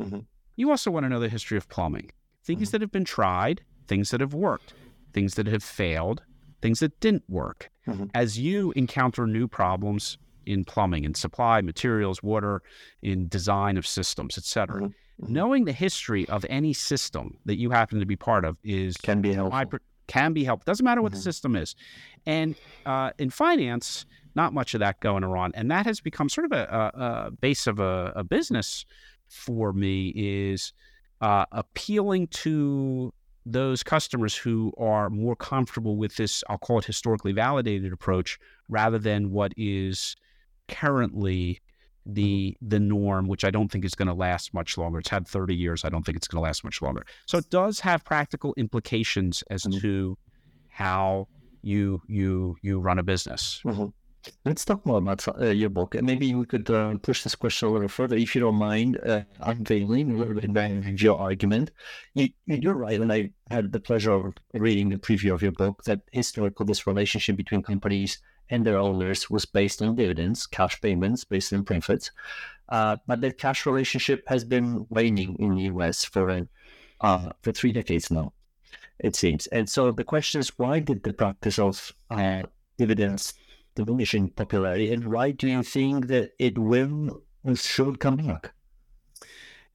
Mhm. 0.00 0.26
you 0.56 0.70
also 0.70 0.90
want 0.90 1.04
to 1.04 1.08
know 1.08 1.20
the 1.20 1.28
history 1.28 1.56
of 1.58 1.68
plumbing. 1.68 2.10
Things 2.44 2.68
Mhm. 2.68 2.72
that 2.72 2.80
have 2.80 2.92
been 2.92 3.04
tried, 3.04 3.62
things 3.86 4.10
that 4.10 4.20
have 4.20 4.34
worked, 4.34 4.74
things 5.12 5.34
that 5.34 5.46
have 5.46 5.62
failed, 5.62 6.22
things 6.60 6.80
that 6.80 6.98
didn't 7.00 7.28
work. 7.28 7.70
Mhm. 7.86 8.10
As 8.14 8.38
you 8.38 8.72
encounter 8.72 9.26
new 9.26 9.46
problems 9.48 10.18
in 10.48 10.64
plumbing, 10.64 11.04
in 11.04 11.14
supply, 11.14 11.60
materials, 11.60 12.22
water, 12.22 12.62
in 13.02 13.28
design 13.28 13.76
of 13.76 13.86
systems, 13.86 14.36
etc. 14.38 14.80
Mhm. 14.80 14.94
Mhm. 15.22 15.28
Knowing 15.28 15.64
the 15.64 15.72
history 15.72 16.28
of 16.28 16.44
any 16.48 16.72
system 16.72 17.36
that 17.44 17.56
you 17.56 17.70
happen 17.70 18.00
to 18.00 18.06
be 18.06 18.16
part 18.16 18.44
of 18.44 18.56
is 18.64 18.96
Can 18.96 19.20
be 19.20 19.32
helpful. 19.34 19.58
I 19.58 19.64
per- 19.64 19.80
can 20.06 20.32
be 20.32 20.42
helpful. 20.44 20.64
Doesn't 20.64 20.84
matter 20.84 21.02
what 21.02 21.12
Mhm. 21.12 21.16
the 21.16 21.20
system 21.22 21.54
is. 21.54 21.76
And 22.24 22.54
uh, 22.86 23.10
in 23.18 23.30
finance, 23.30 24.06
not 24.34 24.54
much 24.54 24.72
of 24.74 24.80
that 24.80 25.00
going 25.00 25.22
on. 25.24 25.52
And 25.54 25.70
that 25.70 25.84
has 25.86 26.00
become 26.00 26.28
sort 26.28 26.46
of 26.46 26.52
a, 26.52 26.64
a, 26.94 27.26
a 27.26 27.30
base 27.30 27.66
of 27.66 27.78
a, 27.78 28.12
a 28.16 28.24
business 28.24 28.86
for 29.28 29.72
me 29.74 30.12
is 30.16 30.72
uh, 31.20 31.44
appealing 31.52 32.28
to 32.28 33.12
those 33.44 33.82
customers 33.82 34.36
who 34.36 34.72
are 34.78 35.10
more 35.10 35.34
comfortable 35.34 35.96
with 35.96 36.16
this, 36.16 36.44
I'll 36.48 36.58
call 36.58 36.78
it 36.78 36.84
historically 36.84 37.32
validated 37.32 37.92
approach, 37.92 38.38
rather 38.68 38.98
than 38.98 39.30
what 39.30 39.52
is 39.56 40.16
currently 40.68 41.60
the 42.06 42.56
the 42.62 42.80
norm, 42.80 43.26
which 43.28 43.44
I 43.44 43.50
don't 43.50 43.70
think 43.70 43.84
is 43.84 43.94
going 43.94 44.08
to 44.08 44.14
last 44.14 44.54
much 44.54 44.78
longer. 44.78 44.98
It's 44.98 45.10
had 45.10 45.26
30 45.28 45.54
years. 45.54 45.84
I 45.84 45.88
don't 45.90 46.04
think 46.06 46.16
it's 46.16 46.26
going 46.28 46.38
to 46.40 46.42
last 46.46 46.64
much 46.64 46.80
longer. 46.80 47.04
So 47.26 47.36
it 47.38 47.50
does 47.50 47.80
have 47.80 48.04
practical 48.04 48.54
implications 48.56 49.42
as 49.50 49.64
Mhm. 49.64 49.80
to 49.82 50.18
how 50.68 51.28
you 51.62 52.00
you 52.06 52.56
you 52.62 52.80
run 52.80 52.98
a 52.98 53.02
business. 53.02 53.60
Mhm. 53.64 53.92
Let's 54.44 54.64
talk 54.64 54.84
more 54.84 54.98
about 54.98 55.26
uh, 55.40 55.46
your 55.46 55.70
book, 55.70 55.94
and 55.94 56.06
maybe 56.06 56.34
we 56.34 56.44
could 56.44 56.68
uh, 56.70 56.96
push 56.98 57.22
this 57.22 57.34
question 57.34 57.68
a 57.68 57.72
little 57.72 57.88
further, 57.88 58.16
if 58.16 58.34
you 58.34 58.40
don't 58.40 58.56
mind, 58.56 58.98
uh, 59.06 59.22
unveiling 59.40 60.10
a 60.10 60.18
little 60.18 60.34
bit 60.34 60.44
of 60.56 61.00
your 61.00 61.18
argument. 61.18 61.70
You, 62.14 62.28
you're 62.46 62.74
right, 62.74 63.00
and 63.00 63.12
I 63.12 63.30
had 63.50 63.72
the 63.72 63.80
pleasure 63.80 64.12
of 64.12 64.34
reading 64.54 64.88
the 64.90 64.98
preview 64.98 65.32
of 65.32 65.40
your 65.42 65.52
book 65.52 65.84
that 65.84 66.00
historically 66.12 66.66
this 66.66 66.86
relationship 66.86 67.36
between 67.36 67.62
companies 67.62 68.18
and 68.50 68.64
their 68.64 68.78
owners 68.78 69.30
was 69.30 69.44
based 69.44 69.82
on 69.82 69.96
dividends, 69.96 70.46
cash 70.46 70.80
payments 70.80 71.24
based 71.24 71.52
on 71.52 71.64
profits. 71.64 72.10
Uh, 72.68 72.96
but 73.06 73.20
that 73.20 73.38
cash 73.38 73.66
relationship 73.66 74.24
has 74.28 74.44
been 74.44 74.86
waning 74.90 75.36
in 75.38 75.54
the 75.54 75.62
US 75.74 76.04
for 76.04 76.46
uh, 77.00 77.30
for 77.42 77.52
three 77.52 77.72
decades 77.72 78.10
now, 78.10 78.32
it 78.98 79.16
seems. 79.16 79.46
And 79.48 79.68
so 79.68 79.92
the 79.92 80.04
question 80.04 80.40
is, 80.40 80.58
why 80.58 80.80
did 80.80 81.02
the 81.02 81.12
practice 81.12 81.58
of 81.58 81.92
uh, 82.10 82.42
dividends 82.76 83.34
diminish 83.74 84.14
in 84.14 84.28
popularity, 84.30 84.92
and 84.92 85.04
why 85.12 85.30
do 85.30 85.48
you 85.48 85.62
think 85.62 86.08
that 86.08 86.32
it 86.38 86.58
will 86.58 87.22
should 87.54 88.00
come 88.00 88.16
back? 88.16 88.52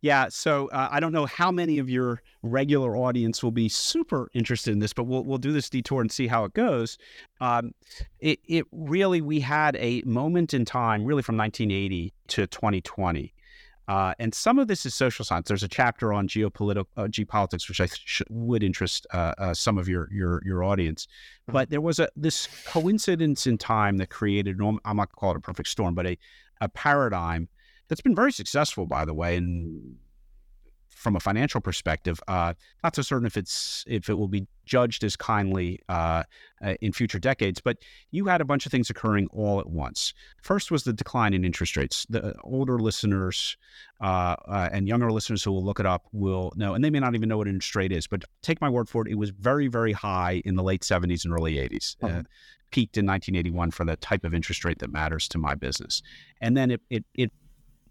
Yeah, 0.04 0.28
so 0.28 0.68
uh, 0.68 0.90
I 0.92 1.00
don't 1.00 1.14
know 1.14 1.26
how 1.26 1.50
many 1.50 1.80
of 1.80 1.90
your 1.90 2.22
regular 2.42 2.98
audience 2.98 3.42
will 3.42 3.54
be 3.54 3.70
super 3.70 4.30
interested 4.34 4.74
in 4.74 4.80
this, 4.80 4.92
but 4.92 5.06
we'll 5.06 5.24
we'll 5.24 5.38
do 5.38 5.54
this 5.54 5.70
detour 5.70 6.02
and 6.02 6.12
see 6.12 6.28
how 6.28 6.44
it 6.44 6.54
goes. 6.54 6.98
Um, 7.40 7.72
it 8.20 8.40
it 8.46 8.66
really 8.74 9.22
we 9.22 9.40
had 9.40 9.78
a 9.78 10.02
moment 10.06 10.54
in 10.54 10.66
time, 10.66 11.06
really 11.06 11.22
from 11.22 11.38
1980 11.38 12.14
to 12.28 12.48
2020. 12.48 13.34
Uh, 13.88 14.14
and 14.20 14.34
some 14.36 14.60
of 14.60 14.68
this 14.68 14.86
is 14.86 14.94
social 14.94 15.24
science. 15.24 15.48
There's 15.48 15.64
a 15.64 15.70
chapter 15.70 16.12
on 16.12 16.28
geopolitical 16.28 16.88
uh, 16.98 17.04
geopolitics, 17.04 17.70
which 17.70 17.80
I 17.80 17.88
th- 17.88 18.24
would 18.30 18.62
interest 18.62 19.08
uh, 19.14 19.34
uh, 19.38 19.54
some 19.54 19.78
of 19.78 19.88
your 19.88 20.10
your 20.12 20.42
your 20.44 20.66
audience. 20.66 21.06
Mm-hmm. 21.06 21.54
But 21.54 21.70
there 21.70 21.80
was 21.80 22.00
a 22.00 22.10
this 22.18 22.50
coincidence 22.66 23.48
in 23.48 23.58
time 23.58 23.96
that 24.00 24.10
created. 24.10 24.60
I'm 24.60 24.80
not 24.84 24.84
going 24.84 25.08
to 25.08 25.16
call 25.16 25.32
it 25.32 25.38
a 25.38 25.40
perfect 25.40 25.70
storm, 25.70 25.96
but 25.96 26.06
a 26.06 26.18
a 26.60 26.68
paradigm 26.68 27.48
that's 27.88 28.02
been 28.02 28.16
very 28.16 28.32
successful, 28.32 28.86
by 28.86 29.06
the 29.06 29.14
way, 29.14 29.36
and 29.36 29.98
from 31.04 31.16
a 31.18 31.20
financial 31.20 31.60
perspective. 31.60 32.20
Uh, 32.28 32.54
not 32.84 32.96
so 32.96 33.02
certain 33.02 33.28
if 33.28 33.36
it's 33.36 33.84
if 33.88 34.10
it 34.10 34.18
will 34.18 34.30
be 34.30 34.48
judged 34.66 35.04
as 35.04 35.18
kindly 35.18 35.80
uh, 35.90 36.24
uh, 36.64 36.76
in 36.80 36.94
future 36.94 37.20
decades. 37.20 37.60
But 37.60 37.78
you 38.12 38.26
had 38.26 38.40
a 38.40 38.46
bunch 38.46 38.66
of 38.66 38.72
things 38.72 38.90
occurring 38.90 39.28
all 39.32 39.60
at 39.60 39.68
once. 39.68 40.14
First 40.42 40.72
was 40.72 40.86
the 40.86 40.94
decline 40.94 41.34
in 41.34 41.44
interest 41.44 41.76
rates. 41.76 42.08
The 42.10 42.34
older 42.44 42.80
listeners 42.80 43.58
uh, 44.02 44.38
uh, 44.48 44.70
and 44.72 44.88
younger 44.88 45.12
listeners 45.12 45.44
who 45.44 45.52
will 45.52 45.64
look 45.64 45.82
it 45.82 45.86
up 45.86 46.06
will 46.14 46.54
know, 46.56 46.74
and 46.74 46.84
they 46.84 46.90
may 46.90 47.02
not 47.02 47.16
even 47.16 47.28
know 47.28 47.38
what 47.38 47.50
interest 47.50 47.76
rate 47.76 47.92
is. 47.92 48.08
But 48.08 48.24
take 48.42 48.62
my 48.62 48.70
word 48.70 48.88
for 48.88 49.06
it, 49.06 49.12
it 49.12 49.16
was 49.16 49.32
very 49.32 49.68
very 49.68 49.92
high 49.92 50.42
in 50.46 50.56
the 50.56 50.64
late 50.64 50.82
70s 50.82 51.26
and 51.26 51.34
early 51.34 51.56
80s. 51.56 51.98
Uh-huh. 52.02 52.24
peaked 52.72 52.98
in 52.98 53.06
1981 53.06 53.72
for 53.72 53.86
the 53.86 53.96
type 53.98 54.24
of 54.24 54.34
interest 54.34 54.66
rate 54.66 54.80
that 54.80 54.92
matters 54.92 55.28
to 55.28 55.38
my 55.38 55.54
business, 55.54 56.02
and 56.40 56.56
then 56.56 56.72
it 56.72 56.82
it, 56.90 57.04
it 57.14 57.32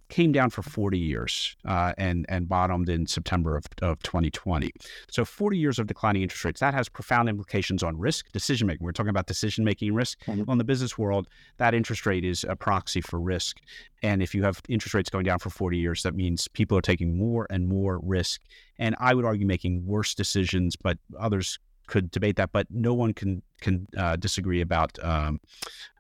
came 0.09 0.33
down 0.33 0.51
for 0.51 0.63
40 0.63 0.99
years 0.99 1.57
uh, 1.65 1.93
and 1.99 2.27
and 2.29 2.49
bottomed 2.49 2.89
in 2.89 3.07
September 3.07 3.57
of, 3.57 3.65
of 3.81 4.03
2020. 4.03 4.71
So 5.11 5.25
40 5.25 5.59
years 5.59 5.79
of 5.79 5.87
declining 5.87 6.23
interest 6.23 6.45
rates 6.45 6.61
that 6.61 6.75
has 6.75 6.89
profound 6.89 7.29
implications 7.29 7.83
on 7.83 7.99
risk 7.99 8.31
decision 8.33 8.67
making. 8.67 8.85
We're 8.85 8.93
talking 8.93 9.11
about 9.11 9.27
decision 9.27 9.65
making 9.65 9.95
risk 9.95 10.19
mm-hmm. 10.25 10.49
on 10.51 10.59
the 10.59 10.65
business 10.65 10.99
world. 10.99 11.29
That 11.59 11.75
interest 11.75 12.07
rate 12.07 12.25
is 12.25 12.45
a 12.49 12.57
proxy 12.57 13.01
for 13.01 13.21
risk, 13.21 13.59
and 14.03 14.23
if 14.23 14.35
you 14.35 14.43
have 14.43 14.61
interest 14.69 14.95
rates 14.95 15.11
going 15.11 15.25
down 15.25 15.39
for 15.39 15.51
40 15.51 15.79
years, 15.79 16.03
that 16.03 16.15
means 16.15 16.49
people 16.49 16.77
are 16.77 16.83
taking 16.83 17.17
more 17.17 17.47
and 17.51 17.69
more 17.69 18.01
risk, 18.03 18.43
and 18.79 18.95
I 18.99 19.15
would 19.15 19.25
argue 19.25 19.47
making 19.47 19.87
worse 19.87 20.15
decisions, 20.15 20.77
but 20.77 20.99
others 21.19 21.59
could 21.87 22.11
debate 22.11 22.37
that, 22.37 22.53
but 22.53 22.67
no 22.71 22.95
one 22.95 23.13
can 23.13 23.43
can 23.61 23.87
uh, 23.97 24.17
disagree 24.17 24.61
about 24.61 24.99
um, 25.03 25.41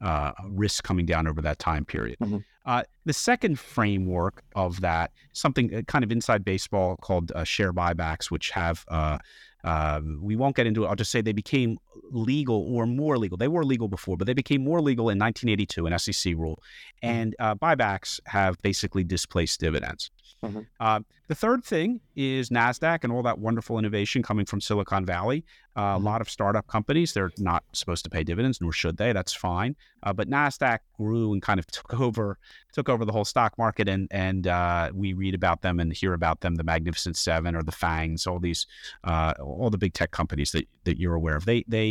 uh, 0.00 0.32
risk 0.48 0.82
coming 0.84 1.06
down 1.06 1.26
over 1.26 1.40
that 1.42 1.58
time 1.58 1.84
period. 1.84 2.18
Mm-hmm. 2.20 2.38
Uh, 2.64 2.82
the 3.04 3.12
second 3.12 3.58
framework 3.58 4.42
of 4.54 4.80
that, 4.80 5.10
something 5.32 5.74
uh, 5.74 5.82
kind 5.82 6.04
of 6.04 6.12
inside 6.12 6.44
baseball 6.44 6.96
called 6.96 7.32
uh, 7.32 7.44
share 7.44 7.72
buybacks, 7.72 8.30
which 8.30 8.50
have 8.50 8.84
uh, 8.88 9.18
um, 9.64 10.18
we 10.22 10.36
won't 10.36 10.56
get 10.56 10.66
into 10.66 10.84
it. 10.84 10.88
I'll 10.88 10.96
just 10.96 11.10
say 11.10 11.20
they 11.20 11.32
became 11.32 11.78
legal 12.10 12.66
or 12.74 12.86
more 12.86 13.18
legal. 13.18 13.36
They 13.36 13.48
were 13.48 13.64
legal 13.64 13.88
before, 13.88 14.16
but 14.16 14.26
they 14.26 14.34
became 14.34 14.62
more 14.62 14.80
legal 14.80 15.10
in 15.10 15.18
1982, 15.18 15.86
an 15.86 15.98
SEC 15.98 16.34
rule. 16.36 16.62
Mm-hmm. 17.02 17.14
And 17.14 17.36
uh, 17.38 17.54
buybacks 17.54 18.20
have 18.26 18.60
basically 18.62 19.04
displaced 19.04 19.60
dividends. 19.60 20.10
Mm-hmm. 20.42 20.60
Uh, 20.80 21.00
the 21.28 21.36
third 21.36 21.64
thing 21.64 22.00
is 22.16 22.50
NASDAQ 22.50 23.04
and 23.04 23.12
all 23.12 23.22
that 23.22 23.38
wonderful 23.38 23.78
innovation 23.78 24.22
coming 24.22 24.44
from 24.44 24.60
Silicon 24.60 25.06
Valley. 25.06 25.44
Uh, 25.76 25.94
mm-hmm. 25.94 26.04
A 26.04 26.10
lot 26.10 26.20
of 26.20 26.28
startup 26.28 26.66
companies, 26.66 27.12
they're 27.12 27.30
not 27.38 27.64
supposed 27.72 28.04
to 28.04 28.10
pay 28.10 28.24
dividends, 28.24 28.60
nor 28.60 28.72
should 28.72 28.96
they. 28.96 29.12
That's 29.12 29.32
fine. 29.32 29.76
Uh, 30.02 30.12
but 30.12 30.28
NASDAQ 30.28 30.80
grew 30.96 31.32
and 31.32 31.40
kind 31.40 31.58
of 31.60 31.66
took 31.68 31.98
over 31.98 32.38
took 32.72 32.88
over 32.88 33.04
the 33.04 33.12
whole 33.12 33.24
stock 33.24 33.56
market. 33.56 33.88
And, 33.88 34.08
and 34.10 34.46
uh, 34.46 34.90
we 34.94 35.12
read 35.12 35.34
about 35.34 35.62
them 35.62 35.78
and 35.78 35.92
hear 35.92 36.14
about 36.14 36.40
them, 36.40 36.56
the 36.56 36.64
Magnificent 36.64 37.16
Seven 37.16 37.54
or 37.54 37.62
the 37.62 37.72
FANGs, 37.72 38.26
all 38.26 38.38
these, 38.38 38.66
uh, 39.04 39.34
all 39.40 39.70
the 39.70 39.78
big 39.78 39.92
tech 39.92 40.10
companies 40.10 40.52
that, 40.52 40.66
that 40.84 40.98
you're 40.98 41.14
aware 41.14 41.36
of. 41.36 41.44
They, 41.44 41.64
they 41.68 41.81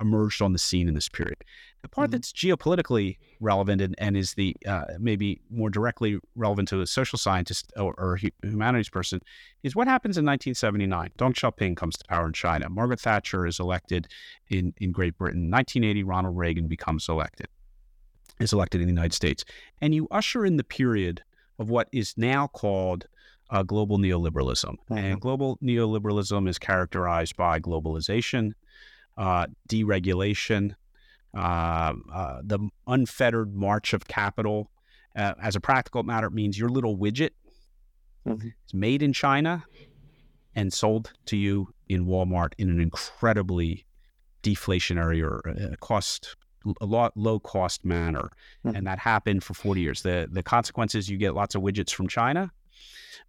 emerged 0.00 0.42
on 0.42 0.52
the 0.52 0.58
scene 0.58 0.88
in 0.88 0.94
this 0.94 1.08
period. 1.08 1.36
The 1.82 1.88
part 1.88 2.06
mm-hmm. 2.06 2.12
that's 2.12 2.32
geopolitically 2.32 3.18
relevant 3.40 3.80
and, 3.80 3.94
and 3.98 4.16
is 4.16 4.34
the 4.34 4.56
uh, 4.66 4.84
maybe 4.98 5.40
more 5.50 5.70
directly 5.70 6.18
relevant 6.34 6.68
to 6.68 6.80
a 6.80 6.86
social 6.86 7.18
scientist 7.18 7.72
or, 7.76 7.94
or, 7.98 8.18
humanities 8.42 8.88
person 8.88 9.20
is 9.62 9.76
what 9.76 9.86
happens 9.86 10.16
in 10.16 10.24
1979. 10.24 11.10
Deng 11.18 11.34
Xiaoping 11.34 11.76
comes 11.76 11.96
to 11.96 12.04
power 12.06 12.26
in 12.26 12.32
China. 12.32 12.68
Margaret 12.68 13.00
Thatcher 13.00 13.46
is 13.46 13.60
elected 13.60 14.08
in, 14.48 14.72
in 14.78 14.92
Great 14.92 15.16
Britain. 15.18 15.50
1980, 15.50 16.02
Ronald 16.04 16.36
Reagan 16.36 16.68
becomes 16.68 17.08
elected, 17.08 17.48
is 18.40 18.52
elected 18.52 18.80
in 18.80 18.86
the 18.86 18.92
United 18.92 19.12
States. 19.12 19.44
And 19.80 19.94
you 19.94 20.08
usher 20.10 20.44
in 20.44 20.56
the 20.56 20.64
period 20.64 21.22
of 21.58 21.68
what 21.68 21.88
is 21.92 22.14
now 22.16 22.46
called 22.46 23.06
uh, 23.50 23.62
global 23.62 23.98
neoliberalism. 23.98 24.64
Mm-hmm. 24.64 24.96
And 24.96 25.20
global 25.20 25.58
neoliberalism 25.62 26.48
is 26.48 26.58
characterized 26.58 27.36
by 27.36 27.60
globalization, 27.60 28.52
uh, 29.16 29.46
deregulation, 29.68 30.74
uh, 31.36 31.94
uh, 32.12 32.40
the 32.42 32.58
unfettered 32.86 33.54
march 33.54 33.92
of 33.92 34.06
capital. 34.06 34.70
Uh, 35.16 35.34
as 35.40 35.54
a 35.54 35.60
practical 35.60 36.02
matter, 36.02 36.26
it 36.26 36.32
means 36.32 36.58
your 36.58 36.68
little 36.68 36.96
widget 36.96 37.30
mm-hmm. 38.26 38.48
is 38.48 38.74
made 38.74 39.02
in 39.02 39.12
China 39.12 39.64
and 40.56 40.72
sold 40.72 41.12
to 41.26 41.36
you 41.36 41.72
in 41.88 42.06
Walmart 42.06 42.52
in 42.58 42.68
an 42.68 42.80
incredibly 42.80 43.84
deflationary 44.42 45.22
or 45.22 45.48
uh, 45.48 45.76
cost 45.80 46.36
a 46.80 46.86
lot 46.86 47.12
low 47.16 47.38
cost 47.38 47.84
manner, 47.84 48.30
mm-hmm. 48.64 48.74
and 48.74 48.86
that 48.86 48.98
happened 48.98 49.44
for 49.44 49.54
40 49.54 49.80
years. 49.80 50.02
the 50.02 50.28
The 50.30 50.42
consequences 50.42 51.08
you 51.08 51.18
get 51.18 51.34
lots 51.34 51.54
of 51.54 51.62
widgets 51.62 51.92
from 51.92 52.08
China, 52.08 52.50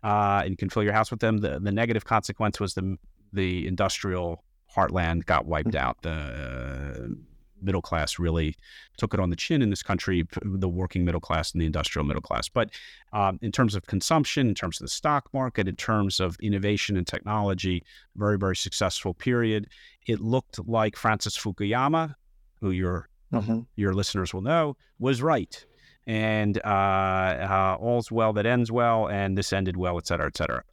uh, 0.03 0.41
and 0.43 0.51
you 0.51 0.57
can 0.57 0.69
fill 0.69 0.83
your 0.83 0.93
house 0.93 1.11
with 1.11 1.19
them. 1.19 1.37
The 1.37 1.59
the 1.59 1.71
negative 1.71 2.05
consequence 2.05 2.59
was 2.59 2.73
the 2.73 2.97
the 3.33 3.67
industrial 3.67 4.43
heartland 4.75 5.25
got 5.25 5.45
wiped 5.45 5.69
mm-hmm. 5.69 5.85
out. 5.87 6.01
The 6.01 7.17
middle 7.61 7.81
class 7.81 8.19
really 8.19 8.55
took 8.97 9.13
it 9.13 9.19
on 9.19 9.29
the 9.29 9.35
chin 9.35 9.61
in 9.61 9.69
this 9.69 9.83
country, 9.83 10.23
the 10.41 10.69
working 10.69 11.03
middle 11.03 11.21
class 11.21 11.51
and 11.51 11.61
the 11.61 11.65
industrial 11.65 12.05
middle 12.05 12.21
class. 12.21 12.47
But 12.47 12.69
um, 13.13 13.39
in 13.41 13.51
terms 13.51 13.75
of 13.75 13.85
consumption, 13.87 14.47
in 14.47 14.55
terms 14.55 14.79
of 14.79 14.85
the 14.85 14.91
stock 14.91 15.29
market, 15.33 15.67
in 15.67 15.75
terms 15.75 16.19
of 16.19 16.37
innovation 16.41 16.97
and 16.97 17.07
technology, 17.07 17.83
very, 18.15 18.37
very 18.37 18.55
successful 18.55 19.13
period. 19.13 19.67
It 20.05 20.19
looked 20.21 20.59
like 20.67 20.95
Francis 20.95 21.37
Fukuyama, 21.37 22.15
who 22.61 22.71
your, 22.71 23.09
mm-hmm. 23.33 23.61
your 23.75 23.93
listeners 23.93 24.33
will 24.33 24.41
know, 24.41 24.77
was 24.99 25.21
right. 25.21 25.65
And 26.07 26.59
uh, 26.63 26.67
uh, 26.69 27.77
all's 27.79 28.11
well 28.11 28.33
that 28.33 28.45
ends 28.45 28.71
well, 28.71 29.07
and 29.07 29.35
this 29.35 29.51
ended 29.51 29.75
well, 29.75 29.97
et 29.97 30.05
cetera, 30.05 30.27
et 30.27 30.37
cetera. 30.37 30.63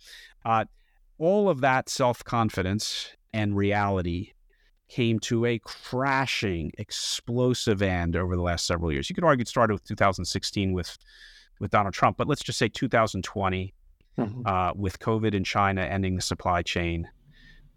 Uh, 0.44 0.66
all 1.18 1.48
of 1.48 1.62
that 1.62 1.88
self 1.88 2.22
confidence 2.24 3.16
and 3.32 3.56
reality 3.56 4.32
came 4.88 5.18
to 5.18 5.46
a 5.46 5.58
crashing, 5.60 6.70
explosive 6.76 7.80
end 7.80 8.14
over 8.14 8.36
the 8.36 8.42
last 8.42 8.66
several 8.66 8.92
years. 8.92 9.08
You 9.08 9.14
could 9.14 9.24
argue 9.24 9.42
it 9.42 9.48
started 9.48 9.72
with 9.72 9.84
2016 9.84 10.72
with 10.72 10.98
with 11.60 11.70
Donald 11.70 11.94
Trump, 11.94 12.16
but 12.16 12.26
let's 12.26 12.42
just 12.42 12.58
say 12.58 12.68
2020 12.68 13.72
mm-hmm. 14.18 14.46
uh, 14.46 14.72
with 14.74 14.98
COVID 14.98 15.32
in 15.32 15.44
China 15.44 15.82
ending 15.82 16.16
the 16.16 16.22
supply 16.22 16.60
chain, 16.62 17.08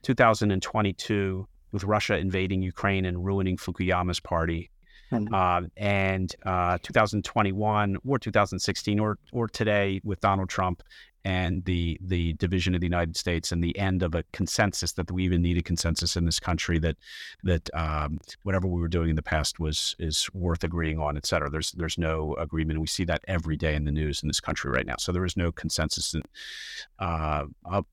2022 0.01 1.47
with 1.71 1.83
Russia 1.83 2.17
invading 2.17 2.61
Ukraine 2.61 3.05
and 3.05 3.23
ruining 3.23 3.57
Fukuyama's 3.57 4.19
party, 4.19 4.71
mm-hmm. 5.11 5.33
uh, 5.33 5.67
and 5.77 6.35
uh, 6.45 6.77
2021 6.81 7.97
or 8.05 8.19
2016 8.19 8.99
or 8.99 9.17
or 9.31 9.47
today 9.47 10.01
with 10.03 10.19
Donald 10.19 10.49
Trump 10.49 10.83
and 11.25 11.65
the 11.65 11.97
the 12.01 12.33
division 12.33 12.75
of 12.75 12.81
the 12.81 12.85
United 12.85 13.17
States 13.17 13.51
and 13.51 13.63
the 13.63 13.77
end 13.77 14.03
of 14.03 14.13
a 14.13 14.23
consensus 14.31 14.93
that 14.93 15.11
we 15.11 15.25
even 15.25 15.41
need 15.41 15.57
a 15.57 15.63
consensus 15.63 16.15
in 16.15 16.25
this 16.25 16.39
country 16.39 16.77
that 16.79 16.95
that 17.43 17.67
um, 17.73 18.19
whatever 18.43 18.67
we 18.67 18.79
were 18.79 18.87
doing 18.87 19.09
in 19.09 19.15
the 19.15 19.23
past 19.23 19.59
was 19.59 19.95
is 19.97 20.29
worth 20.33 20.63
agreeing 20.63 20.99
on, 20.99 21.17
et 21.17 21.25
cetera. 21.25 21.49
There's 21.49 21.71
there's 21.71 21.97
no 21.97 22.35
agreement. 22.35 22.79
We 22.79 22.87
see 22.87 23.05
that 23.05 23.25
every 23.27 23.57
day 23.57 23.73
in 23.75 23.85
the 23.85 23.91
news 23.91 24.21
in 24.21 24.27
this 24.27 24.39
country 24.39 24.69
right 24.71 24.85
now. 24.85 24.95
So 24.99 25.11
there 25.11 25.25
is 25.25 25.35
no 25.35 25.51
consensus 25.51 26.13
in, 26.13 26.21
uh, 26.99 27.45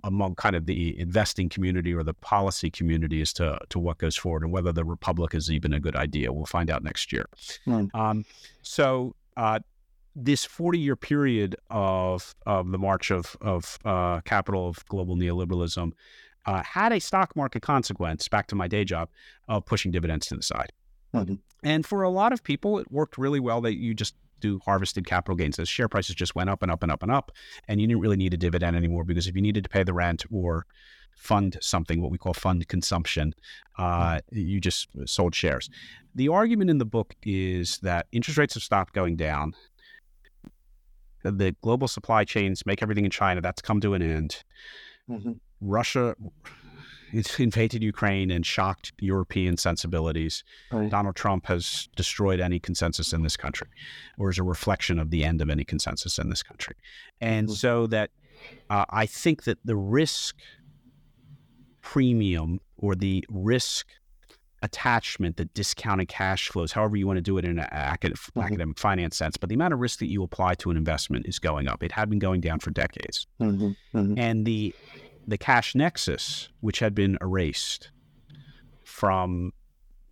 among 0.05 0.35
kind 0.35 0.55
of 0.55 0.66
the 0.66 0.99
investing 1.01 1.49
community 1.49 1.95
or 1.95 2.03
the 2.03 2.14
policy 2.14 2.70
community 2.70 3.22
as 3.22 3.33
to 3.35 3.59
to 3.70 3.78
what 3.78 3.97
goes 3.97 4.16
forward 4.16 4.43
and 4.43 4.53
whether 4.53 4.72
the 4.72 4.85
republic 4.85 5.35
is 5.35 5.51
even 5.51 5.72
a 5.72 5.80
good 5.80 5.97
idea. 5.97 6.30
We'll 6.33 6.45
find 6.45 6.70
out 6.70 6.85
next 6.85 7.12
year. 7.12 7.26
Mm. 7.66 7.95
Um, 7.95 8.24
so. 8.61 9.14
Uh, 9.35 9.61
this 10.14 10.44
40 10.44 10.78
year 10.78 10.96
period 10.96 11.56
of, 11.70 12.34
of 12.46 12.70
the 12.70 12.78
march 12.78 13.10
of, 13.10 13.36
of 13.40 13.78
uh, 13.84 14.20
capital 14.22 14.68
of 14.68 14.84
global 14.86 15.16
neoliberalism 15.16 15.92
uh, 16.46 16.62
had 16.62 16.92
a 16.92 17.00
stock 17.00 17.34
market 17.36 17.62
consequence, 17.62 18.28
back 18.28 18.46
to 18.48 18.54
my 18.54 18.66
day 18.66 18.84
job, 18.84 19.08
of 19.48 19.64
pushing 19.64 19.90
dividends 19.92 20.26
to 20.26 20.36
the 20.36 20.42
side. 20.42 20.72
Mm-hmm. 21.14 21.34
And 21.62 21.86
for 21.86 22.02
a 22.02 22.10
lot 22.10 22.32
of 22.32 22.42
people, 22.42 22.78
it 22.78 22.90
worked 22.90 23.16
really 23.16 23.40
well 23.40 23.60
that 23.60 23.74
you 23.76 23.94
just 23.94 24.14
do 24.40 24.60
harvested 24.64 25.06
capital 25.06 25.36
gains. 25.36 25.56
The 25.56 25.64
share 25.64 25.88
prices 25.88 26.16
just 26.16 26.34
went 26.34 26.50
up 26.50 26.62
and 26.62 26.70
up 26.70 26.82
and 26.82 26.90
up 26.90 27.02
and 27.02 27.12
up, 27.12 27.30
and 27.68 27.80
you 27.80 27.86
didn't 27.86 28.00
really 28.00 28.16
need 28.16 28.34
a 28.34 28.36
dividend 28.36 28.76
anymore 28.76 29.04
because 29.04 29.26
if 29.28 29.36
you 29.36 29.42
needed 29.42 29.64
to 29.64 29.70
pay 29.70 29.84
the 29.84 29.92
rent 29.92 30.24
or 30.32 30.66
fund 31.12 31.56
something, 31.60 32.02
what 32.02 32.10
we 32.10 32.18
call 32.18 32.34
fund 32.34 32.66
consumption, 32.68 33.34
uh, 33.78 34.14
mm-hmm. 34.14 34.38
you 34.38 34.60
just 34.60 34.88
sold 35.06 35.34
shares. 35.34 35.70
The 36.14 36.28
argument 36.28 36.70
in 36.70 36.78
the 36.78 36.84
book 36.84 37.14
is 37.22 37.78
that 37.78 38.06
interest 38.12 38.36
rates 38.36 38.54
have 38.54 38.62
stopped 38.62 38.92
going 38.92 39.16
down 39.16 39.54
the 41.22 41.54
global 41.62 41.88
supply 41.88 42.24
chains 42.24 42.64
make 42.66 42.82
everything 42.82 43.04
in 43.04 43.10
China. 43.10 43.40
That's 43.40 43.62
come 43.62 43.80
to 43.80 43.94
an 43.94 44.02
end. 44.02 44.42
Mm-hmm. 45.08 45.32
Russia 45.60 46.14
invaded 47.38 47.82
Ukraine 47.82 48.30
and 48.30 48.44
shocked 48.44 48.92
European 48.98 49.56
sensibilities. 49.56 50.44
Right. 50.70 50.90
Donald 50.90 51.16
Trump 51.16 51.46
has 51.46 51.88
destroyed 51.96 52.40
any 52.40 52.58
consensus 52.58 53.12
in 53.12 53.22
this 53.22 53.36
country, 53.36 53.68
or 54.18 54.30
is 54.30 54.38
a 54.38 54.42
reflection 54.42 54.98
of 54.98 55.10
the 55.10 55.24
end 55.24 55.42
of 55.42 55.50
any 55.50 55.64
consensus 55.64 56.18
in 56.18 56.30
this 56.30 56.42
country. 56.42 56.76
And 57.20 57.48
mm-hmm. 57.48 57.54
so 57.54 57.86
that 57.88 58.10
uh, 58.70 58.84
I 58.90 59.06
think 59.06 59.44
that 59.44 59.58
the 59.64 59.76
risk 59.76 60.36
premium 61.80 62.60
or 62.76 62.94
the 62.94 63.24
risk 63.28 63.86
attachment, 64.62 65.36
the 65.36 65.44
discounted 65.46 66.08
cash 66.08 66.48
flows, 66.48 66.72
however 66.72 66.96
you 66.96 67.06
want 67.06 67.16
to 67.16 67.22
do 67.22 67.38
it 67.38 67.44
in 67.44 67.58
an 67.58 67.68
academic, 67.70 68.18
mm-hmm. 68.18 68.40
academic 68.40 68.78
finance 68.78 69.16
sense. 69.16 69.36
But 69.36 69.48
the 69.48 69.54
amount 69.54 69.74
of 69.74 69.80
risk 69.80 69.98
that 69.98 70.10
you 70.10 70.22
apply 70.22 70.54
to 70.56 70.70
an 70.70 70.76
investment 70.76 71.26
is 71.26 71.38
going 71.38 71.68
up. 71.68 71.82
It 71.82 71.92
had 71.92 72.08
been 72.08 72.18
going 72.18 72.40
down 72.40 72.60
for 72.60 72.70
decades. 72.70 73.26
Mm-hmm. 73.40 73.98
Mm-hmm. 73.98 74.18
And 74.18 74.46
the 74.46 74.74
the 75.26 75.38
cash 75.38 75.74
nexus, 75.74 76.48
which 76.60 76.80
had 76.80 76.94
been 76.94 77.16
erased 77.20 77.90
from 78.84 79.52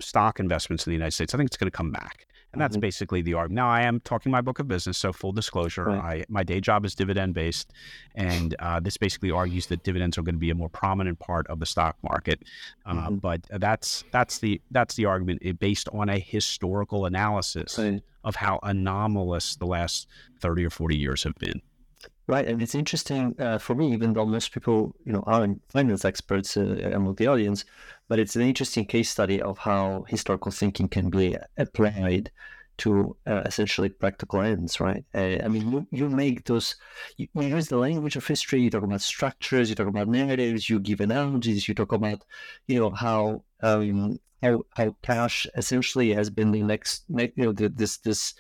stock 0.01 0.41
investments 0.41 0.87
in 0.87 0.91
the 0.91 0.95
United 0.95 1.13
States, 1.13 1.35
I 1.35 1.37
think 1.37 1.49
it's 1.49 1.57
going 1.57 1.71
to 1.71 1.77
come 1.77 1.91
back. 1.91 2.27
And 2.53 2.61
that's 2.61 2.77
mm-hmm. 2.77 2.81
basically 2.81 3.23
the 3.23 3.35
argument. 3.35 3.57
Now, 3.57 3.69
I 3.69 3.83
am 3.83 4.01
talking 4.01 4.33
my 4.33 4.41
book 4.41 4.59
of 4.59 4.67
business, 4.67 4.99
so 4.99 5.13
full 5.13 5.33
disclosure, 5.33 5.85
right. 5.85 6.23
I, 6.23 6.25
my 6.29 6.43
day 6.43 6.61
job 6.61 6.85
is 6.85 6.95
dividend 6.95 7.35
based, 7.35 7.73
and 8.15 8.57
uh, 8.59 8.81
this 8.81 8.97
basically 8.97 9.31
argues 9.31 9.67
that 9.67 9.85
dividends 9.85 10.19
are 10.19 10.23
going 10.23 10.35
to 10.35 10.41
be 10.41 10.51
a 10.51 10.55
more 10.55 10.69
prominent 10.69 11.21
part 11.21 11.47
of 11.47 11.61
the 11.61 11.67
stock 11.67 11.97
market. 12.03 12.43
Uh, 12.87 12.95
mm-hmm. 12.95 13.15
But 13.17 13.43
that's 13.51 14.05
that's 14.11 14.39
the 14.39 14.61
that's 14.73 14.97
the 14.97 15.05
argument 15.05 15.43
eh, 15.45 15.53
based 15.53 15.89
on 15.93 16.09
a 16.09 16.19
historical 16.19 17.07
analysis 17.07 17.79
right. 17.79 18.03
of 18.25 18.35
how 18.35 18.59
anomalous 18.65 19.57
the 19.57 19.67
last 19.67 20.09
thirty 20.41 20.65
or 20.65 20.71
forty 20.71 20.97
years 20.97 21.23
have 21.23 21.37
been. 21.37 21.63
Right, 22.31 22.47
and 22.47 22.63
it's 22.63 22.77
interesting 22.77 23.35
uh, 23.41 23.59
for 23.59 23.75
me, 23.75 23.93
even 23.93 24.13
though 24.13 24.25
most 24.25 24.53
people, 24.53 24.95
you 25.05 25.13
know, 25.13 25.25
aren't 25.27 25.61
finance 25.69 26.05
experts 26.05 26.57
uh, 26.57 26.93
among 26.95 27.17
the 27.17 27.27
audience, 27.27 27.65
but 28.07 28.21
it's 28.21 28.37
an 28.37 28.43
interesting 28.43 28.85
case 28.85 29.11
study 29.11 29.43
of 29.43 29.59
how 29.59 30.05
historical 30.07 30.53
thinking 30.53 30.87
can 30.87 31.11
be 31.11 31.37
applied 31.57 32.31
to 32.77 33.17
uh, 33.27 33.43
essentially 33.47 33.89
practical 33.89 34.43
ends, 34.43 34.79
right? 34.79 35.05
Uh, 35.13 35.39
I 35.45 35.49
mean, 35.49 35.73
you, 35.73 35.87
you 35.91 36.09
make 36.09 36.45
those, 36.45 36.77
you, 37.17 37.27
you, 37.35 37.49
use 37.49 37.67
the 37.67 37.79
language 37.79 38.15
of 38.15 38.25
history, 38.25 38.61
you 38.61 38.71
talk 38.71 38.85
about 38.85 39.01
structures, 39.01 39.69
you 39.69 39.75
talk 39.75 39.89
about 39.89 40.07
narratives, 40.07 40.71
you 40.71 40.79
give 40.79 41.01
analogies, 41.01 41.67
you 41.67 41.75
talk 41.75 41.91
about, 41.91 42.25
you 42.69 42.79
know, 42.79 42.91
how 42.91 43.43
um, 43.61 44.21
how, 44.43 44.63
how 44.75 44.97
cash 45.03 45.47
essentially 45.57 46.13
has 46.15 46.31
been 46.31 46.51
the 46.51 46.63
next, 46.63 47.05
you 47.09 47.31
know, 47.37 47.53
the, 47.53 47.69
this 47.69 47.99
this 47.99 48.35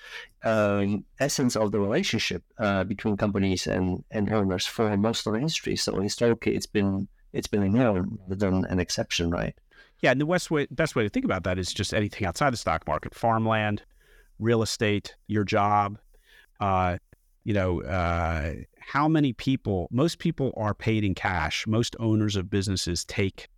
um, 0.45 1.05
essence 1.19 1.57
of 1.57 1.73
the 1.73 1.81
relationship 1.81 2.43
uh, 2.59 2.85
between 2.85 3.17
companies 3.17 3.67
and, 3.67 4.03
and 4.11 4.33
owners 4.33 4.67
for 4.67 4.97
most 4.97 5.27
of 5.27 5.35
the 5.35 5.39
industry. 5.39 5.77
So 5.77 6.01
historically, 6.01 6.55
it's 6.55 6.67
been 6.67 7.09
it's 7.33 7.47
been 7.47 7.63
a 7.63 7.69
norm 7.69 8.19
rather 8.23 8.51
than 8.51 8.65
an 8.67 8.81
exception, 8.81 9.31
right? 9.31 9.55
Yeah, 10.01 10.13
and 10.13 10.21
the 10.21 10.27
best 10.27 10.51
way 10.51 10.67
best 10.71 10.97
way 10.97 11.03
to 11.03 11.11
think 11.11 11.25
about 11.25 11.45
that 11.45 11.59
is 11.59 11.73
just 11.73 11.93
anything 11.93 12.27
outside 12.27 12.53
the 12.53 12.57
stock 12.57 12.87
market: 12.87 13.15
farmland, 13.15 13.83
real 14.39 14.63
estate, 14.63 15.15
your 15.27 15.45
job. 15.45 15.99
Uh, 16.61 16.99
you 17.45 17.55
know, 17.55 17.83
uh, 17.83 18.55
how 18.79 19.09
many 19.09 19.33
people? 19.33 19.89
Most 19.91 20.19
people 20.19 20.53
are 20.57 20.75
paid 20.75 21.05
in 21.05 21.15
cash. 21.15 21.67
Most 21.67 21.97
owners 21.99 22.37
of 22.37 22.49
businesses 22.49 23.05
take 23.05 23.49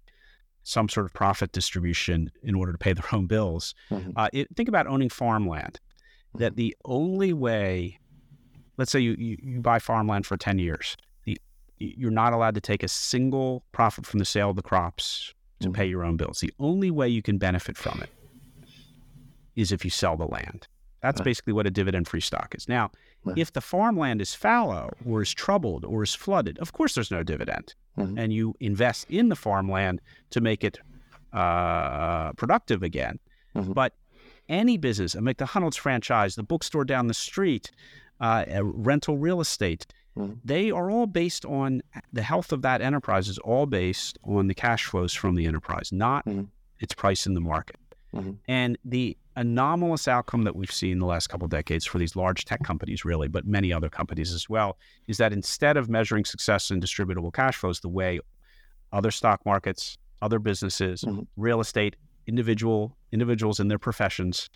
some 0.62 0.88
sort 0.88 1.06
of 1.06 1.12
profit 1.12 1.52
distribution 1.52 2.30
in 2.42 2.54
order 2.54 2.72
to 2.72 2.78
pay 2.78 2.92
their 2.92 3.04
own 3.12 3.26
bills. 3.26 3.74
Mm-hmm. 3.90 4.10
Uh, 4.16 4.28
it, 4.32 4.48
think 4.56 4.68
about 4.68 4.86
owning 4.86 5.08
farmland. 5.08 5.80
That 6.34 6.52
mm-hmm. 6.52 6.56
the 6.56 6.76
only 6.84 7.32
way, 7.32 7.98
let's 8.76 8.90
say 8.90 9.00
you, 9.00 9.14
you, 9.18 9.36
you 9.42 9.60
buy 9.60 9.78
farmland 9.78 10.26
for 10.26 10.36
10 10.36 10.58
years, 10.58 10.96
the, 11.24 11.38
you're 11.78 12.10
not 12.10 12.32
allowed 12.32 12.54
to 12.54 12.60
take 12.60 12.82
a 12.82 12.88
single 12.88 13.64
profit 13.72 14.06
from 14.06 14.18
the 14.18 14.24
sale 14.24 14.50
of 14.50 14.56
the 14.56 14.62
crops 14.62 15.34
to 15.60 15.68
mm-hmm. 15.68 15.74
pay 15.74 15.86
your 15.86 16.04
own 16.04 16.16
bills. 16.16 16.40
The 16.40 16.52
only 16.58 16.90
way 16.90 17.08
you 17.08 17.22
can 17.22 17.38
benefit 17.38 17.76
from 17.76 18.02
it 18.02 18.10
is 19.54 19.72
if 19.72 19.84
you 19.84 19.90
sell 19.90 20.16
the 20.16 20.26
land. 20.26 20.66
That's 21.02 21.20
right. 21.20 21.24
basically 21.24 21.52
what 21.52 21.66
a 21.66 21.70
dividend 21.70 22.08
free 22.08 22.20
stock 22.20 22.54
is. 22.56 22.68
Now, 22.68 22.90
right. 23.24 23.36
if 23.36 23.52
the 23.52 23.60
farmland 23.60 24.20
is 24.20 24.34
fallow 24.34 24.90
or 25.04 25.22
is 25.22 25.34
troubled 25.34 25.84
or 25.84 26.02
is 26.02 26.14
flooded, 26.14 26.58
of 26.58 26.72
course 26.72 26.94
there's 26.94 27.10
no 27.10 27.22
dividend 27.22 27.74
mm-hmm. 27.98 28.18
and 28.18 28.32
you 28.32 28.54
invest 28.60 29.10
in 29.10 29.28
the 29.28 29.36
farmland 29.36 30.00
to 30.30 30.40
make 30.40 30.64
it 30.64 30.78
uh, 31.32 32.32
productive 32.32 32.82
again. 32.82 33.18
Mm-hmm. 33.56 33.72
But 33.72 33.94
any 34.48 34.76
business, 34.76 35.14
a 35.14 35.20
McDonald's 35.20 35.76
franchise, 35.76 36.34
the 36.34 36.42
bookstore 36.42 36.84
down 36.84 37.06
the 37.06 37.14
street, 37.14 37.70
uh, 38.20 38.44
rental 38.62 39.18
real 39.18 39.40
estate, 39.40 39.86
mm-hmm. 40.16 40.34
they 40.44 40.70
are 40.70 40.90
all 40.90 41.06
based 41.06 41.44
on 41.44 41.82
the 42.12 42.22
health 42.22 42.52
of 42.52 42.62
that 42.62 42.80
enterprise 42.80 43.28
is 43.28 43.38
all 43.38 43.66
based 43.66 44.18
on 44.24 44.46
the 44.46 44.54
cash 44.54 44.84
flows 44.84 45.12
from 45.12 45.34
the 45.34 45.46
enterprise, 45.46 45.90
not 45.92 46.24
mm-hmm. 46.26 46.44
its 46.80 46.94
price 46.94 47.26
in 47.26 47.34
the 47.34 47.40
market. 47.40 47.76
Mm-hmm. 48.14 48.32
And 48.46 48.78
the 48.84 49.16
anomalous 49.36 50.08
outcome 50.08 50.42
that 50.42 50.54
we've 50.54 50.70
seen 50.72 50.98
the 50.98 51.06
last 51.06 51.28
couple 51.28 51.44
of 51.44 51.50
decades 51.50 51.84
for 51.84 51.98
these 51.98 52.16
large 52.16 52.44
tech 52.44 52.62
companies, 52.62 53.04
really, 53.04 53.28
but 53.28 53.46
many 53.46 53.72
other 53.72 53.88
companies 53.88 54.32
as 54.32 54.48
well, 54.48 54.78
is 55.08 55.16
that 55.16 55.32
instead 55.32 55.76
of 55.76 55.88
measuring 55.88 56.24
success 56.24 56.70
in 56.70 56.80
distributable 56.80 57.32
cash 57.32 57.56
flows 57.56 57.80
the 57.80 57.88
way 57.88 58.20
other 58.92 59.10
stock 59.10 59.44
markets, 59.46 59.96
other 60.20 60.38
businesses, 60.38 61.02
mm-hmm. 61.02 61.22
real 61.36 61.60
estate, 61.60 61.96
individual 62.26 62.96
individuals 63.10 63.58
in 63.58 63.68
their 63.68 63.78
professions 63.78 64.48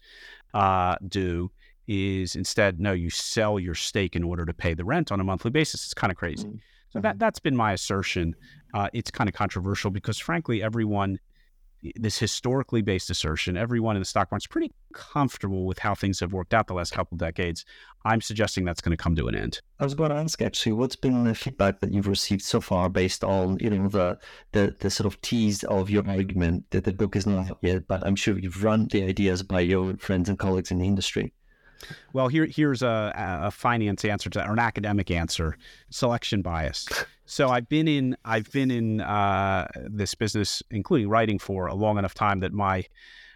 uh, 0.54 0.96
do, 1.08 1.50
is 1.88 2.36
instead 2.36 2.80
no, 2.80 2.92
you 2.92 3.10
sell 3.10 3.58
your 3.58 3.74
stake 3.74 4.16
in 4.16 4.22
order 4.22 4.44
to 4.44 4.52
pay 4.52 4.74
the 4.74 4.84
rent 4.84 5.10
on 5.10 5.20
a 5.20 5.24
monthly 5.24 5.50
basis. 5.50 5.84
It's 5.84 5.94
kind 5.94 6.10
of 6.10 6.16
crazy. 6.16 6.46
Mm-hmm. 6.46 6.56
So 6.90 7.00
that 7.00 7.18
that's 7.18 7.38
been 7.38 7.56
my 7.56 7.72
assertion. 7.72 8.34
Uh, 8.74 8.88
it's 8.92 9.10
kind 9.10 9.28
of 9.28 9.34
controversial 9.34 9.90
because 9.90 10.18
frankly, 10.18 10.62
everyone 10.62 11.18
this 11.96 12.18
historically 12.18 12.82
based 12.82 13.10
assertion, 13.10 13.56
everyone 13.56 13.96
in 13.96 14.02
the 14.02 14.06
stock 14.06 14.30
market's 14.30 14.46
pretty 14.46 14.72
comfortable 14.92 15.66
with 15.66 15.78
how 15.78 15.94
things 15.94 16.20
have 16.20 16.32
worked 16.32 16.54
out 16.54 16.66
the 16.66 16.74
last 16.74 16.92
couple 16.92 17.16
decades. 17.16 17.64
I'm 18.04 18.20
suggesting 18.20 18.64
that's 18.64 18.80
going 18.80 18.96
to 18.96 19.02
come 19.02 19.16
to 19.16 19.28
an 19.28 19.34
end. 19.34 19.60
I 19.78 19.84
was 19.84 19.94
going 19.94 20.10
to 20.10 20.16
ask 20.16 20.40
actually, 20.40 20.72
what's 20.72 20.96
been 20.96 21.24
the 21.24 21.34
feedback 21.34 21.80
that 21.80 21.92
you've 21.92 22.06
received 22.06 22.42
so 22.42 22.60
far 22.60 22.88
based 22.88 23.24
on 23.24 23.58
you 23.60 23.70
know 23.70 23.88
the 23.88 24.18
the, 24.52 24.76
the 24.80 24.90
sort 24.90 25.06
of 25.06 25.20
tease 25.20 25.64
of 25.64 25.90
your 25.90 26.08
argument 26.08 26.64
that 26.70 26.84
the 26.84 26.92
book 26.92 27.16
is 27.16 27.26
not 27.26 27.50
out 27.50 27.58
yet, 27.62 27.86
but 27.86 28.04
I'm 28.06 28.16
sure 28.16 28.38
you've 28.38 28.64
run 28.64 28.88
the 28.88 29.04
ideas 29.04 29.42
by 29.42 29.60
your 29.60 29.96
friends 29.98 30.28
and 30.28 30.38
colleagues 30.38 30.70
in 30.70 30.78
the 30.78 30.86
industry. 30.86 31.32
Well, 32.12 32.28
here 32.28 32.46
here's 32.46 32.82
a, 32.82 33.12
a 33.42 33.50
finance 33.50 34.04
answer 34.04 34.30
to 34.30 34.38
that, 34.38 34.48
or 34.48 34.52
an 34.52 34.58
academic 34.58 35.10
answer: 35.10 35.58
selection 35.90 36.42
bias. 36.42 36.86
So 37.26 37.48
I've 37.48 37.68
been 37.68 37.88
in 37.88 38.16
I've 38.24 38.50
been 38.52 38.70
in 38.70 39.00
uh, 39.00 39.68
this 39.76 40.14
business, 40.14 40.62
including 40.70 41.08
writing, 41.08 41.38
for 41.38 41.66
a 41.66 41.74
long 41.74 41.98
enough 41.98 42.14
time 42.14 42.40
that 42.40 42.52
my 42.52 42.84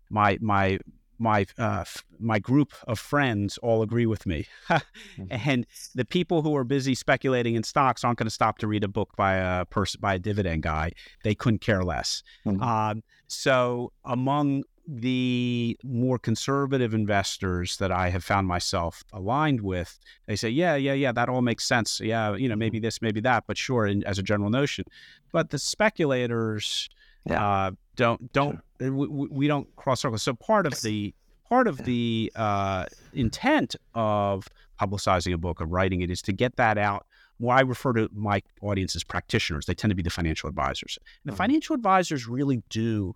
my 0.08 0.38
my 0.40 0.78
my 1.18 1.46
uh, 1.58 1.84
my 2.18 2.38
group 2.38 2.72
of 2.88 2.98
friends 2.98 3.58
all 3.58 3.82
agree 3.82 4.06
with 4.06 4.26
me, 4.26 4.46
mm-hmm. 4.70 5.24
and 5.30 5.66
the 5.94 6.04
people 6.04 6.42
who 6.42 6.56
are 6.56 6.64
busy 6.64 6.94
speculating 6.94 7.54
in 7.54 7.62
stocks 7.62 8.02
aren't 8.04 8.18
going 8.18 8.26
to 8.26 8.30
stop 8.30 8.58
to 8.58 8.66
read 8.66 8.82
a 8.82 8.88
book 8.88 9.10
by 9.16 9.34
a 9.34 9.64
person 9.66 10.00
by 10.00 10.14
a 10.14 10.18
dividend 10.18 10.62
guy. 10.62 10.92
They 11.22 11.34
couldn't 11.34 11.60
care 11.60 11.84
less. 11.84 12.22
Mm-hmm. 12.46 12.62
Um, 12.62 13.02
so 13.28 13.92
among 14.04 14.64
the 14.86 15.76
more 15.84 16.18
conservative 16.18 16.94
investors 16.94 17.76
that 17.78 17.92
I 17.92 18.10
have 18.10 18.24
found 18.24 18.46
myself 18.48 19.04
aligned 19.12 19.60
with, 19.60 19.98
they 20.26 20.36
say, 20.36 20.48
yeah, 20.48 20.74
yeah, 20.74 20.92
yeah, 20.94 21.12
that 21.12 21.28
all 21.28 21.42
makes 21.42 21.64
sense. 21.66 22.00
Yeah, 22.00 22.34
you 22.34 22.48
know, 22.48 22.56
maybe 22.56 22.78
Mm-hmm. 22.78 22.84
this, 22.84 23.02
maybe 23.02 23.20
that, 23.20 23.44
but 23.46 23.56
sure, 23.58 23.86
in, 23.86 24.02
as 24.04 24.18
a 24.18 24.22
general 24.22 24.50
notion. 24.50 24.84
But 25.32 25.50
the 25.50 25.58
speculators 25.58 26.88
Yeah. 27.26 27.44
uh, 27.44 27.70
don't 27.96 28.32
don't 28.32 28.60
uh, 28.82 28.92
we, 28.92 29.06
we 29.06 29.28
we 29.30 29.46
don't 29.46 29.74
cross 29.76 30.00
circles. 30.00 30.22
So 30.22 30.34
part 30.34 30.66
of 30.66 30.80
the 30.82 31.14
part 31.48 31.68
of 31.68 31.78
the 31.84 32.32
uh, 32.36 32.86
intent 33.12 33.76
of 33.94 34.48
publicizing 34.80 35.34
a 35.34 35.38
book, 35.38 35.60
of 35.60 35.70
writing 35.70 36.00
it, 36.00 36.10
is 36.10 36.22
to 36.22 36.32
get 36.32 36.56
that 36.56 36.78
out. 36.78 37.06
Well, 37.38 37.56
I 37.56 37.60
refer 37.62 37.92
to 37.94 38.08
my 38.12 38.42
audience 38.62 38.94
as 38.96 39.04
practitioners. 39.04 39.66
They 39.66 39.74
tend 39.74 39.90
to 39.90 39.94
be 39.94 40.02
the 40.02 40.10
financial 40.10 40.48
advisors. 40.48 40.98
And 41.24 41.32
the 41.32 41.34
Mhm. 41.34 41.38
financial 41.38 41.74
advisors 41.74 42.26
really 42.26 42.62
do 42.70 43.14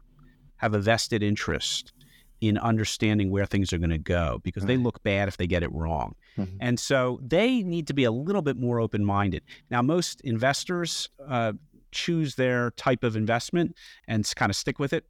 have 0.56 0.74
a 0.74 0.78
vested 0.78 1.22
interest 1.22 1.92
in 2.40 2.58
understanding 2.58 3.30
where 3.30 3.46
things 3.46 3.72
are 3.72 3.78
going 3.78 3.90
to 3.90 3.98
go 3.98 4.40
because 4.42 4.64
they 4.66 4.76
look 4.76 5.02
bad 5.02 5.28
if 5.28 5.36
they 5.38 5.46
get 5.46 5.62
it 5.62 5.72
wrong. 5.72 6.14
Mhm. 6.36 6.56
And 6.60 6.78
so 6.80 7.18
they 7.22 7.62
need 7.62 7.86
to 7.86 7.94
be 7.94 8.04
a 8.04 8.10
little 8.10 8.42
bit 8.42 8.56
more 8.58 8.80
open 8.80 9.04
minded. 9.04 9.42
Now, 9.70 9.80
most 9.80 10.20
investors 10.22 11.08
uh, 11.26 11.54
choose 11.92 12.34
their 12.34 12.72
type 12.72 13.02
of 13.04 13.16
investment 13.16 13.74
and 14.08 14.30
kind 14.36 14.50
of 14.50 14.56
stick 14.56 14.78
with 14.78 14.92
it. 14.92 15.06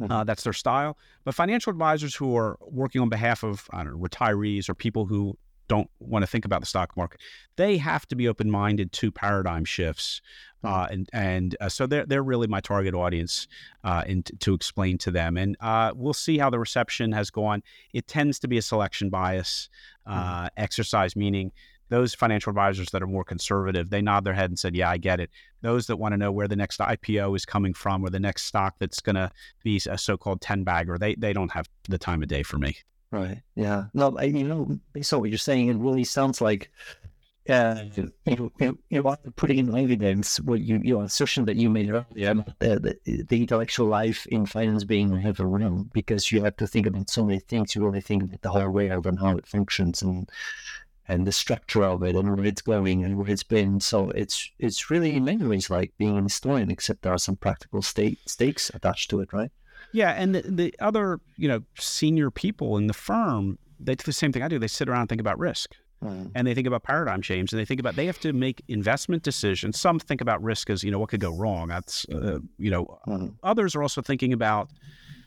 Mhm. 0.00 0.10
Uh, 0.10 0.24
that's 0.24 0.42
their 0.42 0.52
style. 0.52 0.96
But 1.24 1.34
financial 1.34 1.70
advisors 1.70 2.14
who 2.14 2.34
are 2.36 2.56
working 2.62 3.00
on 3.00 3.08
behalf 3.08 3.42
of 3.42 3.68
I 3.70 3.84
don't 3.84 3.94
know, 3.94 4.08
retirees 4.08 4.68
or 4.68 4.74
people 4.74 5.06
who 5.06 5.36
don't 5.68 5.90
want 5.98 6.22
to 6.22 6.26
think 6.26 6.44
about 6.44 6.60
the 6.60 6.66
stock 6.66 6.96
market, 6.96 7.20
they 7.56 7.76
have 7.76 8.06
to 8.08 8.16
be 8.16 8.28
open 8.28 8.50
minded 8.50 8.92
to 8.92 9.10
paradigm 9.10 9.64
shifts. 9.64 10.20
Uh, 10.62 10.86
and 10.90 11.10
and 11.12 11.56
uh, 11.60 11.68
so 11.68 11.86
they're 11.86 12.06
they're 12.06 12.22
really 12.22 12.46
my 12.46 12.60
target 12.60 12.94
audience, 12.94 13.46
uh, 13.84 14.02
and 14.06 14.24
t- 14.24 14.34
to 14.38 14.54
explain 14.54 14.96
to 14.96 15.10
them, 15.10 15.36
and 15.36 15.56
uh, 15.60 15.92
we'll 15.94 16.14
see 16.14 16.38
how 16.38 16.48
the 16.48 16.58
reception 16.58 17.12
has 17.12 17.30
gone. 17.30 17.62
It 17.92 18.06
tends 18.06 18.38
to 18.38 18.48
be 18.48 18.56
a 18.56 18.62
selection 18.62 19.10
bias 19.10 19.68
uh, 20.06 20.48
exercise, 20.56 21.16
meaning 21.16 21.52
those 21.90 22.14
financial 22.14 22.50
advisors 22.50 22.90
that 22.90 23.02
are 23.02 23.06
more 23.06 23.24
conservative, 23.24 23.90
they 23.90 24.00
nod 24.00 24.24
their 24.24 24.32
head 24.34 24.50
and 24.50 24.58
said, 24.58 24.74
"Yeah, 24.74 24.90
I 24.90 24.96
get 24.96 25.20
it." 25.20 25.30
Those 25.60 25.86
that 25.88 25.96
want 25.96 26.12
to 26.12 26.16
know 26.16 26.32
where 26.32 26.48
the 26.48 26.56
next 26.56 26.80
IPO 26.80 27.36
is 27.36 27.44
coming 27.44 27.74
from 27.74 28.02
or 28.02 28.10
the 28.10 28.20
next 28.20 28.44
stock 28.44 28.76
that's 28.78 29.00
going 29.00 29.16
to 29.16 29.30
be 29.62 29.80
a 29.88 29.98
so-called 29.98 30.40
ten 30.40 30.64
bagger, 30.64 30.98
they 30.98 31.14
they 31.14 31.32
don't 31.32 31.52
have 31.52 31.68
the 31.88 31.98
time 31.98 32.22
of 32.22 32.28
day 32.28 32.42
for 32.42 32.58
me. 32.58 32.76
Right. 33.14 33.42
Yeah. 33.54 33.84
No, 33.94 34.16
I, 34.18 34.24
you 34.24 34.42
know, 34.42 34.76
based 34.92 35.12
on 35.12 35.20
what 35.20 35.30
you're 35.30 35.38
saying, 35.38 35.68
it 35.68 35.76
really 35.76 36.02
sounds 36.02 36.40
like 36.40 36.72
uh, 37.48 37.84
you, 37.94 38.12
you, 38.58 38.78
you 38.88 39.06
are 39.06 39.18
putting 39.36 39.58
in 39.58 39.78
evidence 39.78 40.40
what 40.40 40.60
you, 40.60 40.80
your 40.82 41.04
assertion 41.04 41.44
that 41.44 41.54
you 41.54 41.70
made 41.70 41.90
earlier 41.90 42.32
about 42.32 42.58
the, 42.58 42.98
the, 43.04 43.22
the 43.22 43.40
intellectual 43.42 43.86
life 43.86 44.26
in 44.26 44.46
finance 44.46 44.82
being 44.82 45.24
overrun 45.24 45.90
because 45.92 46.32
you 46.32 46.42
have 46.42 46.56
to 46.56 46.66
think 46.66 46.86
about 46.86 47.08
so 47.08 47.24
many 47.24 47.38
things. 47.38 47.76
You 47.76 47.84
really 47.84 48.00
think 48.00 48.24
about 48.24 48.42
the 48.42 48.50
whole 48.50 48.70
world 48.70 49.06
and 49.06 49.20
how 49.20 49.36
it 49.36 49.46
functions 49.46 50.02
and 50.02 50.28
and 51.06 51.26
the 51.26 51.32
structure 51.32 51.84
of 51.84 52.02
it 52.02 52.16
and 52.16 52.34
where 52.34 52.46
it's 52.46 52.62
going 52.62 53.04
and 53.04 53.16
where 53.16 53.30
it's 53.30 53.44
been. 53.44 53.78
So 53.78 54.10
it's 54.10 54.50
it's 54.58 54.90
really 54.90 55.14
in 55.14 55.24
many 55.24 55.44
ways 55.44 55.70
like 55.70 55.92
being 55.98 56.18
a 56.18 56.22
historian, 56.22 56.70
except 56.70 57.02
there 57.02 57.12
are 57.12 57.18
some 57.18 57.36
practical 57.36 57.82
state, 57.82 58.18
stakes 58.26 58.70
attached 58.74 59.10
to 59.10 59.20
it, 59.20 59.32
right? 59.32 59.52
Yeah, 59.94 60.10
and 60.10 60.34
the, 60.34 60.42
the 60.42 60.74
other 60.80 61.20
you 61.36 61.48
know 61.48 61.60
senior 61.78 62.30
people 62.30 62.76
in 62.76 62.88
the 62.88 62.92
firm, 62.94 63.58
they 63.80 63.94
do 63.94 64.02
the 64.04 64.12
same 64.12 64.32
thing 64.32 64.42
I 64.42 64.48
do. 64.48 64.58
They 64.58 64.66
sit 64.66 64.88
around 64.88 65.00
and 65.02 65.08
think 65.08 65.20
about 65.20 65.38
risk. 65.38 65.70
Mm. 66.02 66.32
and 66.34 66.46
they 66.46 66.52
think 66.54 66.66
about 66.66 66.82
paradigm 66.82 67.22
change 67.22 67.50
and 67.50 67.58
they 67.58 67.64
think 67.64 67.80
about 67.80 67.96
they 67.96 68.04
have 68.04 68.18
to 68.20 68.32
make 68.34 68.62
investment 68.68 69.22
decisions 69.22 69.80
some 69.80 69.98
think 69.98 70.20
about 70.20 70.42
risk 70.42 70.68
as 70.68 70.82
you 70.84 70.90
know 70.90 70.98
what 70.98 71.08
could 71.08 71.20
go 71.20 71.30
wrong 71.34 71.68
that's 71.68 72.04
uh, 72.10 72.40
you 72.58 72.68
know 72.70 72.84
Mm. 73.06 73.34
others 73.42 73.74
are 73.74 73.80
also 73.82 74.02
thinking 74.02 74.32
about 74.34 74.68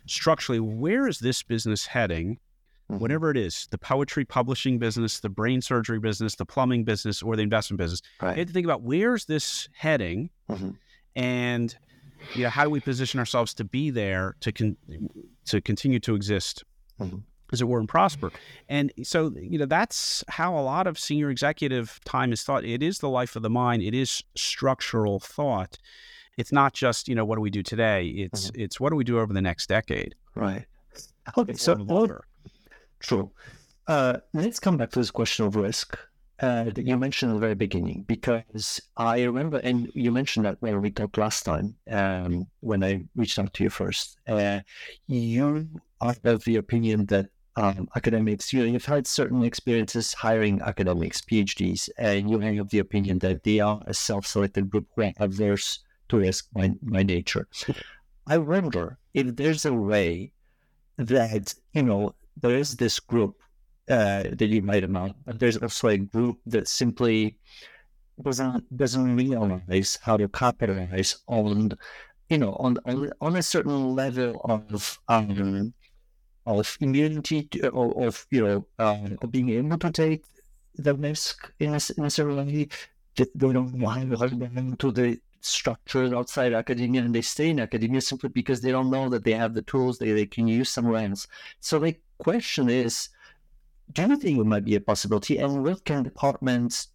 structurally 0.06 0.60
where 0.60 1.08
is 1.08 1.18
this 1.20 1.42
business 1.42 1.88
heading 1.88 2.38
Mhm. 2.92 3.00
whatever 3.00 3.32
it 3.32 3.38
is 3.38 3.68
the 3.72 3.78
poetry 3.80 4.24
publishing 4.24 4.78
business 4.78 5.20
the 5.20 5.30
brain 5.30 5.62
surgery 5.62 6.00
business 6.00 6.36
the 6.36 6.46
plumbing 6.46 6.84
business 6.84 7.24
or 7.24 7.36
the 7.36 7.42
investment 7.44 7.80
business 7.80 8.02
Right. 8.22 8.36
they 8.36 8.42
have 8.42 8.48
to 8.48 8.54
think 8.54 8.66
about 8.66 8.84
where's 8.84 9.26
this 9.26 9.70
heading 9.74 10.30
Mhm. 10.52 10.76
and 11.16 11.76
you 12.34 12.44
know 12.44 12.50
how 12.50 12.64
do 12.64 12.70
we 12.70 12.80
position 12.80 13.20
ourselves 13.20 13.54
to 13.54 13.64
be 13.64 13.90
there 13.90 14.36
to 14.42 14.52
con- 14.52 14.78
to 15.46 15.62
continue 15.62 16.00
to 16.00 16.16
exist 16.16 16.64
Mhm. 17.00 17.24
as 17.54 17.62
it 17.62 17.66
were 17.68 17.80
and 17.80 17.88
prosper 17.90 18.32
and 18.68 18.92
so 19.04 19.32
you 19.40 19.58
know 19.58 19.66
that's 19.66 20.24
how 20.28 20.58
a 20.58 20.62
lot 20.62 20.88
of 20.88 20.98
senior 21.00 21.30
executive 21.30 22.00
time 22.06 22.32
is 22.34 22.44
thought 22.44 22.66
it 22.66 22.82
is 22.84 23.00
the 23.00 23.10
life 23.10 23.36
of 23.36 23.44
the 23.44 23.50
mind 23.50 23.82
it 23.84 23.94
is 23.94 24.24
structural 24.36 25.20
thought 25.20 25.78
it's 26.38 26.52
not 26.52 26.74
just 26.74 27.08
you 27.08 27.16
know 27.16 27.24
what 27.26 27.36
do 27.36 27.42
we 27.42 27.50
do 27.50 27.64
today 27.64 28.08
it's 28.08 28.52
it's 28.56 28.80
what 28.80 28.90
do 28.90 28.96
we 28.96 29.04
do 29.04 29.20
over 29.20 29.34
the 29.34 29.42
next 29.42 29.68
decade 29.70 30.16
Right. 30.36 30.66
Okay. 31.36 31.54
So, 31.54 31.74
longer. 31.74 32.24
True. 33.00 33.32
Uh, 33.88 34.18
let's 34.34 34.60
come 34.60 34.78
back 34.78 34.92
to 34.92 35.00
this 35.00 35.10
question 35.10 35.46
of 35.46 35.56
risk 35.56 35.98
uh, 36.40 36.66
that 36.66 36.86
you 36.86 36.98
mentioned 36.98 37.32
at 37.32 37.36
the 37.36 37.40
very 37.40 37.56
beginning, 37.56 38.04
because 38.08 38.82
I 38.96 39.24
remember, 39.24 39.58
and 39.58 39.90
you 39.94 40.12
mentioned 40.12 40.46
that 40.46 40.58
when 40.60 40.82
we 40.82 40.92
talked 40.92 41.18
last 41.18 41.44
time, 41.44 41.76
um, 41.90 42.48
when 42.60 42.84
I 42.84 43.04
reached 43.16 43.40
out 43.40 43.54
to 43.54 43.64
you 43.64 43.70
first, 43.70 44.18
uh, 44.28 44.60
you 45.08 45.68
are 46.02 46.16
of 46.24 46.44
the 46.44 46.58
opinion 46.58 47.08
that 47.08 47.28
um, 47.56 47.90
academics, 47.96 48.54
you 48.54 48.60
know, 48.60 48.72
you've 48.72 48.86
had 48.86 49.08
certain 49.08 49.44
experiences 49.44 50.14
hiring 50.14 50.62
academics, 50.62 51.22
PhDs, 51.22 51.90
and 51.98 52.30
you 52.30 52.40
are 52.40 52.62
of 52.62 52.70
the 52.70 52.80
opinion 52.80 53.18
that 53.20 53.44
they 53.44 53.60
are 53.60 53.82
a 53.88 53.94
self-selected 53.94 54.70
group 54.70 54.86
who 54.96 55.04
are 55.04 55.14
averse 55.18 55.80
to 56.10 56.18
risk 56.18 56.48
by, 56.54 56.72
by 56.84 57.02
nature. 57.02 57.48
I 58.28 58.38
wonder 58.38 59.00
if 59.14 59.36
there's 59.36 59.66
a 59.66 59.74
way 59.74 60.34
that, 60.98 61.56
you 61.74 61.82
know, 61.82 62.14
there 62.40 62.56
is 62.56 62.76
this 62.76 63.00
group 63.00 63.42
uh, 63.90 64.24
that 64.34 64.48
you 64.48 64.62
might 64.62 64.84
about, 64.84 65.16
but 65.26 65.40
there's 65.40 65.58
also 65.58 65.88
a 65.90 65.98
group 65.98 66.40
that 66.46 66.68
simply 66.68 67.38
doesn't 68.22 68.78
doesn't 68.78 69.16
realize 69.16 69.98
how 70.02 70.18
to 70.18 70.28
capitalize 70.28 71.18
on, 71.28 71.72
you 72.30 72.38
know, 72.38 72.54
on 72.54 72.78
on, 73.22 73.36
a 73.36 73.42
certain 73.42 73.96
level 73.96 74.42
of 74.44 75.00
um, 75.08 75.74
of 76.46 76.78
immunity 76.82 77.44
to, 77.44 77.70
or 77.70 78.08
of 78.08 78.26
you 78.32 78.46
know 78.46 78.66
uh, 78.80 79.10
of 79.22 79.32
being 79.32 79.50
able 79.50 79.78
to 79.78 79.92
take 79.92 80.24
the 80.76 80.94
risk 80.94 81.52
in 81.60 81.74
a, 81.74 81.80
in 81.98 82.06
a 82.06 82.10
certain 82.10 82.38
way. 82.38 82.68
They 83.16 83.26
don't 83.36 83.80
how 83.82 84.28
to 84.28 84.36
on 84.36 84.76
to 84.78 84.92
the 84.92 85.20
structures 85.42 86.14
outside 86.14 86.54
academia 86.54 87.02
and 87.02 87.16
they 87.16 87.22
stay 87.22 87.50
in 87.50 87.60
academia 87.60 88.02
simply 88.02 88.30
because 88.30 88.62
they 88.62 88.72
don't 88.72 88.92
know 88.92 89.10
that 89.10 89.24
they 89.24 89.32
have 89.32 89.54
the 89.54 89.62
tools 89.62 89.98
that 89.98 90.06
they 90.06 90.26
can 90.26 90.48
use 90.48 90.70
somewhere 90.70 91.04
else. 91.08 91.28
So 91.60 91.80
the 91.80 91.96
question 92.18 92.70
is, 92.70 93.10
do 93.94 94.02
you 94.04 94.18
think 94.18 94.40
it 94.40 94.46
might 94.46 94.66
be 94.66 94.76
a 94.76 94.82
possibility 94.82 95.38
and 95.38 95.64
what 95.64 95.84
can 95.86 96.04
departments 96.04 96.90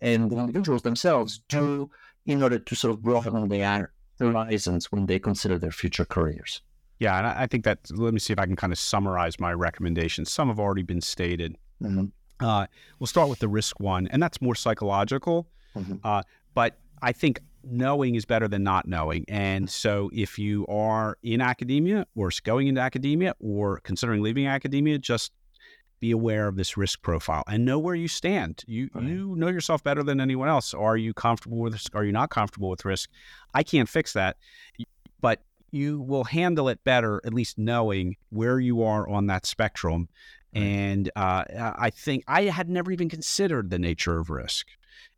and 0.00 0.30
the 0.30 0.36
individuals 0.36 0.82
themselves 0.82 1.40
do 1.48 1.90
in 2.26 2.42
order 2.42 2.58
to 2.58 2.74
sort 2.74 2.92
of 2.94 3.02
broaden 3.02 3.48
their 3.48 3.92
horizons 4.18 4.90
when 4.92 5.06
they 5.06 5.18
consider 5.18 5.58
their 5.58 5.70
future 5.70 6.04
careers? 6.04 6.62
yeah 6.98 7.18
and 7.18 7.26
I, 7.26 7.46
think 7.46 7.64
that 7.64 7.78
let 7.90 8.14
me 8.14 8.20
see 8.20 8.32
if 8.32 8.38
i 8.38 8.46
can 8.46 8.56
kind 8.56 8.72
of 8.72 8.78
summarize 8.78 9.38
my 9.38 9.52
recommendations 9.52 10.30
some 10.30 10.48
have 10.48 10.58
already 10.58 10.82
been 10.82 11.00
stated 11.02 11.56
Mhm. 11.82 12.10
uh, 12.40 12.66
we'll 12.98 13.06
start 13.06 13.28
with 13.28 13.38
the 13.38 13.48
risk 13.48 13.78
one 13.80 14.06
and 14.08 14.22
that's 14.22 14.40
more 14.40 14.54
psychological 14.54 15.46
Mhm. 15.76 16.00
uh, 16.04 16.22
but 16.54 16.78
i 17.02 17.12
think 17.12 17.40
knowing 17.62 18.14
is 18.14 18.24
better 18.24 18.48
than 18.48 18.62
not 18.62 18.86
knowing 18.88 19.24
and 19.28 19.68
so 19.68 20.08
if 20.14 20.38
you 20.38 20.66
are 20.68 21.18
in 21.22 21.40
academia 21.42 22.06
or 22.14 22.30
going 22.44 22.66
into 22.68 22.80
academia 22.80 23.34
or 23.40 23.80
considering 23.80 24.22
leaving 24.22 24.46
academia 24.46 24.96
just 24.98 25.32
be 26.00 26.10
aware 26.10 26.46
of 26.48 26.56
this 26.56 26.76
risk 26.76 27.02
profile 27.02 27.42
and 27.46 27.64
know 27.64 27.78
where 27.78 27.94
you 27.94 28.08
stand. 28.08 28.62
You 28.66 28.88
Right. 28.92 29.04
you 29.04 29.34
know 29.36 29.48
yourself 29.48 29.82
better 29.82 30.02
than 30.02 30.20
anyone 30.20 30.48
else. 30.48 30.74
Are 30.74 30.96
you 30.96 31.14
comfortable 31.14 31.58
with 31.58 31.72
risk? 31.72 31.94
Are 31.94 32.04
you 32.04 32.12
not 32.12 32.30
comfortable 32.30 32.68
with 32.68 32.84
risk? 32.84 33.10
I 33.54 33.62
can't 33.62 33.88
fix 33.88 34.12
that, 34.12 34.36
but 35.20 35.42
you 35.72 36.00
will 36.00 36.24
handle 36.24 36.68
it 36.68 36.82
better 36.84 37.20
at 37.24 37.34
least 37.34 37.58
knowing 37.58 38.16
where 38.30 38.60
you 38.60 38.82
are 38.82 39.08
on 39.08 39.26
that 39.26 39.46
spectrum. 39.46 40.08
Right. 40.54 40.62
And 40.62 41.10
uh, 41.16 41.44
I 41.78 41.90
think 41.90 42.24
I 42.28 42.42
had 42.44 42.68
never 42.68 42.90
even 42.92 43.08
considered 43.08 43.70
the 43.70 43.78
nature 43.78 44.18
of 44.18 44.30
risk, 44.30 44.66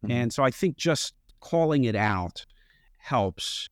Mhm. 0.05 0.11
and 0.13 0.33
so 0.33 0.43
I 0.43 0.51
think 0.51 0.77
just 0.77 1.15
calling 1.41 1.85
it 1.85 1.95
out 1.97 2.45
helps. 2.99 3.69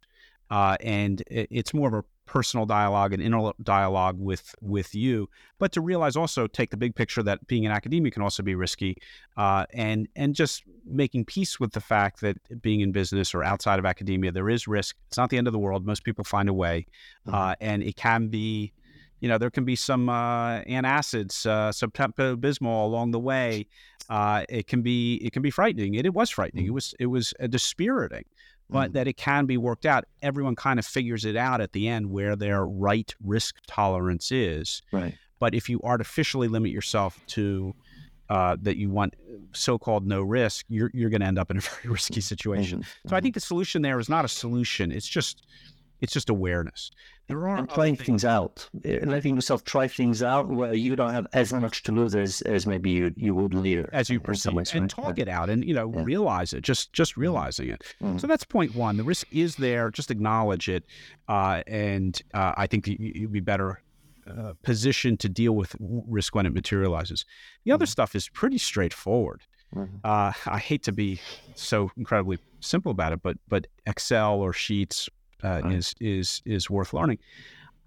Uh, 0.50 0.76
and 0.80 1.22
it, 1.28 1.48
it's 1.50 1.74
more 1.74 1.88
of 1.88 1.94
a 1.94 2.04
personal 2.27 2.66
dialogue 2.66 3.12
and 3.12 3.22
inner 3.22 3.53
dialogue 3.62 4.18
with 4.18 4.55
with 4.61 4.95
you, 4.95 5.29
but 5.59 5.72
to 5.72 5.81
realize 5.81 6.16
also 6.16 6.47
take 6.47 6.70
the 6.70 6.77
big 6.77 6.95
picture 6.95 7.22
that 7.22 7.47
being 7.47 7.64
an 7.64 7.72
academia 7.72 8.11
can 8.11 8.22
also 8.22 8.43
be 8.43 8.55
risky, 8.55 8.97
uh, 9.37 9.64
and 9.72 10.09
and 10.16 10.35
just 10.35 10.64
making 10.85 11.24
peace 11.24 11.59
with 11.59 11.72
the 11.72 11.81
fact 11.81 12.20
that 12.20 12.37
being 12.61 12.81
in 12.81 12.93
business 12.93 13.35
or 13.35 13.43
outside 13.43 13.79
of 13.79 13.87
academia 13.87 14.31
there 14.31 14.49
is 14.49 14.68
risk. 14.68 14.97
It's 15.09 15.16
not 15.16 15.31
the 15.31 15.39
end 15.39 15.47
of 15.47 15.53
the 15.53 15.59
world. 15.59 15.87
Most 15.87 16.05
people 16.05 16.24
find 16.24 16.49
a 16.49 16.55
way, 16.55 16.87
uh, 17.33 17.55
and 17.61 17.83
it 17.83 17.97
can 17.97 18.29
be. 18.29 18.72
You 19.20 19.31
know, 19.31 19.39
there 19.39 19.51
can 19.51 19.64
be 19.64 19.77
some 19.77 20.11
uh, 20.11 20.61
antacids, 20.64 21.47
uh, 21.47 21.72
some 21.72 21.91
Pepto 21.91 22.37
Bismol 22.37 22.85
along 22.85 23.12
the 23.12 23.18
way. 23.18 23.66
Uh, 24.11 24.45
it 24.51 24.66
can 24.66 24.83
be 24.83 25.14
it 25.16 25.33
can 25.33 25.41
be 25.41 25.51
frightening. 25.51 25.95
It, 25.95 26.05
it 26.05 26.12
was 26.12 26.29
frightening. 26.29 26.66
It 26.66 26.74
was 26.74 26.95
it 27.01 27.07
was 27.07 27.33
dispiriting. 27.49 28.24
But 28.69 28.93
that 28.95 29.07
it 29.07 29.17
can 29.17 29.47
be 29.47 29.57
worked 29.57 29.87
out. 29.87 30.05
Everyone 30.23 30.57
kind 30.57 30.79
of 30.79 30.87
figures 30.87 31.25
it 31.25 31.37
out 31.37 31.61
at 31.61 31.73
the 31.73 31.89
end 31.89 32.11
where 32.11 32.37
their 32.37 32.67
right 32.67 33.14
risk 33.23 33.57
tolerance 33.67 34.33
is. 34.33 34.83
Right. 34.93 35.14
But 35.39 35.55
if 35.55 35.69
you 35.69 35.81
artificially 35.85 36.49
limit 36.49 36.71
yourself 36.71 37.21
to 37.29 37.75
uh, 38.29 38.57
that 38.62 38.77
you 38.77 38.91
want 38.91 39.14
so-called 39.53 40.05
no 40.07 40.21
risk, 40.23 40.67
you're 40.69 40.91
you're 40.93 41.11
going 41.11 41.21
to 41.21 41.27
end 41.27 41.39
up 41.39 41.51
in 41.51 41.59
a 41.59 41.61
very 41.83 41.93
risky 41.93 42.21
situation. 42.21 42.81
Mhm. 42.81 43.11
So 43.11 43.17
I 43.17 43.21
think 43.21 43.35
the 43.35 43.41
solution 43.41 43.83
there 43.83 43.99
is 44.01 44.09
not 44.09 44.25
a 44.25 44.29
solution. 44.29 44.91
It's 44.91 45.07
just 45.07 45.47
it's 46.01 46.12
just 46.12 46.29
awareness. 46.29 46.91
There 47.29 47.49
are 47.49 47.57
and 47.57 47.68
trying 47.68 47.97
things- 47.97 48.07
things 48.07 48.24
out, 48.24 48.68
Eh, 48.85 49.01
letting 49.05 49.35
yourself 49.35 49.64
try 49.64 49.89
things 49.89 50.22
out 50.22 50.49
where 50.49 50.72
you 50.74 50.95
don't 50.95 51.12
have 51.12 51.27
as 51.33 51.53
much 51.53 51.83
to 51.85 51.93
lose 51.93 52.14
as, 52.14 52.41
as 52.43 52.66
maybe 52.66 52.91
you, 52.91 53.12
you 53.16 53.35
would 53.35 53.53
later. 53.53 53.89
as 53.93 54.09
you 54.09 54.20
perceive 54.20 54.53
ways, 54.55 54.72
and 54.72 54.83
right? 54.83 54.91
talk 54.91 55.18
Yeah. 55.18 55.22
it 55.22 55.29
out 55.29 55.51
and 55.51 55.64
you 55.64 55.74
know 55.74 55.93
Yeah. 55.93 56.05
realize 56.05 56.53
it 56.53 56.62
just 56.62 56.93
just 56.93 57.16
realizing 57.16 57.68
it 57.68 57.83
Mhm. 58.01 58.20
so 58.20 58.27
that's 58.29 58.45
point 58.45 58.74
one 58.77 58.97
the 58.97 59.03
risk 59.05 59.27
is 59.33 59.57
there 59.57 59.91
just 59.91 60.11
acknowledge 60.11 60.68
it 60.68 60.85
uh, 61.29 61.62
and 61.66 62.22
uh, 62.33 62.53
i 62.57 62.66
think 62.68 62.87
you- 62.87 62.97
you'd 63.01 63.33
be 63.33 63.41
better 63.41 63.83
uh, 64.29 64.53
positioned 64.62 65.18
to 65.20 65.29
deal 65.29 65.55
with 65.55 65.74
risk 65.81 66.35
when 66.35 66.47
it 66.47 66.53
materializes 66.55 67.24
the 67.64 67.72
other 67.72 67.87
stuff 67.87 68.14
is 68.14 68.29
pretty 68.29 68.59
straightforward 68.59 69.43
Mhm. 69.74 69.89
uh, 70.05 70.33
i 70.47 70.59
hate 70.59 70.83
to 70.85 70.93
be 70.93 71.20
so 71.57 71.91
incredibly 71.97 72.39
simple 72.61 72.93
about 72.93 73.12
it 73.12 73.20
but 73.22 73.37
but 73.49 73.66
excel 73.87 74.35
or 74.35 74.53
sheets 74.53 75.09
uh, 75.45 75.61
Right. 75.64 75.72
is 75.74 75.95
is 76.01 76.43
is 76.45 76.68
worth 76.70 76.93
learning 76.93 77.18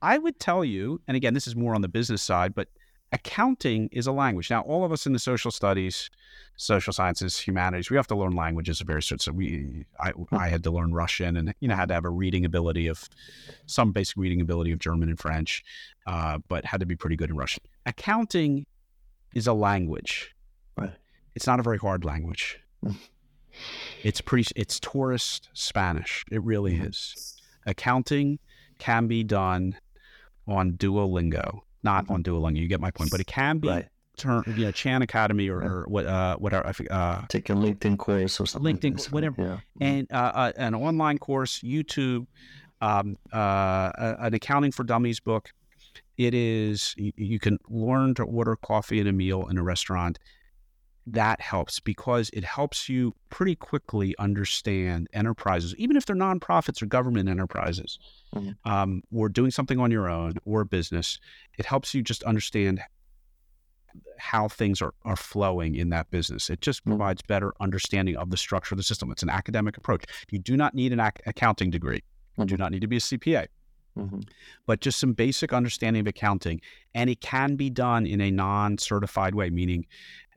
i 0.02 0.18
would 0.18 0.40
tell 0.40 0.64
you 0.64 1.02
and 1.08 1.18
again 1.18 1.34
this 1.34 1.48
is 1.48 1.56
more 1.56 1.74
on 1.76 1.82
the 1.82 1.88
business 1.88 2.22
side 2.22 2.54
but 2.56 2.68
accounting 3.12 3.90
is 3.92 4.06
a 4.06 4.12
language. 4.12 4.52
Now, 4.52 4.62
all 4.62 4.86
of 4.86 4.92
us 4.92 5.08
in 5.08 5.14
the 5.14 5.18
social 5.20 5.50
studies, 5.50 6.12
social 6.58 6.94
sciences, 6.94 7.40
humanities, 7.40 7.90
we 7.90 7.98
have 7.98 8.06
to 8.06 8.16
learn 8.16 8.34
languages 8.36 8.82
of 8.82 8.86
various 8.86 9.08
sorts. 9.08 9.26
So 9.26 9.32
we, 9.32 9.84
I, 10.00 10.12
I 10.32 10.48
had 10.48 10.64
to 10.66 10.70
learn 10.70 10.94
Russian, 10.94 11.36
and 11.36 11.56
you 11.60 11.68
know, 11.68 11.76
had 11.76 11.88
to 11.88 11.96
have 11.96 12.06
a 12.06 12.12
reading 12.12 12.46
ability 12.46 12.86
of 12.86 13.10
some 13.66 13.94
basic 13.94 14.16
reading 14.16 14.42
ability 14.42 14.72
of 14.72 14.78
German 14.78 15.10
and 15.10 15.18
French, 15.20 15.64
uh, 16.06 16.38
but 16.50 16.66
had 16.66 16.82
to 16.82 16.86
be 16.86 16.96
pretty 16.96 17.16
good 17.16 17.32
in 17.32 17.36
Russian. 17.36 17.64
Accounting 17.88 18.68
is 19.34 19.48
a 19.48 19.54
language. 19.54 20.36
Right. 20.78 20.94
It's 21.34 21.48
not 21.48 21.60
a 21.60 21.64
very 21.64 21.80
hard 21.80 22.06
language. 22.06 22.60
Mm. 22.86 22.96
It's 24.04 24.22
pretty. 24.22 24.48
It's 24.56 24.80
tourist 24.80 25.50
Spanish. 25.54 26.24
It 26.32 26.44
really 26.44 26.78
Mhm. 26.78 26.90
is. 26.90 27.39
Accounting 27.66 28.40
can 28.78 29.08
be 29.08 29.24
done 29.24 29.76
on 30.48 30.74
Duolingo, 30.74 31.62
not 31.84 32.10
on 32.10 32.24
Duolingo. 32.24 32.58
You 32.58 32.68
get 32.68 32.80
my 32.82 32.92
point, 32.92 33.12
but 33.12 33.20
it 33.20 33.28
can 33.28 33.60
be 33.60 33.68
Mm-hmm. 33.68 33.76
Right. 33.78 33.88
turn, 34.18 34.44
you 34.48 34.66
know, 34.66 34.72
Khan 34.74 35.02
Academy 35.02 35.48
or, 35.50 35.62
Yeah. 35.62 35.68
or 35.70 35.86
what, 35.88 36.06
uh, 36.06 36.36
whatever, 36.38 36.74
uh, 36.92 37.26
Take 37.30 37.50
a 37.50 37.54
LinkedIn 37.54 37.98
course 37.98 38.40
or 38.40 38.46
something. 38.48 38.76
LinkedIn, 38.78 39.02
fine, 39.04 39.12
whatever. 39.12 39.42
Yeah. 39.42 39.88
and 39.88 40.08
uh, 40.12 40.32
uh, 40.36 40.52
an 40.58 40.76
online 40.76 41.18
course, 41.20 41.60
YouTube, 41.60 42.28
um, 42.82 43.18
uh, 43.32 43.92
an 44.20 44.34
accounting 44.34 44.72
for 44.72 44.84
dummies 44.84 45.20
book. 45.20 45.52
It 46.18 46.34
is 46.34 46.94
you, 46.98 47.14
you 47.16 47.40
can 47.40 47.60
learn 47.70 48.14
to 48.16 48.24
order 48.24 48.56
coffee 48.58 49.00
and 49.00 49.08
a 49.08 49.14
meal 49.14 49.48
in 49.48 49.58
a 49.58 49.64
restaurant. 49.64 50.20
That 51.14 51.42
helps 51.42 51.80
because 51.80 52.30
it 52.34 52.44
helps 52.44 52.88
you 52.90 53.16
pretty 53.30 53.56
quickly 53.56 54.16
understand 54.20 55.08
enterprises, 55.14 55.74
even 55.78 55.96
if 55.98 56.06
they're 56.06 56.16
nonprofits 56.16 56.82
or 56.82 56.86
government 56.86 57.28
enterprises, 57.30 57.98
Mhm. 58.36 58.56
um, 58.66 59.02
or 59.12 59.30
doing 59.30 59.50
something 59.52 59.80
on 59.80 59.92
your 59.92 60.08
own 60.10 60.34
or 60.46 60.62
a 60.62 60.66
business. 60.66 61.18
It 61.58 61.66
helps 61.66 61.94
you 61.94 62.02
just 62.04 62.22
understand 62.24 62.82
how 64.20 64.48
things 64.48 64.82
are, 64.82 64.94
are 65.04 65.16
flowing 65.16 65.76
in 65.76 65.90
that 65.90 66.12
business. 66.12 66.50
It 66.50 66.62
just 66.62 66.82
Mhm. 66.86 66.92
provides 66.92 67.22
better 67.24 67.54
understanding 67.60 68.16
of 68.16 68.30
the 68.30 68.38
structure 68.38 68.76
of 68.76 68.78
the 68.78 68.84
system. 68.84 69.12
It's 69.12 69.24
an 69.24 69.30
academic 69.30 69.78
approach. 69.78 70.04
You 70.30 70.38
do 70.40 70.56
not 70.56 70.76
need 70.76 70.94
an 70.94 71.00
ac- 71.00 71.24
accounting 71.26 71.72
degree. 71.72 72.04
You 72.38 72.46
do 72.46 72.56
Mhm. 72.56 72.60
not 72.60 72.72
need 72.72 72.82
to 72.82 72.88
be 72.88 72.98
a 72.98 73.02
CPA, 73.02 73.48
Mhm. 73.98 74.28
but 74.68 74.80
just 74.82 75.00
some 75.00 75.14
basic 75.14 75.54
understanding 75.54 76.02
of 76.02 76.08
accounting. 76.08 76.62
And 76.94 77.10
it 77.10 77.20
can 77.22 77.56
be 77.56 77.70
done 77.72 78.06
in 78.06 78.22
a 78.22 78.30
non 78.30 78.78
certified 78.78 79.34
way, 79.34 79.50
meaning 79.50 79.88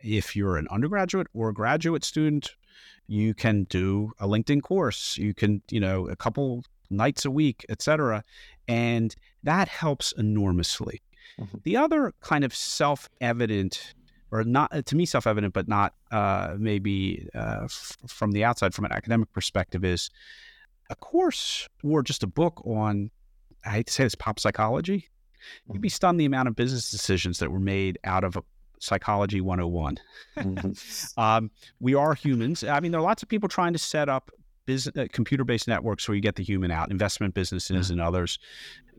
if 0.02 0.36
you're 0.36 0.56
an 0.56 0.68
undergraduate 0.70 1.28
or 1.34 1.48
a 1.48 1.54
graduate 1.54 2.04
student, 2.04 2.54
you 3.06 3.34
can 3.34 3.64
do 3.64 4.12
a 4.18 4.26
LinkedIn 4.26 4.62
course. 4.62 5.16
You 5.18 5.34
can, 5.34 5.62
you 5.70 5.80
know, 5.80 6.08
a 6.08 6.16
couple 6.16 6.64
nights 6.90 7.24
a 7.24 7.30
week, 7.30 7.64
et 7.68 7.82
cetera. 7.82 8.22
And 8.68 9.14
that 9.42 9.68
helps 9.68 10.12
enormously. 10.12 11.02
Mhm. 11.38 11.62
The 11.62 11.76
other 11.76 12.12
kind 12.20 12.44
of 12.44 12.54
self 12.54 13.08
evident, 13.20 13.94
or 14.30 14.44
not 14.44 14.74
uh, 14.74 14.82
to 14.82 14.96
me 14.96 15.06
self 15.06 15.26
evident, 15.26 15.54
but 15.54 15.68
not 15.68 15.94
uh, 16.10 16.54
maybe 16.58 17.28
uh, 17.34 17.62
f- 17.64 17.96
from 18.06 18.32
the 18.32 18.44
outside, 18.44 18.74
from 18.74 18.84
an 18.84 18.92
academic 18.92 19.32
perspective, 19.32 19.84
is 19.84 20.10
a 20.90 20.94
course 20.94 21.68
or 21.82 22.02
just 22.02 22.22
a 22.22 22.26
book 22.26 22.62
on, 22.66 23.10
I 23.64 23.70
hate 23.70 23.86
to 23.86 23.92
say 23.92 24.04
this, 24.04 24.14
pop 24.14 24.38
psychology. 24.38 25.08
You'd 25.72 25.82
be 25.82 25.88
stunned 25.88 26.20
the 26.20 26.24
amount 26.24 26.48
of 26.48 26.54
business 26.54 26.90
decisions 26.90 27.38
that 27.40 27.50
were 27.50 27.58
made 27.58 27.98
out 28.04 28.22
of 28.22 28.36
a 28.36 28.42
Psychology 28.82 29.40
101. 29.40 29.98
Mhm. 30.36 31.12
Um, 31.18 31.50
we 31.80 31.94
are 31.94 32.14
humans. 32.14 32.64
I 32.64 32.80
mean, 32.80 32.90
there 32.92 33.00
are 33.00 33.04
lots 33.04 33.22
of 33.22 33.28
people 33.28 33.48
trying 33.48 33.72
to 33.74 33.78
set 33.78 34.08
up 34.08 34.30
business, 34.66 34.96
uh, 34.96 35.06
computer-based 35.12 35.68
networks 35.68 36.08
where 36.08 36.14
you 36.14 36.20
get 36.22 36.36
the 36.36 36.42
human 36.42 36.70
out. 36.70 36.90
Investment 36.90 37.34
businesses 37.34 37.90
and 37.90 38.00
others, 38.00 38.38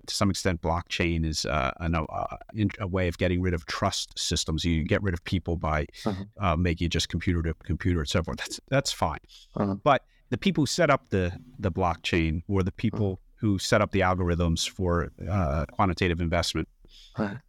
to 0.08 0.14
some 0.14 0.30
extent, 0.30 0.62
blockchain 0.62 1.26
is 1.26 1.46
uh, 1.46 1.72
an, 1.80 1.96
uh, 1.96 2.38
in, 2.54 2.70
a 2.80 2.88
way 2.88 3.08
of 3.08 3.18
getting 3.18 3.42
rid 3.42 3.54
of 3.54 3.66
trust 3.66 4.18
systems. 4.18 4.64
You 4.66 4.84
get 4.84 5.02
rid 5.02 5.14
of 5.14 5.24
people 5.24 5.56
by 5.58 5.88
Uh-huh. 6.06 6.24
uh, 6.40 6.56
making 6.56 6.86
it 6.86 6.90
just 6.90 7.10
computer 7.10 7.42
to 7.44 7.54
computer 7.64 8.00
and 8.00 8.10
so 8.10 8.22
forth. 8.24 8.38
That's 8.38 8.60
that's 8.70 8.92
fine. 8.92 9.20
Uh-huh. 9.56 9.76
But 9.76 10.06
the 10.30 10.38
people 10.38 10.62
who 10.64 10.68
set 10.68 10.90
up 10.90 11.10
the 11.10 11.32
the 11.60 11.72
blockchain 11.72 12.44
were 12.48 12.64
the 12.64 12.72
people 12.72 13.20
who 13.36 13.60
set 13.60 13.82
up 13.82 13.92
the 13.92 14.00
algorithms 14.02 14.70
for 14.70 15.12
uh, 15.30 15.66
quantitative 15.72 16.22
investment. 16.22 16.68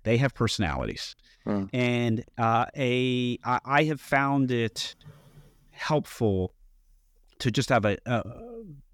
They 0.03 0.16
have 0.18 0.35
personalities 0.35 1.14
Uh, 1.47 1.65
and 1.73 2.25
uh, 2.39 2.67
a 2.77 3.39
I, 3.45 3.61
I 3.65 3.85
have 3.85 4.01
found 4.01 4.51
it 4.51 4.95
helpful 5.71 6.55
to 7.41 7.51
just 7.51 7.69
have 7.69 7.85
a, 7.85 7.99
a 8.07 8.23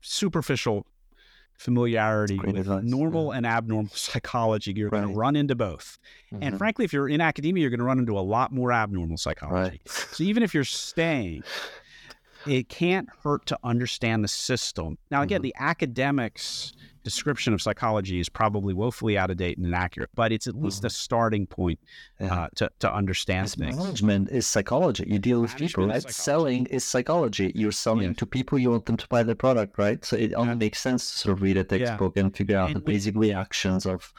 superficial 0.01 0.87
familiarity 1.57 2.39
with 2.39 2.57
advice, 2.57 2.83
normal 2.85 3.33
and 3.33 3.47
abnormal 3.47 3.91
psychology. 3.95 4.73
You're 4.75 4.91
going 4.91 5.09
to 5.09 5.15
run 5.15 5.37
into 5.37 5.55
both, 5.55 5.99
and 6.33 6.55
mhm. 6.55 6.59
frankly, 6.59 6.85
if 6.85 6.93
you're 6.93 7.09
in 7.09 7.21
academia, 7.21 7.61
you're 7.61 7.71
going 7.71 7.79
to 7.81 7.85
run 7.85 7.99
into 7.99 8.19
a 8.19 8.21
lot 8.21 8.53
more 8.53 8.73
abnormal 8.73 9.19
psychology. 9.19 9.81
Right. 9.87 9.89
So 9.89 10.25
even 10.25 10.43
if 10.43 10.55
you're 10.55 10.65
staying, 10.65 11.43
it 12.47 12.69
can't 12.69 13.09
hurt 13.23 13.47
to 13.47 13.59
understand 13.63 14.25
the 14.25 14.29
system. 14.29 14.97
Now, 15.11 15.23
again, 15.23 15.41
Mhm. 15.41 15.45
the 15.45 15.55
academics 15.59 16.73
description 17.03 17.53
of 17.55 17.63
psychology 17.63 18.21
is 18.21 18.29
probably 18.29 18.75
woefully 18.75 19.17
out 19.19 19.31
of 19.31 19.37
date 19.37 19.57
and 19.57 19.67
inaccurate, 19.67 20.11
but 20.15 20.33
it's 20.33 20.47
at 20.47 20.55
least 20.55 20.85
a 20.85 20.91
starting 20.91 21.47
point 21.47 21.79
Yeah. 22.21 22.35
uh, 22.35 22.49
to, 22.57 22.71
to 22.81 22.93
understand 22.95 23.45
As 23.45 23.55
things. 23.55 23.77
management 23.77 24.31
is 24.31 24.47
psychology. 24.47 25.05
You 25.07 25.19
deal 25.19 25.41
with 25.41 25.57
people, 25.57 25.87
Management 25.87 25.97
is 25.99 26.05
right? 26.07 26.15
psychology. 26.15 26.23
Selling 26.55 26.67
is 26.67 26.85
psychology. 26.85 27.53
You're 27.55 27.73
selling 27.73 28.09
Yes. 28.09 28.17
to 28.19 28.27
people. 28.27 28.59
You 28.59 28.71
want 28.71 28.87
them 28.87 28.97
to 28.97 29.09
buy 29.09 29.23
the 29.23 29.35
product, 29.35 29.79
right? 29.79 30.05
So 30.05 30.17
it 30.17 30.35
only 30.35 30.53
Yeah. 30.53 30.55
makes 30.57 30.81
sense 30.81 31.11
to 31.13 31.19
sort 31.19 31.37
of 31.39 31.43
read 31.43 31.57
a 31.57 31.65
textbook 31.65 32.17
and 32.17 32.37
figure 32.37 32.57
out 32.57 32.69
And 32.69 32.77
the 32.77 32.81
we- 32.81 32.93
basic 32.95 33.17
reactions 33.17 33.87
of. 33.87 34.13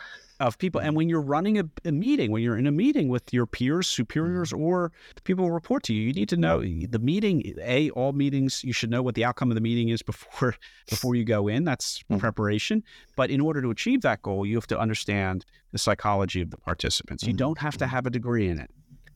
Of 0.48 0.58
people. 0.58 0.82
And 0.82 0.96
when 0.96 1.08
you're 1.10 1.22
running 1.22 1.60
a, 1.60 1.64
a 1.86 1.92
meeting, 1.92 2.32
when 2.32 2.42
you're 2.44 2.58
in 2.58 2.68
a 2.68 2.72
meeting 2.72 3.08
with 3.10 3.32
your 3.34 3.46
peers, 3.46 3.88
superiors, 3.88 4.52
or 4.52 4.92
the 5.16 5.22
people 5.22 5.46
who 5.46 5.52
report 5.52 5.84
to 5.84 5.94
you, 5.94 6.02
you 6.08 6.14
need 6.14 6.30
to 6.30 6.38
know 6.38 6.62
the 6.62 7.00
meeting. 7.00 7.54
A, 7.62 7.90
all 7.92 8.12
meetings, 8.14 8.64
you 8.64 8.74
should 8.74 8.90
know 8.90 9.02
what 9.02 9.16
the 9.16 9.24
outcome 9.24 9.52
of 9.52 9.56
the 9.56 9.62
meeting 9.62 9.90
is 9.90 10.02
before 10.02 10.56
before 10.90 11.16
you 11.16 11.24
go 11.24 11.48
in. 11.48 11.64
That's 11.64 12.04
Mhm. 12.12 12.20
preparation. 12.20 12.84
But 13.16 13.30
in 13.30 13.40
order 13.42 13.62
to 13.62 13.70
achieve 13.70 14.02
that 14.02 14.22
goal, 14.22 14.46
you 14.46 14.56
have 14.56 14.68
to 14.68 14.80
understand 14.80 15.46
the 15.72 15.78
psychology 15.78 16.42
of 16.42 16.50
the 16.52 16.58
participants. 16.58 17.24
You 17.24 17.34
Mhm. 17.34 17.38
don't 17.38 17.58
have 17.60 17.78
to 17.78 17.88
have 17.88 18.06
a 18.06 18.10
degree 18.10 18.48
in 18.48 18.60
it. 18.60 18.70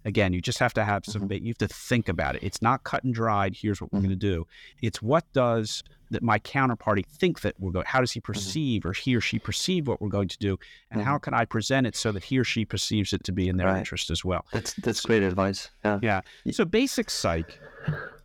Again, 0.05 0.33
you 0.33 0.39
just 0.41 0.59
have 0.59 0.73
to 0.75 0.83
have 0.85 1.03
some. 1.05 1.23
Mm-hmm. 1.23 1.27
ba 1.27 1.39
You 1.41 1.47
have 1.49 1.57
to 1.57 1.67
think 1.67 2.07
about 2.07 2.35
it. 2.35 2.43
It's 2.43 2.61
not 2.61 2.83
cut 2.83 3.03
and 3.03 3.13
dried. 3.13 3.55
Here's 3.55 3.81
what 3.81 3.91
we're 3.91 3.99
Mhm. 3.99 4.03
going 4.03 4.19
to 4.19 4.27
do. 4.33 4.47
It's 4.81 5.01
what 5.01 5.25
does 5.33 5.83
that 6.11 6.21
my 6.21 6.37
counterparty 6.39 7.03
think 7.05 7.41
that 7.41 7.55
we're 7.59 7.71
going? 7.71 7.85
How 7.87 7.99
does 8.01 8.11
he 8.11 8.19
mm-hmm. 8.21 8.31
perceive, 8.33 8.85
or 8.85 8.93
he 8.93 9.15
or 9.15 9.21
she 9.21 9.39
perceive 9.39 9.87
what 9.87 9.99
we're 10.01 10.09
going 10.09 10.27
to 10.27 10.37
do, 10.37 10.57
and 10.91 11.01
how 11.01 11.15
mm-hmm. 11.15 11.23
can 11.23 11.33
I 11.33 11.45
present 11.45 11.87
it 11.87 11.95
so 11.95 12.11
that 12.11 12.23
he 12.23 12.37
or 12.37 12.43
she 12.43 12.63
perceives 12.65 13.13
it 13.13 13.23
to 13.23 13.31
be 13.31 13.49
in 13.49 13.57
their 13.57 13.67
Right. 13.67 13.79
interest 13.79 14.11
as 14.11 14.23
well? 14.23 14.45
That's 14.53 14.73
that's 14.75 15.01
great 15.01 15.23
advice. 15.23 15.69
Yeah. 15.83 15.99
Yeah. 16.01 16.21
So 16.51 16.65
basic 16.65 17.09
psych, 17.09 17.59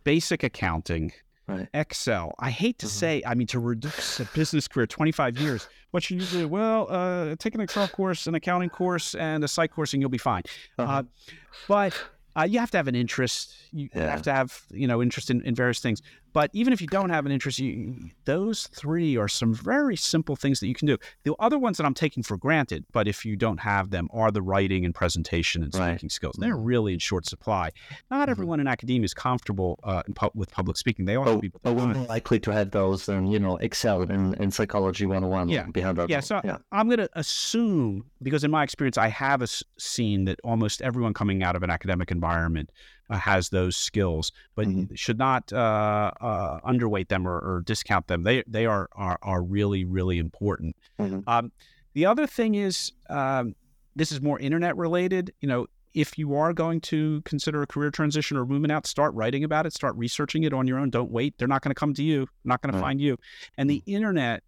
basic 0.03 0.43
accounting, 0.43 1.11
Right. 1.47 1.67
Excel. 1.73 2.33
I 2.39 2.49
hate 2.49 2.79
to 2.79 2.85
Mhm. 2.85 2.89
say, 2.89 3.23
I 3.25 3.33
mean, 3.33 3.47
to 3.47 3.59
reduce 3.59 4.19
a 4.19 4.25
business 4.25 4.67
career, 4.67 4.87
25 4.87 5.37
years, 5.37 5.67
what 5.91 6.09
you 6.09 6.21
do? 6.21 6.47
Well, 6.47 6.87
uh, 6.89 7.35
take 7.37 7.55
an 7.55 7.61
Excel 7.61 7.87
course, 7.89 8.27
an 8.27 8.35
accounting 8.35 8.69
course, 8.69 9.15
and 9.15 9.43
a 9.43 9.47
psych 9.47 9.71
course, 9.71 9.93
and 9.93 10.01
you'll 10.01 10.09
be 10.09 10.17
fine. 10.17 10.43
Uh-huh. 10.77 10.91
Uh, 10.99 11.03
but 11.67 12.01
uh, 12.39 12.43
you 12.43 12.59
have 12.59 12.71
to 12.71 12.77
have 12.77 12.87
an 12.87 12.95
interest. 12.95 13.53
You 13.73 13.89
Yeah. 13.93 14.09
have 14.11 14.21
to 14.21 14.31
have, 14.33 14.61
you 14.69 14.87
know, 14.87 15.01
interest 15.01 15.29
in, 15.29 15.41
in 15.41 15.53
various 15.53 15.79
things. 15.81 16.01
But 16.33 16.49
even 16.53 16.71
if 16.73 16.81
you 16.81 16.87
don't 16.87 17.09
have 17.09 17.25
an 17.25 17.31
interest, 17.31 17.59
you, 17.59 18.09
those 18.25 18.67
three 18.67 19.17
are 19.17 19.27
some 19.27 19.53
very 19.53 19.95
simple 19.95 20.35
things 20.35 20.59
that 20.59 20.67
you 20.67 20.73
can 20.73 20.87
do. 20.87 20.97
The 21.23 21.33
other 21.39 21.59
ones 21.59 21.77
that 21.77 21.85
I'm 21.85 21.93
taking 21.93 22.23
for 22.23 22.37
granted, 22.37 22.85
but 22.91 23.07
if 23.07 23.25
you 23.25 23.35
don't 23.35 23.59
have 23.59 23.89
them, 23.89 24.07
are 24.13 24.31
the 24.31 24.41
writing 24.41 24.85
and 24.85 24.93
presentation 24.95 25.63
and 25.63 25.73
speaking 25.73 25.87
Right. 26.03 26.11
skills. 26.11 26.35
They're 26.39 26.55
really 26.55 26.93
in 26.93 26.99
short 26.99 27.25
supply. 27.25 27.71
Not 28.09 28.29
everyone 28.29 28.59
in 28.59 28.67
academia 28.67 29.05
is 29.05 29.13
comfortable 29.13 29.79
uh, 29.83 30.03
in 30.07 30.13
pu- 30.13 30.31
with 30.33 30.51
public 30.51 30.77
speaking. 30.77 31.05
They 31.05 31.15
But, 31.17 31.41
people. 31.41 31.59
but 31.63 31.73
we're 31.75 31.87
more 31.93 32.05
likely 32.07 32.39
to 32.41 32.51
have 32.51 32.71
those 32.71 33.05
than, 33.05 33.27
you 33.27 33.39
know, 33.39 33.57
Excel 33.57 34.01
and, 34.03 34.39
and 34.39 34.53
Psychology 34.53 35.05
101 35.05 35.49
Yeah. 35.49 35.63
behind 35.65 35.99
our 35.99 36.07
Yeah, 36.09 36.19
so 36.21 36.41
I'm 36.71 36.87
going 36.87 36.99
to 36.99 37.09
assume 37.13 38.05
because 38.21 38.43
in 38.43 38.51
my 38.51 38.63
experience, 38.63 38.97
I 38.97 39.07
have 39.07 39.41
a 39.41 39.43
s- 39.43 39.63
seen 39.77 40.25
that 40.25 40.39
almost 40.43 40.81
everyone 40.81 41.13
coming 41.13 41.43
out 41.43 41.55
of 41.55 41.63
an 41.63 41.69
academic 41.69 42.11
environment 42.11 42.69
has 43.17 43.49
those 43.49 43.75
skills, 43.77 44.31
but 44.55 44.67
Mhm. 44.67 44.97
should 44.97 45.17
not 45.17 45.51
uh, 45.53 46.11
uh, 46.21 46.59
underweight 46.61 47.07
them 47.09 47.27
or, 47.27 47.37
or 47.39 47.61
discount 47.65 48.07
them. 48.07 48.23
They 48.23 48.43
they 48.47 48.65
are 48.65 48.89
are, 48.93 49.19
are 49.21 49.41
really 49.43 49.83
really 49.85 50.17
important. 50.17 50.75
Mhm. 50.99 51.23
Um, 51.27 51.51
the 51.93 52.05
other 52.05 52.25
thing 52.27 52.55
is 52.55 52.91
um, 53.09 53.55
this 53.95 54.11
is 54.11 54.21
more 54.21 54.39
internet 54.39 54.75
related. 54.77 55.33
You 55.41 55.47
know. 55.47 55.67
If 55.93 56.17
you 56.17 56.35
are 56.35 56.53
going 56.53 56.79
to 56.83 57.21
consider 57.23 57.61
a 57.63 57.67
career 57.67 57.91
transition 57.91 58.37
or 58.37 58.45
moving 58.45 58.71
out, 58.71 58.87
start 58.87 59.13
writing 59.13 59.43
about 59.43 59.65
it, 59.65 59.73
start 59.73 59.93
researching 59.97 60.43
it 60.43 60.53
on 60.53 60.65
your 60.65 60.79
own. 60.79 60.89
Don't 60.89 61.11
wait. 61.11 61.37
They're 61.37 61.49
not 61.49 61.61
going 61.63 61.71
to 61.71 61.77
come 61.77 61.93
to 61.95 62.01
you, 62.01 62.27
not 62.45 62.61
going 62.61 62.73
to 62.73 62.79
find 62.79 63.01
you. 63.01 63.17
And 63.57 63.69
the 63.69 63.83
internet 63.85 64.41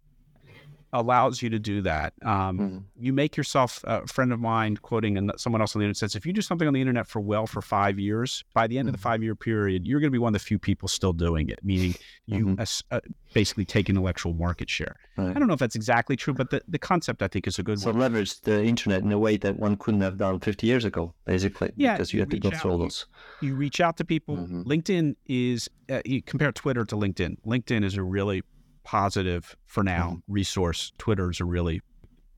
allows 0.94 1.42
you 1.42 1.50
to 1.50 1.58
do 1.58 1.82
that. 1.82 2.14
Um, 2.22 2.58
Mhm. 2.58 2.82
You 2.96 3.12
make 3.12 3.36
yourself 3.36 3.80
a 3.84 4.06
friend 4.06 4.32
of 4.32 4.38
mine 4.40 4.76
quoting 4.76 5.18
and 5.18 5.32
someone 5.36 5.60
else 5.60 5.74
on 5.74 5.80
the 5.80 5.84
internet 5.84 5.96
says, 5.98 6.14
if 6.14 6.24
you 6.24 6.32
do 6.32 6.40
something 6.40 6.66
on 6.68 6.72
the 6.72 6.80
internet 6.80 7.06
for 7.08 7.20
well 7.20 7.46
for 7.46 7.60
five 7.60 7.98
years, 7.98 8.44
by 8.54 8.66
the 8.68 8.78
end 8.78 8.88
of 8.88 8.92
the 8.94 9.00
five 9.00 9.20
year 9.22 9.34
period, 9.34 9.86
you're 9.86 9.98
going 10.00 10.08
to 10.10 10.12
be 10.12 10.18
one 10.18 10.34
of 10.34 10.40
the 10.40 10.46
few 10.46 10.58
people 10.58 10.88
still 10.88 11.12
doing 11.12 11.48
it, 11.50 11.58
meaning 11.64 11.94
you 12.26 12.46
Mhm. 12.46 12.60
as- 12.60 12.82
uh, 12.92 13.00
basically 13.34 13.64
take 13.64 13.90
intellectual 13.90 14.32
market 14.34 14.70
share. 14.70 14.94
Right. 15.18 15.30
I 15.36 15.38
don't 15.38 15.48
know 15.48 15.54
if 15.54 15.58
that's 15.60 15.74
exactly 15.74 16.14
true, 16.16 16.32
but 16.32 16.50
the, 16.50 16.62
the 16.68 16.78
concept 16.78 17.20
I 17.22 17.28
think 17.28 17.48
is 17.48 17.58
a 17.58 17.64
good 17.64 17.80
So 17.80 17.86
one. 17.88 17.94
So 17.96 18.00
leverage 18.00 18.40
the 18.42 18.64
internet 18.64 19.02
in 19.02 19.10
a 19.10 19.18
way 19.18 19.36
that 19.38 19.58
one 19.58 19.76
couldn't 19.76 20.00
have 20.02 20.16
done 20.16 20.38
50 20.38 20.66
years 20.68 20.84
ago, 20.84 21.12
basically, 21.24 21.72
Yeah, 21.76 21.94
because 21.94 22.12
you 22.14 22.20
had 22.20 22.30
to 22.30 22.38
go 22.38 22.50
through 22.52 22.70
all 22.70 22.78
those. 22.78 23.06
You 23.42 23.56
reach 23.56 23.80
out 23.80 23.96
to 23.96 24.04
people. 24.04 24.36
Mhm. 24.36 24.64
LinkedIn 24.64 25.16
is, 25.26 25.68
uh, 25.90 26.00
you 26.04 26.22
compare 26.22 26.52
Twitter 26.52 26.84
to 26.84 26.94
LinkedIn. 26.96 27.38
LinkedIn 27.44 27.82
is 27.84 27.96
a 27.96 28.02
really 28.04 28.42
positive, 28.84 29.56
for 29.66 29.82
now, 29.82 30.20
resource. 30.28 30.92
Twitter 30.98 31.30
is 31.30 31.40
a 31.40 31.44
really 31.44 31.80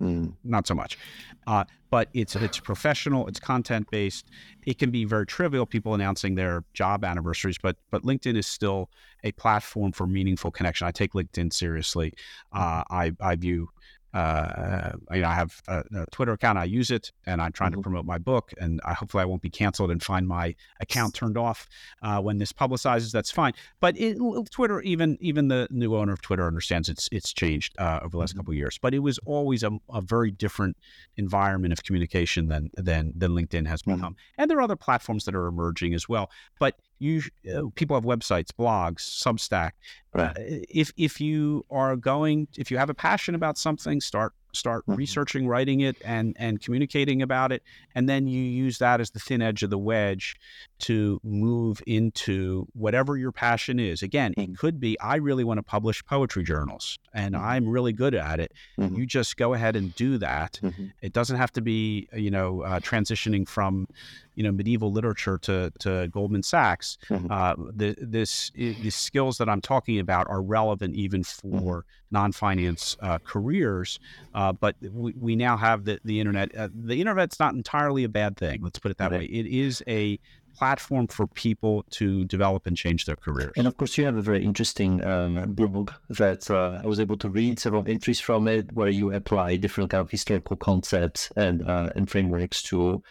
Mm. 0.01 0.34
not 0.44 0.66
so 0.66 0.74
much. 0.74 0.99
Uh, 1.47 1.64
but 1.88 2.11
it's 2.12 2.36
it's 2.36 2.61
professional, 2.61 3.26
it's 3.28 3.40
content 3.40 3.90
based. 3.90 4.26
It 4.66 4.78
can 4.78 4.90
be 4.90 5.07
very 5.07 5.24
trivial, 5.24 5.64
people 5.64 5.94
announcing 5.94 6.34
their 6.34 6.64
job 6.74 7.03
anniversaries, 7.03 7.57
but 7.62 7.76
but 7.90 8.03
LinkedIn 8.03 8.36
is 8.36 8.47
still 8.47 8.90
a 9.24 9.32
platform 9.32 9.92
for 9.92 10.07
meaningful 10.07 10.51
connection. 10.51 10.86
I 10.86 10.90
take 10.90 11.12
LinkedIn 11.14 11.51
seriously. 11.51 12.12
Uh, 12.53 12.84
I 12.90 13.12
I 13.20 13.36
view. 13.36 13.70
Uh, 14.15 14.93
you 15.13 15.21
know, 15.21 15.29
I 15.29 15.35
have 15.35 15.61
a, 15.69 15.85
a 15.95 16.07
Twitter 16.11 16.33
account. 16.33 16.59
I 16.59 16.65
use 16.65 16.91
it, 16.91 17.13
and 17.27 17.43
I'm 17.43 17.53
trying 17.53 17.73
to 17.73 17.79
Mhm. 17.79 17.83
promote 17.83 18.07
my 18.07 18.19
book. 18.19 18.53
And 18.59 18.81
I, 18.85 18.95
hopefully, 18.95 19.23
I 19.23 19.27
won't 19.27 19.43
be 19.43 19.51
canceled 19.51 19.91
and 19.91 20.03
find 20.03 20.27
my 20.27 20.55
account 20.81 21.15
turned 21.15 21.37
off 21.37 21.69
uh, 22.03 22.21
when 22.21 22.39
this 22.39 22.53
publicizes. 22.53 23.13
That's 23.13 23.31
fine. 23.31 23.53
But 23.81 23.99
it, 23.99 24.17
Twitter, 24.51 24.81
even 24.81 25.19
even 25.21 25.49
the 25.49 25.69
new 25.71 25.95
owner 25.97 26.13
of 26.13 26.23
Twitter 26.23 26.47
understands 26.47 26.89
it's 26.89 27.09
it's 27.13 27.33
changed 27.33 27.75
uh, 27.79 27.99
over 28.03 28.11
the 28.11 28.19
last 28.19 28.35
couple 28.37 28.53
of 28.53 28.57
years. 28.57 28.79
But 28.81 28.95
it 28.95 29.01
was 29.01 29.19
always 29.27 29.63
a, 29.63 29.71
a 29.93 30.01
very 30.01 30.31
different 30.31 30.77
environment 31.17 31.73
of 31.73 31.83
communication 31.85 32.49
than 32.49 32.71
than 32.75 33.13
than 33.15 33.33
LinkedIn 33.33 33.67
has 33.67 33.83
Mhm. 33.83 33.97
become. 33.97 34.17
And 34.39 34.51
there 34.51 34.59
are 34.59 34.63
other 34.63 34.77
platforms 34.77 35.25
that 35.27 35.35
are 35.35 35.47
emerging 35.47 35.93
as 35.95 36.09
well. 36.09 36.31
But 36.59 36.77
you 36.99 37.22
uh, 37.53 37.62
people 37.74 37.97
have 37.97 38.05
websites, 38.05 38.49
blogs, 38.59 39.01
Substack. 39.01 39.72
Right. 40.14 40.30
Uh, 40.30 40.32
if 40.68 40.92
if 40.97 41.20
you 41.20 41.64
are 41.70 41.97
going, 41.97 42.49
if 42.57 42.70
you 42.70 42.78
have 42.78 42.90
a 42.90 42.94
passion 42.94 43.34
about 43.34 43.59
something, 43.59 44.01
start 44.01 44.32
start 44.57 44.85
Mhm. 44.87 44.97
researching, 44.97 45.47
writing 45.47 45.81
it, 45.81 45.97
and 46.05 46.35
and 46.39 46.61
communicating 46.61 47.23
about 47.23 47.53
it, 47.53 47.63
and 47.95 48.09
then 48.09 48.27
you 48.27 48.41
use 48.43 48.79
that 48.79 49.01
as 49.01 49.11
the 49.11 49.21
thin 49.21 49.43
edge 49.43 49.63
of 49.63 49.71
the 49.71 49.79
wedge 49.79 50.37
to 50.81 51.21
move 51.23 51.83
into 51.87 52.67
whatever 52.75 53.17
your 53.17 53.33
passion 53.33 53.79
is. 53.79 54.03
Again, 54.03 54.35
Mhm. 54.37 54.43
it 54.55 54.59
could 54.59 54.81
be 54.81 54.99
I 55.01 55.17
really 55.17 55.45
want 55.45 55.59
to 55.59 55.63
publish 55.63 56.05
poetry 56.05 56.45
journals, 56.45 56.99
and 57.15 57.35
Mhm. 57.35 57.41
I'm 57.41 57.69
really 57.69 57.93
good 57.93 58.15
at 58.15 58.41
it. 58.41 58.53
Mhm. 58.79 58.97
You 58.97 59.07
just 59.07 59.37
go 59.37 59.55
ahead 59.55 59.77
and 59.77 59.95
do 59.95 60.19
that. 60.19 60.59
Mhm. 60.63 60.93
It 61.03 61.13
doesn't 61.13 61.37
have 61.37 61.53
to 61.53 61.61
be, 61.61 62.09
you 62.15 62.31
know, 62.31 62.63
uh, 62.63 62.81
transitioning 62.81 63.49
from, 63.49 63.87
you 64.35 64.43
know, 64.43 64.53
medieval 64.53 64.93
literature 64.93 65.39
to, 65.39 65.73
to 65.81 66.09
Goldman 66.09 66.43
Sachs. 66.43 66.99
Mhm. 67.09 67.31
Uh, 67.31 67.55
the, 67.75 67.97
this, 68.01 68.51
the 68.55 68.91
skills 68.91 69.39
that 69.39 69.49
I'm 69.49 69.61
talking 69.63 69.99
about 69.99 70.27
are 70.29 70.43
relevant 70.43 70.95
even 70.95 71.25
for 71.25 71.87
non-finance 72.11 72.97
uh, 73.01 73.19
careers. 73.25 73.99
Uh, 74.35 74.45
but 74.53 74.76
we, 74.80 75.12
we 75.18 75.36
now 75.36 75.57
have 75.57 75.84
the, 75.84 76.01
the 76.05 76.20
internet. 76.20 76.55
Uh, 76.57 76.68
the 76.74 77.01
internet's 77.01 77.38
not 77.38 77.55
entirely 77.55 78.05
a 78.05 78.09
bad 78.09 78.36
thing. 78.36 78.61
Let's 78.62 78.78
put 78.78 78.90
it 78.90 78.99
that 78.99 79.11
Right. 79.11 79.20
way. 79.20 79.26
It 79.26 79.47
is 79.47 79.82
a 79.86 80.18
platform 80.57 81.07
for 81.07 81.26
people 81.26 81.84
to 81.90 82.24
develop 82.24 82.66
and 82.66 82.76
change 82.76 83.05
their 83.05 83.16
careers. 83.16 83.53
And 83.57 83.66
of 83.66 83.76
course, 83.76 83.99
you 83.99 84.07
have 84.07 84.16
a 84.16 84.22
very 84.22 84.42
interesting 84.42 85.05
um, 85.05 85.53
blog 85.53 85.92
that 86.09 86.51
uh, 86.51 86.80
I 86.82 86.86
was 86.86 86.99
able 86.99 87.18
to 87.18 87.28
read 87.28 87.59
several 87.59 87.84
entries 87.86 88.20
from 88.20 88.49
it, 88.49 88.72
where 88.72 88.88
you 88.88 89.12
apply 89.12 89.57
different 89.57 89.90
kind 89.90 90.01
of 90.01 90.11
historical 90.11 90.57
concepts 90.57 91.30
and 91.36 91.62
uh, 91.68 91.90
and 91.94 92.11
frameworks 92.11 92.62
to 92.64 93.03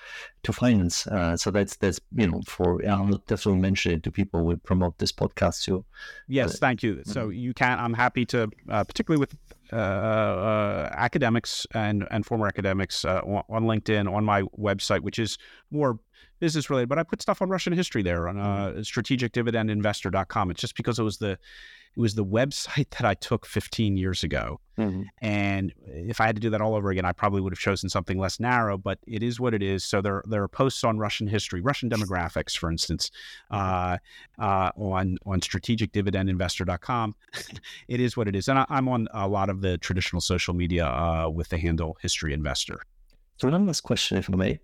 to 0.42 0.54
finance. 0.54 1.06
Uh, 1.06 1.38
so 1.38 1.52
that's 1.52 1.76
that's 1.76 2.00
you 2.16 2.28
know 2.28 2.42
for 2.48 2.84
I'll 2.88 3.18
definitely 3.28 3.62
mention 3.62 3.92
it 3.94 4.04
to 4.04 4.12
people 4.12 4.44
who 4.44 4.58
promote 4.58 4.98
this 4.98 5.12
podcast 5.12 5.64
too. 5.64 5.86
Yes, 6.28 6.58
thank 6.58 6.82
you. 6.82 7.04
So 7.06 7.30
you 7.30 7.54
can. 7.54 7.78
I'm 7.80 7.94
happy 7.94 8.26
to, 8.26 8.50
uh, 8.70 8.84
particularly 8.84 9.20
with 9.20 9.36
uh, 9.36 9.36
uh, 9.36 9.55
academics 9.78 11.66
and 11.74 12.08
and 12.12 12.26
former 12.26 12.48
academics 12.48 13.06
uh, 13.06 13.22
on, 13.26 13.44
on 13.50 13.64
LinkedIn, 13.64 14.12
on 14.12 14.24
my 14.24 14.44
website, 14.58 15.02
which 15.02 15.20
is 15.20 15.38
more 15.72 16.00
business 16.40 16.70
related. 16.70 16.90
But 16.90 17.00
I 17.00 17.04
put 17.04 17.22
stuff 17.22 17.42
on 17.42 17.50
Russian 17.50 17.74
history 17.74 18.04
there 18.04 18.28
on 18.28 18.38
uh, 18.38 18.74
strategicdividendinvestor.com. 18.78 20.52
It's 20.52 20.62
just 20.62 20.76
because 20.76 21.00
it 21.00 21.04
was 21.04 21.18
the 21.18 21.38
it 21.96 22.00
was 22.00 22.16
the 22.16 22.26
website 22.26 22.90
that 22.92 23.06
I 23.06 23.14
took 23.14 23.46
15 23.46 23.98
years 23.98 24.24
ago. 24.24 24.60
And 25.22 25.74
if 25.86 26.20
I 26.20 26.26
had 26.26 26.36
to 26.36 26.42
do 26.42 26.50
that 26.50 26.60
all 26.60 26.76
over 26.76 26.90
again, 26.90 27.06
I 27.06 27.14
probably 27.14 27.40
would 27.40 27.54
have 27.54 27.60
chosen 27.60 27.90
something 27.90 28.18
less 28.18 28.40
narrow, 28.40 28.78
but 28.78 29.00
it 29.08 29.24
is 29.24 29.40
what 29.40 29.54
it 29.54 29.64
is. 29.64 29.86
So 29.86 30.02
there, 30.02 30.22
there 30.28 30.44
are 30.44 30.50
posts 30.50 30.84
on 30.84 30.98
Russian 30.98 31.28
history, 31.28 31.62
Russian 31.62 31.90
demographics, 31.90 32.58
for 32.58 32.70
instance, 32.70 33.12
uh, 33.52 33.98
uh, 34.38 34.72
on, 34.76 35.18
on 35.26 35.40
strategicdividendinvestor.com. 35.40 37.16
it 37.88 38.00
is 38.02 38.18
what 38.18 38.28
it 38.28 38.36
is. 38.36 38.50
And 38.50 38.60
I, 38.60 38.66
I'm 38.70 38.90
on 38.90 39.08
a 39.14 39.28
lot 39.28 39.50
of 39.50 39.62
the 39.62 39.78
traditional 39.78 40.22
social 40.22 40.54
media 40.54 40.88
uh, 40.88 41.30
with 41.30 41.50
the 41.50 41.58
handle 41.58 41.98
History 42.02 42.34
Investor. 42.34 42.82
So 43.38 43.50
one 43.50 43.66
last 43.66 43.82
question, 43.82 44.18
if 44.18 44.30
I 44.30 44.36
may. 44.36 44.60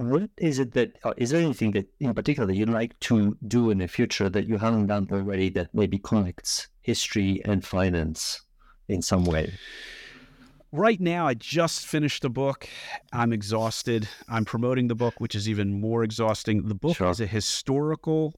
What 0.00 0.30
is 0.38 0.58
it 0.58 0.72
that 0.72 0.96
uh, 1.04 1.12
is 1.18 1.28
there 1.28 1.42
anything 1.42 1.72
that 1.72 1.86
in 2.00 2.14
particular 2.14 2.46
that 2.46 2.56
you'd 2.56 2.70
like 2.70 2.98
to 3.00 3.36
do 3.46 3.68
in 3.68 3.76
the 3.78 3.86
future 3.86 4.30
that 4.30 4.46
you 4.46 4.56
haven't 4.56 4.86
done 4.86 5.06
already 5.12 5.50
that 5.50 5.74
maybe 5.74 5.98
connects 5.98 6.68
history 6.80 7.42
and 7.44 7.62
finance 7.62 8.40
in 8.88 9.02
some 9.02 9.24
way? 9.26 9.52
Right 10.72 11.00
now, 11.00 11.26
I 11.26 11.34
just 11.34 11.86
finished 11.86 12.24
a 12.24 12.30
book. 12.30 12.66
I'm 13.12 13.30
exhausted. 13.30 14.08
I'm 14.26 14.46
promoting 14.46 14.88
the 14.88 14.94
book, 14.94 15.14
which 15.18 15.34
is 15.34 15.50
even 15.50 15.78
more 15.82 16.02
exhausting. 16.02 16.66
The 16.68 16.74
book 16.74 16.96
Sure. 16.96 17.10
is 17.10 17.20
a 17.20 17.26
historical 17.26 18.34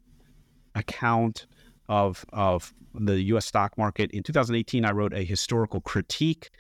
account 0.75 1.47
of 1.89 2.25
of 2.33 2.75
the 2.93 3.21
U.S. 3.35 3.47
stock 3.47 3.79
market. 3.79 4.11
In 4.11 4.25
2018, 4.25 4.85
I 4.85 4.91
wrote 4.91 5.15
a 5.15 5.23
historical 5.23 5.81
critique 5.81 6.51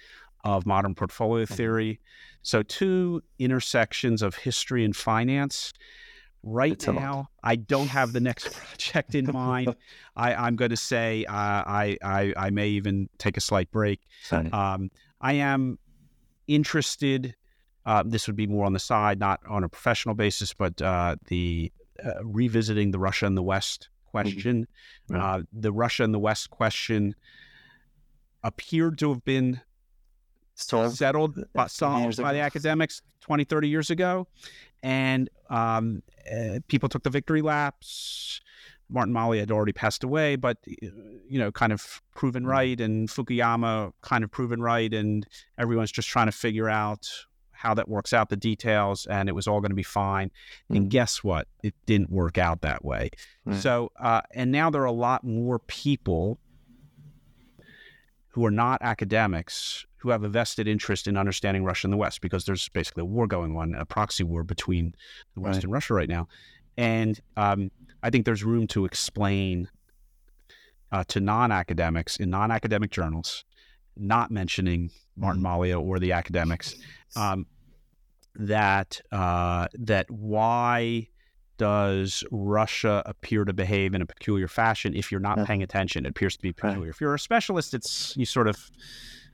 of 0.45 0.66
modern 0.66 0.95
portfolio 0.95 1.45
Mm-hmm. 1.45 1.55
theory. 1.55 2.01
So, 2.43 2.62
two 2.62 3.22
intersections 3.38 4.22
of 4.22 4.34
history 4.36 4.84
and 4.84 4.95
finance. 4.97 5.72
Right 6.45 6.84
now, 6.93 7.28
I 7.45 7.55
don't 7.55 7.86
have 7.86 8.12
the 8.12 8.18
next 8.20 8.53
project 8.53 9.14
in 9.14 9.30
mind. 9.32 9.76
I, 10.16 10.34
I'm 10.34 10.57
going 10.57 10.70
to 10.72 10.76
say 10.76 11.24
uh, 11.26 11.32
I, 11.32 11.97
I 12.03 12.34
I 12.36 12.51
may 12.51 12.68
even 12.70 13.09
take 13.18 13.36
a 13.36 13.40
slight 13.40 13.70
break. 13.70 14.01
Um, 14.53 14.90
I 15.20 15.34
am 15.34 15.78
interested. 16.49 17.36
Uh, 17.86 18.03
this 18.05 18.26
would 18.26 18.34
be 18.34 18.49
more 18.49 18.66
on 18.66 18.72
the 18.72 18.80
side, 18.80 19.20
not 19.20 19.38
on 19.49 19.62
a 19.62 19.68
professional 19.68 20.16
basis, 20.16 20.53
but 20.53 20.82
uh, 20.82 21.14
the 21.26 21.70
uh, 22.05 22.24
revisiting 22.24 22.90
the 22.90 22.99
Russia 22.99 23.26
and 23.26 23.36
the 23.36 23.43
West 23.43 23.88
question. 24.07 24.66
Right. 25.09 25.20
Uh, 25.20 25.43
the 25.53 25.72
Russia 25.72 26.03
and 26.03 26.12
the 26.12 26.18
West 26.18 26.51
question 26.51 27.14
appeared 28.43 28.99
to 28.99 29.11
have 29.11 29.24
been 29.24 29.61
so 30.55 30.88
settled 30.88 31.44
by, 31.53 31.66
solved 31.66 32.20
by 32.20 32.32
the 32.32 32.40
academics 32.40 33.03
20, 33.22 33.44
30 33.44 33.68
years 33.68 33.90
ago. 33.90 34.26
And 34.82 35.30
um, 35.48 36.03
uh, 36.30 36.59
people 36.68 36.88
took 36.88 37.03
the 37.03 37.11
victory 37.11 37.42
laps. 37.42 38.40
Martin 38.90 39.12
Malia 39.12 39.40
had 39.40 39.50
already 39.50 39.72
passed 39.72 40.05
away, 40.05 40.36
but, 40.36 40.59
you 40.66 41.38
know, 41.38 41.50
kind 41.50 41.72
of 41.72 42.03
proven 42.14 42.42
Mm-hmm. 42.42 42.50
right. 42.50 42.80
And 42.80 43.09
Fukuyama 43.09 43.92
kind 44.03 44.22
of 44.24 44.30
proven 44.30 44.61
right. 44.61 44.92
And 44.92 45.26
everyone's 45.59 45.92
just 45.92 46.09
trying 46.09 46.26
to 46.26 46.32
figure 46.32 46.68
out 46.68 47.09
how 47.53 47.74
that 47.74 47.88
works 47.88 48.12
out, 48.12 48.28
the 48.28 48.36
details, 48.36 49.07
and 49.07 49.28
it 49.28 49.32
was 49.32 49.46
all 49.46 49.61
going 49.61 49.70
to 49.70 49.76
be 49.76 49.84
fine. 49.84 50.30
Mm. 50.70 50.76
And 50.76 50.90
guess 50.90 51.22
what? 51.22 51.46
It 51.62 51.74
didn't 51.86 52.11
work 52.11 52.36
out 52.36 52.62
that 52.62 52.84
way. 52.84 53.11
Right. 53.44 53.57
So, 53.61 53.92
uh, 54.00 54.22
and 54.32 54.50
now 54.50 54.68
there 54.68 54.82
are 54.82 54.86
a 54.86 54.92
lot 54.92 55.22
more 55.22 55.61
people 55.61 56.38
who 58.30 58.44
are 58.44 58.50
not 58.50 58.82
academics 58.82 59.86
who 60.03 60.11
have 60.11 60.24
a 60.24 60.28
vested 60.28 60.66
interest 60.66 61.07
in 61.07 61.16
understanding 61.16 61.62
Russia 61.62 61.86
and 61.86 61.92
the 61.92 61.96
West 61.96 62.20
because 62.20 62.44
there's 62.44 62.68
basically 62.70 63.03
a 63.03 63.05
war 63.05 63.28
going 63.28 63.57
on, 63.57 63.72
a 63.76 63.86
proxy 63.86 64.24
war 64.24 64.42
between 64.42 64.92
the 65.34 65.40
West 65.40 65.59
right. 65.59 65.64
and 65.64 65.72
Russia 65.72 65.94
right 65.94 66.09
now. 66.09 66.26
And 66.76 67.20
um, 67.36 67.70
I 68.03 68.11
think 68.11 68.24
there's 68.24 68.42
room 68.42 68.66
to 68.68 68.84
explain 68.84 69.68
uh, 70.90 71.05
to 71.05 71.20
non 71.20 71.53
academics 71.53 72.16
in 72.16 72.30
non 72.30 72.50
academic 72.50 72.90
journals, 72.90 73.44
not 73.96 74.32
mentioning 74.32 74.90
Martin 75.16 75.40
mm-hmm. 75.40 75.53
Malia 75.53 75.80
or 75.80 76.00
the 76.00 76.12
academics, 76.12 76.74
um, 77.14 77.46
that 78.34 79.00
uh, 79.12 79.68
that 79.74 80.11
why 80.11 81.07
does 81.59 82.24
Russia 82.32 83.05
appear 83.07 83.44
to 83.44 83.53
behave 83.53 83.94
in 83.94 84.03
a 84.03 84.07
peculiar 84.07 84.48
fashion 84.48 84.94
if 84.96 85.12
you're 85.12 85.20
not 85.20 85.46
paying 85.46 85.62
attention? 85.62 86.07
It 86.07 86.09
appears 86.09 86.36
to 86.36 86.42
be 86.42 86.53
peculiar. 86.53 86.80
Right. 86.80 86.88
If 86.88 87.00
you're 87.00 87.14
a 87.14 87.20
specialist, 87.20 87.72
it's 87.72 88.16
you 88.16 88.26
sort 88.26 88.48
of 88.48 88.59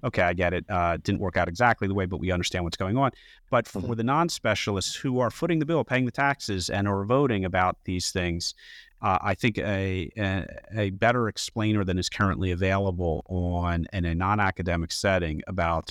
okay, 0.04 0.22
I 0.22 0.32
get 0.32 0.52
it. 0.52 0.64
Uh, 0.68 0.96
didn't 0.96 1.20
work 1.20 1.36
out 1.36 1.48
exactly 1.48 1.88
the 1.88 1.94
way, 1.94 2.06
but 2.06 2.18
we 2.18 2.30
understand 2.30 2.64
what's 2.64 2.76
going 2.76 2.96
on. 2.96 3.10
But 3.50 3.66
for 3.66 3.80
mm-hmm. 3.80 3.94
the 3.94 4.04
non-specialists 4.04 4.94
who 4.94 5.20
are 5.20 5.30
footing 5.30 5.58
the 5.58 5.66
bill, 5.66 5.84
paying 5.84 6.04
the 6.04 6.10
taxes, 6.10 6.70
and 6.70 6.86
are 6.88 7.04
voting 7.04 7.44
about 7.44 7.76
these 7.84 8.10
things, 8.10 8.54
uh, 9.02 9.18
I 9.20 9.34
think 9.34 9.58
a, 9.58 10.10
a, 10.16 10.46
a 10.76 10.90
better 10.90 11.28
explainer 11.28 11.84
than 11.84 11.98
is 11.98 12.08
currently 12.08 12.50
available 12.50 13.24
on 13.28 13.86
in 13.92 14.04
a 14.04 14.14
non-academic 14.14 14.92
setting 14.92 15.42
about. 15.46 15.90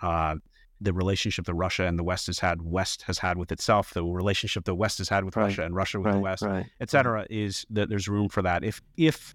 Uh, 0.00 0.36
the 0.78 0.92
relationship 0.92 1.46
that 1.46 1.54
Russia 1.54 1.86
and 1.86 1.98
the 1.98 2.04
West 2.04 2.26
has 2.26 2.38
had, 2.38 2.60
West 2.60 3.00
has 3.06 3.16
had 3.16 3.38
with 3.38 3.50
itself, 3.50 3.94
the 3.94 4.04
relationship 4.04 4.66
the 4.66 4.74
West 4.74 4.98
has 4.98 5.08
had 5.08 5.24
with 5.24 5.34
right. 5.34 5.44
Russia 5.44 5.62
and 5.62 5.74
Russia 5.74 5.98
with 5.98 6.04
right, 6.04 6.12
the 6.12 6.20
West, 6.20 6.42
right. 6.42 6.66
et 6.82 6.90
cetera, 6.90 7.26
is 7.30 7.64
that 7.70 7.88
there's 7.88 8.08
room 8.08 8.28
for 8.28 8.42
that. 8.42 8.62
If 8.62 8.82
if 8.98 9.32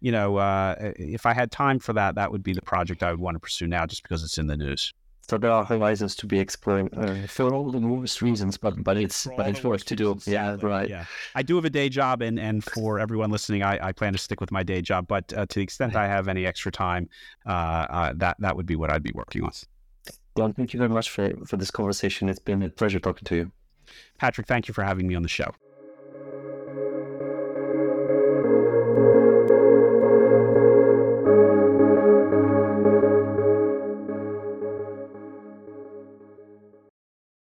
you 0.00 0.12
know, 0.12 0.36
uh, 0.36 0.74
if 0.96 1.26
I 1.26 1.34
had 1.34 1.50
time 1.50 1.78
for 1.78 1.92
that, 1.92 2.14
that 2.14 2.30
would 2.30 2.42
be 2.42 2.52
the 2.52 2.62
project 2.62 3.02
I 3.02 3.10
would 3.10 3.20
want 3.20 3.34
to 3.36 3.40
pursue 3.40 3.66
now, 3.66 3.86
just 3.86 4.02
because 4.02 4.22
it's 4.22 4.38
in 4.38 4.46
the 4.46 4.56
news. 4.56 4.92
So 5.28 5.36
there 5.36 5.50
are 5.50 5.62
horizons 5.62 6.16
to 6.16 6.26
be 6.26 6.38
exploring 6.40 6.88
uh, 6.96 7.26
for 7.26 7.52
all 7.52 7.70
the 7.70 7.78
worst 7.80 8.22
reasons, 8.22 8.56
but 8.56 8.82
but 8.82 8.96
it's 8.96 9.28
but 9.36 9.46
it's 9.46 9.62
worth 9.62 9.84
to 9.84 9.96
do. 9.96 10.18
Yeah, 10.26 10.56
right. 10.62 10.88
Yeah, 10.88 11.04
I 11.34 11.42
do 11.42 11.56
have 11.56 11.66
a 11.66 11.70
day 11.70 11.90
job, 11.90 12.22
and 12.22 12.40
and 12.40 12.64
for 12.64 12.98
everyone 12.98 13.30
listening, 13.30 13.62
I, 13.62 13.88
I 13.88 13.92
plan 13.92 14.12
to 14.14 14.18
stick 14.18 14.40
with 14.40 14.50
my 14.50 14.62
day 14.62 14.80
job. 14.80 15.06
But 15.06 15.30
uh, 15.34 15.44
to 15.44 15.54
the 15.56 15.62
extent 15.62 15.96
I 15.96 16.06
have 16.06 16.28
any 16.28 16.46
extra 16.46 16.72
time, 16.72 17.10
uh, 17.44 17.50
uh, 17.50 18.12
that 18.16 18.36
that 18.38 18.56
would 18.56 18.64
be 18.64 18.76
what 18.76 18.90
I'd 18.90 19.02
be 19.02 19.12
working 19.14 19.44
on. 19.44 19.52
Dan, 20.34 20.54
thank 20.54 20.72
you 20.72 20.78
very 20.78 20.90
much 20.90 21.10
for 21.10 21.30
for 21.44 21.58
this 21.58 21.70
conversation. 21.70 22.30
It's 22.30 22.38
been 22.38 22.62
a 22.62 22.70
pleasure 22.70 22.98
talking 22.98 23.24
to 23.24 23.36
you. 23.36 23.52
Patryk, 24.22 24.46
thank 24.46 24.66
you 24.66 24.72
for 24.72 24.82
having 24.82 25.06
me 25.06 25.14
on 25.14 25.22
the 25.22 25.28
show. 25.28 25.50